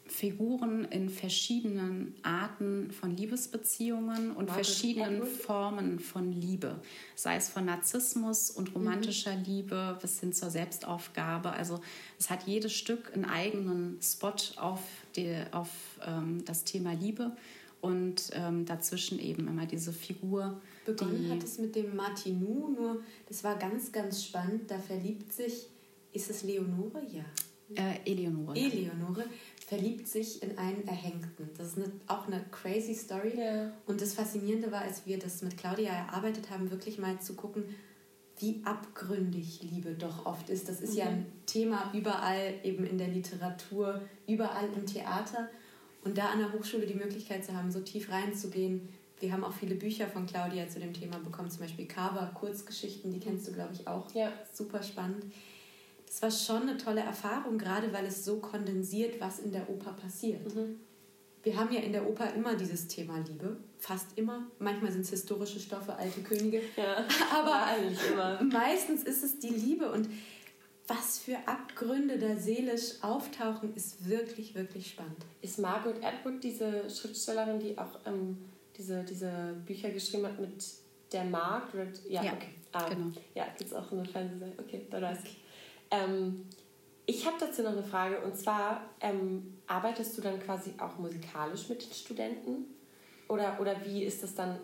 [0.09, 5.25] Figuren in verschiedenen Arten von Liebesbeziehungen und Margaret verschiedenen.
[5.25, 6.79] Formen von Liebe.
[7.15, 9.43] Sei es von Narzissmus und romantischer mhm.
[9.43, 11.51] Liebe bis hin zur Selbstaufgabe.
[11.51, 11.79] Also
[12.19, 14.81] es hat jedes Stück einen eigenen Spot auf,
[15.15, 15.69] die, auf
[16.05, 17.31] ähm, das Thema Liebe
[17.81, 20.59] und ähm, dazwischen eben immer diese Figur.
[20.85, 24.69] Begonnen die, hat es mit dem Martinou, nur das war ganz, ganz spannend.
[24.69, 25.67] Da verliebt sich,
[26.13, 27.01] ist es Leonore?
[27.11, 27.25] Ja.
[27.75, 28.57] Äh, Eleonore.
[28.57, 29.25] Eleonore
[29.67, 31.49] verliebt sich in einen Erhängten.
[31.57, 33.33] Das ist eine, auch eine crazy Story.
[33.37, 33.73] Ja.
[33.85, 37.65] Und das Faszinierende war, als wir das mit Claudia erarbeitet haben, wirklich mal zu gucken,
[38.39, 40.69] wie abgründig Liebe doch oft ist.
[40.69, 40.97] Das ist mhm.
[40.97, 45.49] ja ein Thema überall, eben in der Literatur, überall im Theater.
[46.05, 48.87] Und da an der Hochschule die Möglichkeit zu haben, so tief reinzugehen.
[49.19, 53.11] Wir haben auch viele Bücher von Claudia zu dem Thema bekommen, zum Beispiel Carver, Kurzgeschichten,
[53.11, 54.13] die kennst du, glaube ich, auch.
[54.15, 54.31] Ja.
[54.53, 55.25] Super spannend
[56.07, 59.91] das war schon eine tolle Erfahrung, gerade weil es so kondensiert, was in der Oper
[59.91, 60.55] passiert.
[60.55, 60.79] Mhm.
[61.43, 64.47] Wir haben ja in der Oper immer dieses Thema Liebe, fast immer.
[64.59, 68.41] Manchmal sind es historische Stoffe, alte Könige, ja, aber eigentlich immer.
[68.43, 70.09] meistens ist es die Liebe und
[70.87, 75.17] was für Abgründe da seelisch auftauchen, ist wirklich, wirklich spannend.
[75.41, 78.37] Ist Margaret Atwood diese Schriftstellerin, die auch ähm,
[78.77, 80.63] diese, diese Bücher geschrieben hat mit
[81.11, 82.01] der Margaret?
[82.07, 82.55] Ja, ja okay.
[82.71, 83.11] Ah, genau.
[83.35, 84.53] Ja, gibt es auch eine Fernsehserie.
[84.57, 85.37] Okay, da weiß ich.
[85.91, 86.47] Ähm,
[87.05, 91.69] ich habe dazu noch eine Frage und zwar ähm, arbeitest du dann quasi auch musikalisch
[91.69, 92.65] mit den Studenten
[93.27, 94.59] oder, oder wie ist das dann,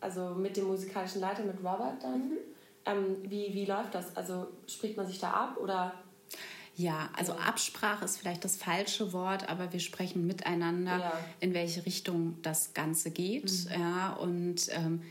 [0.00, 2.28] also mit dem musikalischen Leiter, mit Robert dann?
[2.28, 2.38] Mhm.
[2.86, 4.16] Ähm, wie, wie läuft das?
[4.16, 5.94] Also spricht man sich da ab oder?
[6.74, 11.12] Ja, also Absprache ist vielleicht das falsche Wort, aber wir sprechen miteinander, ja.
[11.40, 13.50] in welche Richtung das Ganze geht.
[13.50, 13.80] Mhm.
[13.80, 15.02] Ja, und ähm,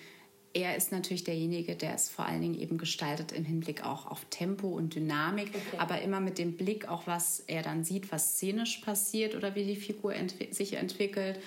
[0.57, 4.25] er ist natürlich derjenige, der es vor allen Dingen eben gestaltet im Hinblick auch auf
[4.31, 5.77] Tempo und Dynamik, okay.
[5.77, 9.65] aber immer mit dem Blick auch, was er dann sieht, was szenisch passiert oder wie
[9.65, 11.39] die Figur entwi sich entwickelt.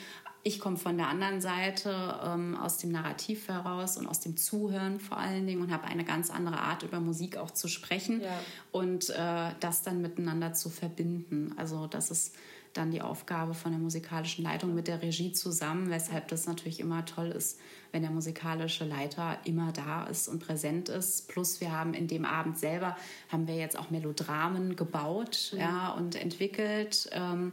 [0.44, 5.00] Ich komme von der anderen Seite ähm, aus dem Narrativ heraus und aus dem Zuhören
[5.00, 8.40] vor allen Dingen und habe eine ganz andere Art, über Musik auch zu sprechen ja.
[8.70, 11.52] und äh, das dann miteinander zu verbinden.
[11.58, 12.36] Also das ist
[12.72, 17.04] dann die Aufgabe von der musikalischen Leitung mit der Regie zusammen, weshalb das natürlich immer
[17.04, 17.58] toll ist,
[17.92, 21.28] wenn der musikalische Leiter immer da ist und präsent ist.
[21.28, 22.96] Plus wir haben in dem Abend selber,
[23.28, 25.60] haben wir jetzt auch Melodramen gebaut mhm.
[25.60, 27.52] ja, und entwickelt, ähm,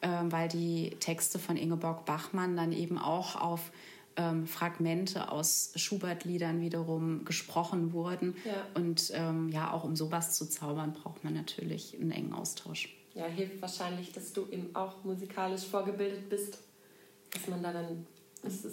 [0.00, 3.70] äh, weil die Texte von Ingeborg Bachmann dann eben auch auf
[4.16, 8.34] ähm, Fragmente aus Schubert-Liedern wiederum gesprochen wurden.
[8.44, 8.52] Ja.
[8.74, 13.26] Und ähm, ja, auch um sowas zu zaubern, braucht man natürlich einen engen Austausch ja,
[13.26, 16.58] hilft wahrscheinlich, dass du eben auch musikalisch vorgebildet bist,
[17.30, 18.06] dass man da dann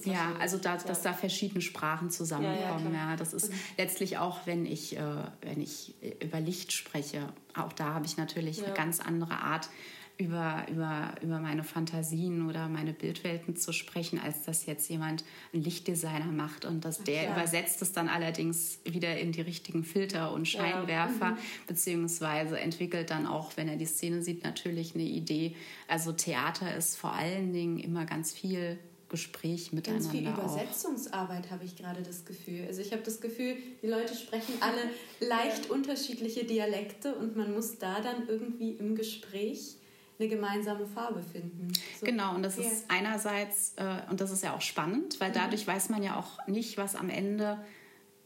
[0.04, 2.94] ja, also da, dass da verschiedene Sprachen zusammenkommen.
[2.94, 3.56] Ja, ja, das ist mhm.
[3.78, 5.02] letztlich auch, wenn ich, äh,
[5.42, 8.66] wenn ich über Licht spreche, auch da habe ich natürlich ja.
[8.66, 9.70] eine ganz andere Art,
[10.18, 15.24] über, über, über meine Fantasien oder meine Bildwelten zu sprechen, als dass jetzt jemand
[15.54, 17.38] einen Lichtdesigner macht und dass der Klar.
[17.38, 21.32] übersetzt es dann allerdings wieder in die richtigen Filter und Scheinwerfer, ja.
[21.32, 21.38] mhm.
[21.68, 25.56] beziehungsweise entwickelt dann auch, wenn er die Szene sieht, natürlich eine Idee.
[25.88, 28.78] Also Theater ist vor allen Dingen immer ganz viel
[29.10, 30.06] Gespräch miteinander.
[30.06, 32.66] Ganz viel Übersetzungsarbeit habe ich gerade das Gefühl.
[32.68, 37.78] Also ich habe das Gefühl, die Leute sprechen alle leicht unterschiedliche Dialekte und man muss
[37.78, 39.76] da dann irgendwie im Gespräch
[40.20, 41.72] eine gemeinsame Farbe finden.
[42.00, 42.06] So.
[42.06, 42.64] Genau, und das ja.
[42.64, 45.36] ist einerseits, äh, und das ist ja auch spannend, weil mhm.
[45.36, 47.64] dadurch weiß man ja auch nicht, was am Ende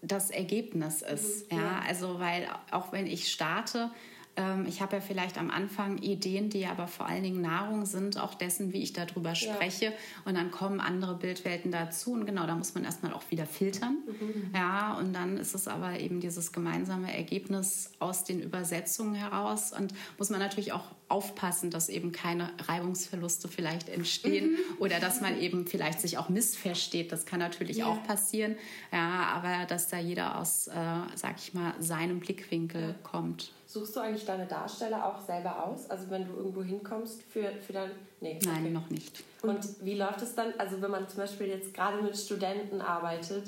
[0.01, 1.51] das Ergebnis ist.
[1.51, 1.57] Mhm.
[1.57, 3.91] Ja, ja, also weil auch wenn ich starte,
[4.37, 8.19] ähm, ich habe ja vielleicht am Anfang Ideen, die aber vor allen Dingen Nahrung sind,
[8.19, 9.85] auch dessen, wie ich darüber spreche.
[9.85, 9.91] Ja.
[10.25, 12.13] Und dann kommen andere Bildwelten dazu.
[12.13, 13.97] Und genau, da muss man erstmal auch wieder filtern.
[14.05, 14.51] Mhm.
[14.53, 19.73] Ja, und dann ist es aber eben dieses gemeinsame Ergebnis aus den Übersetzungen heraus.
[19.73, 24.57] Und muss man natürlich auch aufpassen, dass eben keine Reibungsverluste vielleicht entstehen mhm.
[24.79, 27.11] oder dass man eben vielleicht sich auch missversteht.
[27.11, 27.87] Das kann natürlich ja.
[27.87, 28.55] auch passieren.
[28.91, 30.73] Ja, aber dass da jeder aus, äh,
[31.15, 33.53] sag ich mal, seinem Blickwinkel kommt.
[33.69, 35.89] Suchst du eigentlich deine Darsteller auch selber aus?
[35.89, 37.91] Also wenn du irgendwo hinkommst für, für dein...
[38.21, 38.69] Nee, Nein, okay.
[38.69, 39.23] noch nicht.
[39.41, 40.53] Und wie läuft es dann?
[40.57, 43.43] Also wenn man zum Beispiel jetzt gerade mit Studenten arbeitet,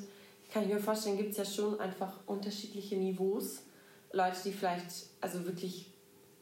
[0.52, 3.62] kann ich mir vorstellen, gibt es ja schon einfach unterschiedliche Niveaus.
[4.12, 5.86] Leute, die vielleicht also wirklich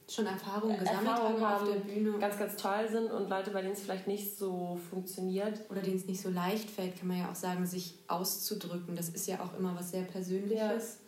[0.09, 2.17] schon Erfahrungen gesammelt Erfahrung haben, auf der Bühne.
[2.17, 5.59] ganz, ganz toll sind und Leute, bei denen es vielleicht nicht so funktioniert.
[5.69, 8.95] Oder denen es nicht so leicht fällt, kann man ja auch sagen, sich auszudrücken.
[8.95, 10.59] Das ist ja auch immer was sehr Persönliches.
[10.59, 11.06] Ja,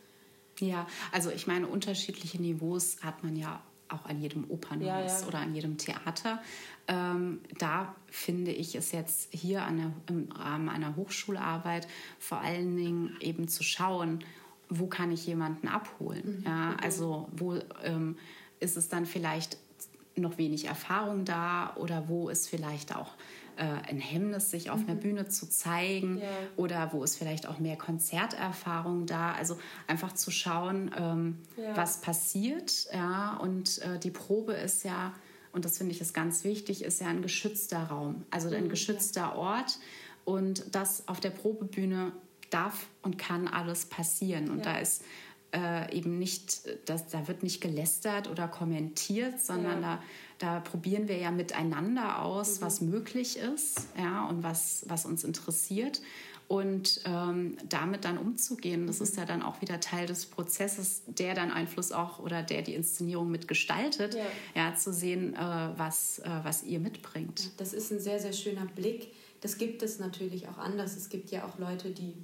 [0.60, 5.28] ja also ich meine, unterschiedliche Niveaus hat man ja auch an jedem Opernhaus ja, ja.
[5.28, 6.42] oder an jedem Theater.
[6.88, 11.88] Ähm, da finde ich es jetzt hier der, im Rahmen einer Hochschularbeit
[12.20, 14.24] vor allen Dingen eben zu schauen,
[14.70, 16.40] wo kann ich jemanden abholen.
[16.40, 16.46] Mhm.
[16.46, 18.18] Ja, also wo ähm,
[18.60, 19.58] ist es dann vielleicht
[20.16, 23.14] noch wenig Erfahrung da oder wo ist vielleicht auch
[23.60, 24.90] äh, ein Hemmnis, sich auf mhm.
[24.90, 26.28] einer Bühne zu zeigen ja.
[26.56, 29.34] oder wo ist vielleicht auch mehr Konzerterfahrung da.
[29.34, 31.76] Also einfach zu schauen, ähm, ja.
[31.76, 32.88] was passiert.
[32.94, 35.14] Ja, und äh, die Probe ist ja,
[35.52, 38.70] und das finde ich ist ganz wichtig, ist ja ein geschützter Raum, also ein mhm.
[38.70, 39.78] geschützter Ort.
[40.24, 42.14] Und das auf der Probebühne
[42.52, 44.50] darf und kann alles passieren.
[44.50, 45.04] Und da ist
[45.54, 49.96] äh, eben nicht, das, da wird nicht gelästert oder kommentiert, sondern ja.
[49.98, 50.04] da,
[50.40, 52.66] da probieren wir ja miteinander aus, mhm.
[52.66, 56.02] was möglich ist ja, und was, was uns interessiert.
[56.48, 59.04] Und ähm, damit dann umzugehen, das mhm.
[59.04, 62.74] ist ja dann auch wieder Teil des Prozesses, der dann Einfluss auch oder der die
[62.74, 64.26] Inszenierung mitgestaltet, ja.
[64.56, 67.52] ja zu sehen, äh, was, äh, was ihr mitbringt.
[67.58, 69.14] Das ist ein sehr, sehr schöner Blick.
[69.42, 70.98] Das gibt es natürlich auch anders.
[70.98, 72.16] Es gibt ja auch Leute, die,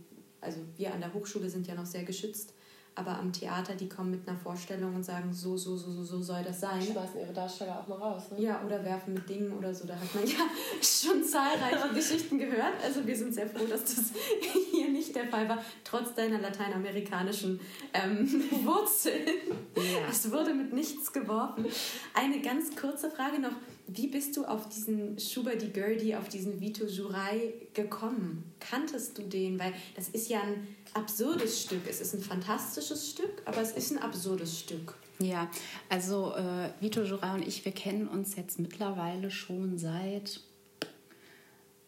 [0.42, 2.55] also wir an der Hochschule sind ja noch sehr geschützt
[2.98, 6.22] aber am Theater, die kommen mit einer Vorstellung und sagen, so, so, so, so, so
[6.22, 6.82] soll das sein.
[6.82, 8.32] Schmeißen ihre Darsteller auch mal raus.
[8.32, 8.42] Ne?
[8.42, 9.86] Ja, oder werfen mit Dingen oder so.
[9.86, 10.38] Da hat man ja
[10.82, 12.82] schon zahlreiche Geschichten gehört.
[12.82, 14.14] Also wir sind sehr froh, dass das
[14.72, 17.60] hier nicht der Fall war, trotz deiner lateinamerikanischen
[17.94, 19.28] ähm, Wurzeln.
[19.76, 20.08] Ja.
[20.10, 21.66] Es wurde mit nichts geworfen.
[22.14, 23.54] Eine ganz kurze Frage noch.
[23.88, 28.52] Wie bist du auf diesen Schubert di Gurdi, auf diesen Vito Jurai gekommen?
[28.60, 29.60] Kanntest du den?
[29.60, 31.88] Weil das ist ja ein absurdes Stück.
[31.88, 34.96] Es ist ein fantastisches Stück, aber es ist ein absurdes Stück.
[35.20, 35.50] Ja,
[35.90, 40.42] also äh, Vito Jura und ich, wir kennen uns jetzt mittlerweile schon seit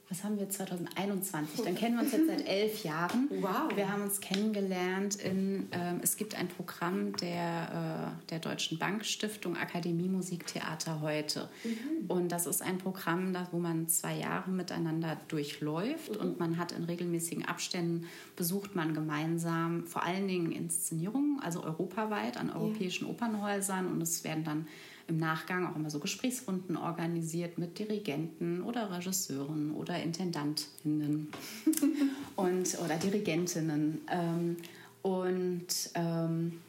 [0.10, 1.66] was haben wir 2021?
[1.66, 3.28] Dann kennen wir uns jetzt seit elf Jahren.
[3.30, 3.76] Wow.
[3.76, 9.58] Wir haben uns kennengelernt in, ähm, es gibt ein Programm der, äh, der Deutschen Bankstiftung
[9.58, 11.50] Akademie Musik Theater heute.
[11.66, 12.10] Mhm.
[12.10, 16.22] Und das ist ein Programm, das, wo man zwei Jahre miteinander durchläuft mhm.
[16.22, 18.08] und man hat in regelmäßigen Abständen
[18.38, 23.12] besucht man gemeinsam vor allen Dingen Inszenierungen, also europaweit an europäischen ja.
[23.12, 24.68] Opernhäusern und es werden dann
[25.08, 31.30] im Nachgang auch immer so Gesprächsrunden organisiert mit Dirigenten oder Regisseuren oder Intendantinnen
[32.36, 34.58] und, oder Dirigentinnen ähm,
[35.02, 36.60] und ähm,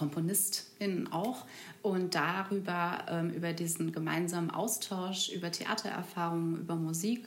[0.00, 1.44] KomponistInnen auch.
[1.82, 7.26] Und darüber, ähm, über diesen gemeinsamen Austausch, über Theatererfahrungen, über Musik,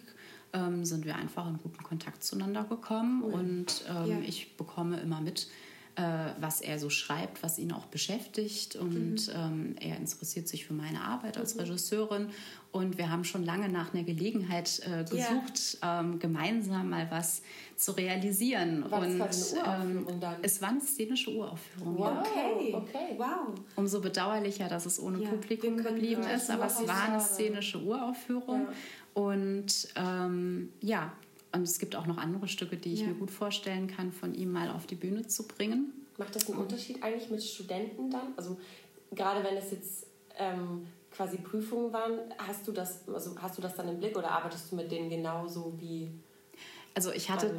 [0.53, 3.23] ähm, sind wir einfach in guten Kontakt zueinander gekommen.
[3.23, 3.33] Cool.
[3.33, 4.19] Und ähm, ja.
[4.25, 5.47] ich bekomme immer mit,
[5.95, 6.01] äh,
[6.39, 8.75] was er so schreibt, was ihn auch beschäftigt.
[8.75, 9.33] Und mhm.
[9.35, 11.61] ähm, er interessiert sich für meine Arbeit als mhm.
[11.61, 12.29] Regisseurin.
[12.71, 16.01] Und wir haben schon lange nach einer Gelegenheit äh, gesucht, yeah.
[16.01, 17.43] ähm, gemeinsam mal was
[17.75, 18.85] zu realisieren.
[18.89, 20.37] Was und war eine ähm, dann?
[20.41, 21.97] es war eine szenische Uraufführung.
[21.99, 22.21] Wow, ja.
[22.21, 22.73] okay.
[22.73, 23.53] okay, wow.
[23.75, 28.61] Umso bedauerlicher, dass es ohne ja, Publikum geblieben ist, aber es war eine szenische Uraufführung.
[28.61, 29.21] Ja.
[29.21, 31.13] Und ähm, ja,
[31.53, 33.07] und es gibt auch noch andere Stücke, die ich ja.
[33.07, 35.93] mir gut vorstellen kann, von ihm mal auf die Bühne zu bringen.
[36.17, 38.33] Macht das einen Unterschied eigentlich mit Studenten dann?
[38.35, 38.57] Also
[39.11, 40.07] gerade wenn es jetzt
[40.37, 44.31] ähm, quasi Prüfungen waren, hast du das, also hast du das dann im Blick oder
[44.31, 46.11] arbeitest du mit denen genauso wie
[46.95, 47.51] also ich hatte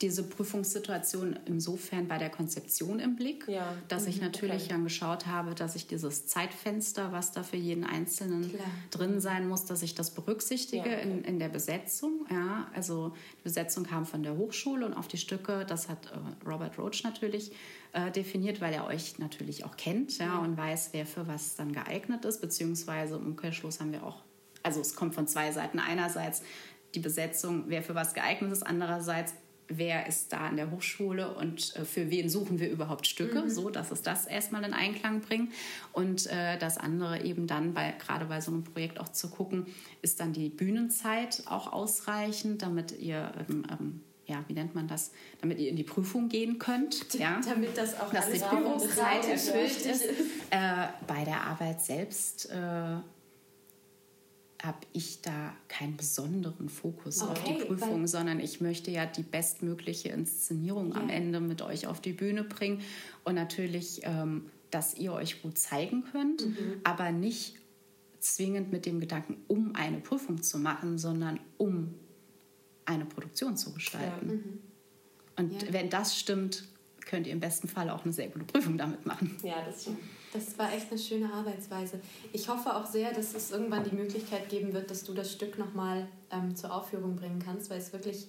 [0.00, 3.72] diese Prüfungssituation insofern bei der Konzeption im Blick, ja.
[3.88, 4.68] dass mhm, ich natürlich okay.
[4.68, 8.66] dann geschaut habe, dass ich dieses Zeitfenster, was da für jeden Einzelnen Klar.
[8.92, 11.02] drin sein muss, dass ich das berücksichtige ja, okay.
[11.02, 12.26] in, in der Besetzung.
[12.30, 16.48] Ja, also die Besetzung kam von der Hochschule und auf die Stücke, das hat äh,
[16.48, 17.50] Robert Roach natürlich
[17.92, 21.56] äh, definiert, weil er euch natürlich auch kennt ja, ja, und weiß, wer für was
[21.56, 24.22] dann geeignet ist, beziehungsweise im Umkehrschluss haben wir auch
[24.66, 25.78] also es kommt von zwei Seiten.
[25.78, 26.42] Einerseits
[26.96, 28.66] die Besetzung, wer für was geeignet ist.
[28.66, 29.34] Andererseits,
[29.68, 33.50] wer ist da an der Hochschule und äh, für wen suchen wir überhaupt Stücke, mhm.
[33.50, 35.52] so dass es das erstmal in Einklang bringt.
[35.92, 39.66] Und äh, das andere eben dann, bei, gerade bei so einem Projekt auch zu gucken,
[40.02, 45.12] ist dann die Bühnenzeit auch ausreichend, damit ihr ähm, ähm, ja, wie nennt man das,
[45.40, 47.06] damit ihr in die Prüfung gehen könnt.
[47.18, 47.40] Ja?
[47.44, 50.04] Damit das auch dass die Prüfungszeit erfüllt ist.
[50.50, 52.96] Äh, bei der Arbeit selbst äh,
[54.66, 59.22] habe ich da keinen besonderen Fokus okay, auf die Prüfung, sondern ich möchte ja die
[59.22, 61.00] bestmögliche Inszenierung yeah.
[61.00, 62.82] am Ende mit euch auf die Bühne bringen.
[63.24, 66.80] Und natürlich ähm, dass ihr euch gut zeigen könnt, mhm.
[66.84, 67.56] aber nicht
[68.18, 71.94] zwingend mit dem Gedanken, um eine Prüfung zu machen, sondern um
[72.84, 74.28] eine Produktion zu gestalten.
[74.28, 74.34] Ja.
[74.34, 74.60] Mhm.
[75.36, 75.72] Und ja.
[75.72, 76.68] wenn das stimmt,
[77.04, 79.36] könnt ihr im besten Fall auch eine sehr gute Prüfung damit machen.
[79.42, 79.98] Ja, das stimmt.
[80.36, 81.98] Das war echt eine schöne Arbeitsweise.
[82.32, 85.58] Ich hoffe auch sehr, dass es irgendwann die Möglichkeit geben wird, dass du das Stück
[85.58, 88.28] nochmal ähm, zur Aufführung bringen kannst, weil es wirklich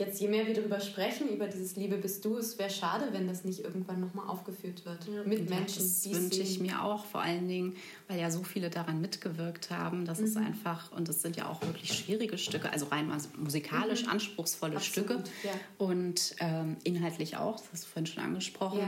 [0.00, 3.28] jetzt, je mehr wir darüber sprechen, über dieses Liebe bist du, es wäre schade, wenn
[3.28, 5.06] das nicht irgendwann nochmal aufgeführt wird.
[5.06, 5.22] Ja.
[5.24, 5.82] Mit ja, Menschen.
[5.82, 7.76] Das wünsche ich mir auch, vor allen Dingen,
[8.08, 10.06] weil ja so viele daran mitgewirkt haben.
[10.06, 10.24] Das mhm.
[10.24, 14.10] ist einfach, und es sind ja auch wirklich schwierige Stücke, also rein musikalisch mhm.
[14.10, 15.24] anspruchsvolle Absolut, Stücke.
[15.44, 15.52] Ja.
[15.76, 18.80] Und ähm, inhaltlich auch, das hast du vorhin schon angesprochen.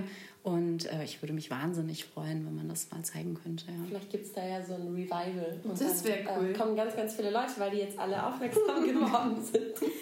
[0.43, 3.67] Und äh, ich würde mich wahnsinnig freuen, wenn man das mal zeigen könnte.
[3.69, 3.75] Ja.
[3.89, 5.61] Vielleicht gibt es da ja so ein Revival.
[5.63, 6.51] Und das wäre cool.
[6.51, 9.93] Äh, kommen ganz, ganz viele Leute, weil die jetzt alle aufmerksam geworden sind.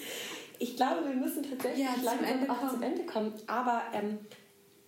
[0.57, 3.33] Ich glaube, wir müssen tatsächlich ja, langsam Ende auch zum Ende kommen.
[3.45, 4.17] Aber ähm,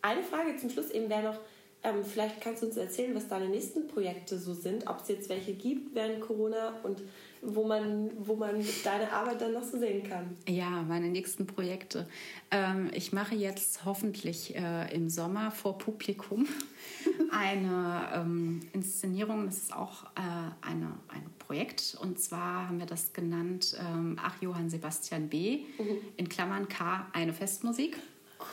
[0.01, 1.39] eine Frage zum Schluss eben wäre noch,
[1.83, 5.29] ähm, vielleicht kannst du uns erzählen, was deine nächsten Projekte so sind, ob es jetzt
[5.29, 7.01] welche gibt während Corona und
[7.45, 10.37] wo man, wo man deine Arbeit dann noch so sehen kann.
[10.47, 12.07] Ja, meine nächsten Projekte.
[12.51, 16.47] Ähm, ich mache jetzt hoffentlich äh, im Sommer vor Publikum
[17.31, 19.45] eine ähm, Inszenierung.
[19.45, 21.97] Das ist auch äh, eine, ein Projekt.
[22.01, 25.65] Und zwar haben wir das genannt ähm, Ach Johann Sebastian B.
[25.77, 25.97] Mhm.
[26.17, 27.97] in Klammern K, eine Festmusik.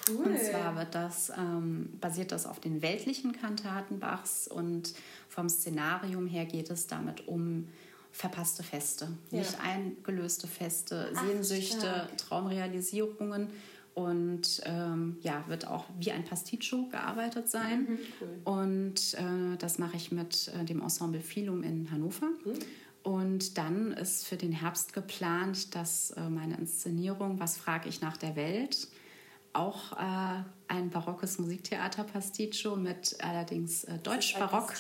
[0.09, 0.27] Cool.
[0.27, 4.95] Und zwar wird das, ähm, basiert das auf den weltlichen Kantaten Bachs und
[5.29, 7.69] vom Szenarium her geht es damit um
[8.12, 9.39] verpasste Feste, ja.
[9.39, 12.16] nicht eingelöste Feste, Ach, Sehnsüchte, stark.
[12.19, 13.49] Traumrealisierungen
[13.95, 17.82] und ähm, ja, wird auch wie ein Pasticcio gearbeitet sein.
[17.82, 18.41] Mhm, cool.
[18.45, 22.28] Und äh, das mache ich mit äh, dem Ensemble Philum in Hannover.
[22.45, 22.59] Mhm.
[23.03, 28.16] Und dann ist für den Herbst geplant, dass äh, meine Inszenierung Was frage ich nach
[28.16, 28.89] der Welt
[29.53, 34.73] auch äh, ein barockes Musiktheater Pasticcio mit allerdings äh, Deutsch-Barock.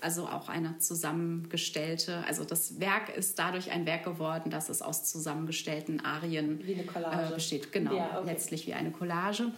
[0.00, 5.04] Also auch eine zusammengestellte, also das Werk ist dadurch ein Werk geworden, dass es aus
[5.04, 7.72] zusammengestellten Arien äh, besteht.
[7.72, 8.26] Genau, ja, okay.
[8.26, 9.50] letztlich wie eine Collage.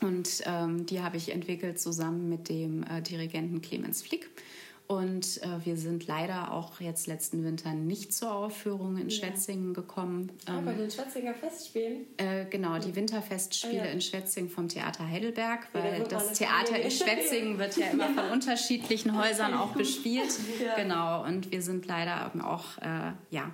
[0.00, 4.28] Und ähm, die habe ich entwickelt zusammen mit dem äh, Dirigenten Clemens Flick.
[4.86, 9.16] Und äh, wir sind leider auch jetzt letzten Winter nicht zur Aufführung in ja.
[9.16, 10.30] Schwetzingen gekommen.
[10.44, 12.04] Ah, ähm, bei den Schwetzinger Festspielen?
[12.18, 13.90] Äh, genau, die Winterfestspiele ah, ja.
[13.90, 18.30] in Schwetzingen vom Theater Heidelberg, weil ja, das Theater in Schwetzingen wird ja immer von
[18.30, 20.24] unterschiedlichen Häusern auch bespielt.
[20.76, 23.52] Genau, und wir sind leider auch, äh, ja,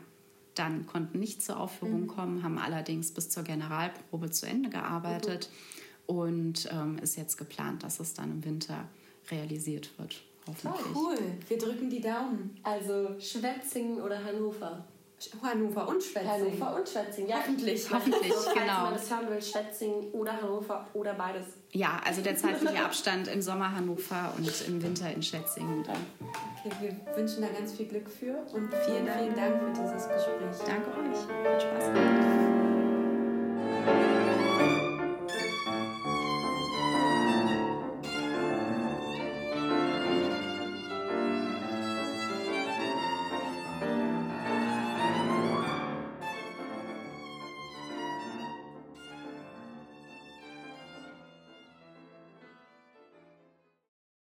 [0.54, 2.06] dann konnten nicht zur Aufführung mhm.
[2.06, 5.48] kommen, haben allerdings bis zur Generalprobe zu Ende gearbeitet
[6.08, 6.14] mhm.
[6.14, 8.88] und ähm, ist jetzt geplant, dass es dann im Winter
[9.30, 10.22] realisiert wird.
[10.64, 10.96] Hoffentlich.
[10.96, 11.18] Cool,
[11.48, 12.58] wir drücken die Daumen.
[12.62, 14.84] Also Schwetzingen oder Hannover?
[15.42, 16.32] Hannover und Schwetzingen.
[16.32, 17.36] Hannover und Schwetzingen, ja.
[17.36, 18.66] Hoffentlich, hoffentlich, so, genau.
[18.66, 21.44] Falls man das hören will, Schwetzingen oder Hannover oder beides.
[21.72, 25.84] Ja, also der zeitliche Abstand im Sommer Hannover und im Winter in Schwetzingen.
[26.64, 30.56] Okay, wir wünschen da ganz viel Glück für und vielen, vielen Dank für dieses Gespräch.
[30.66, 31.18] Danke euch.
[31.52, 32.50] Hat Spaß gemacht.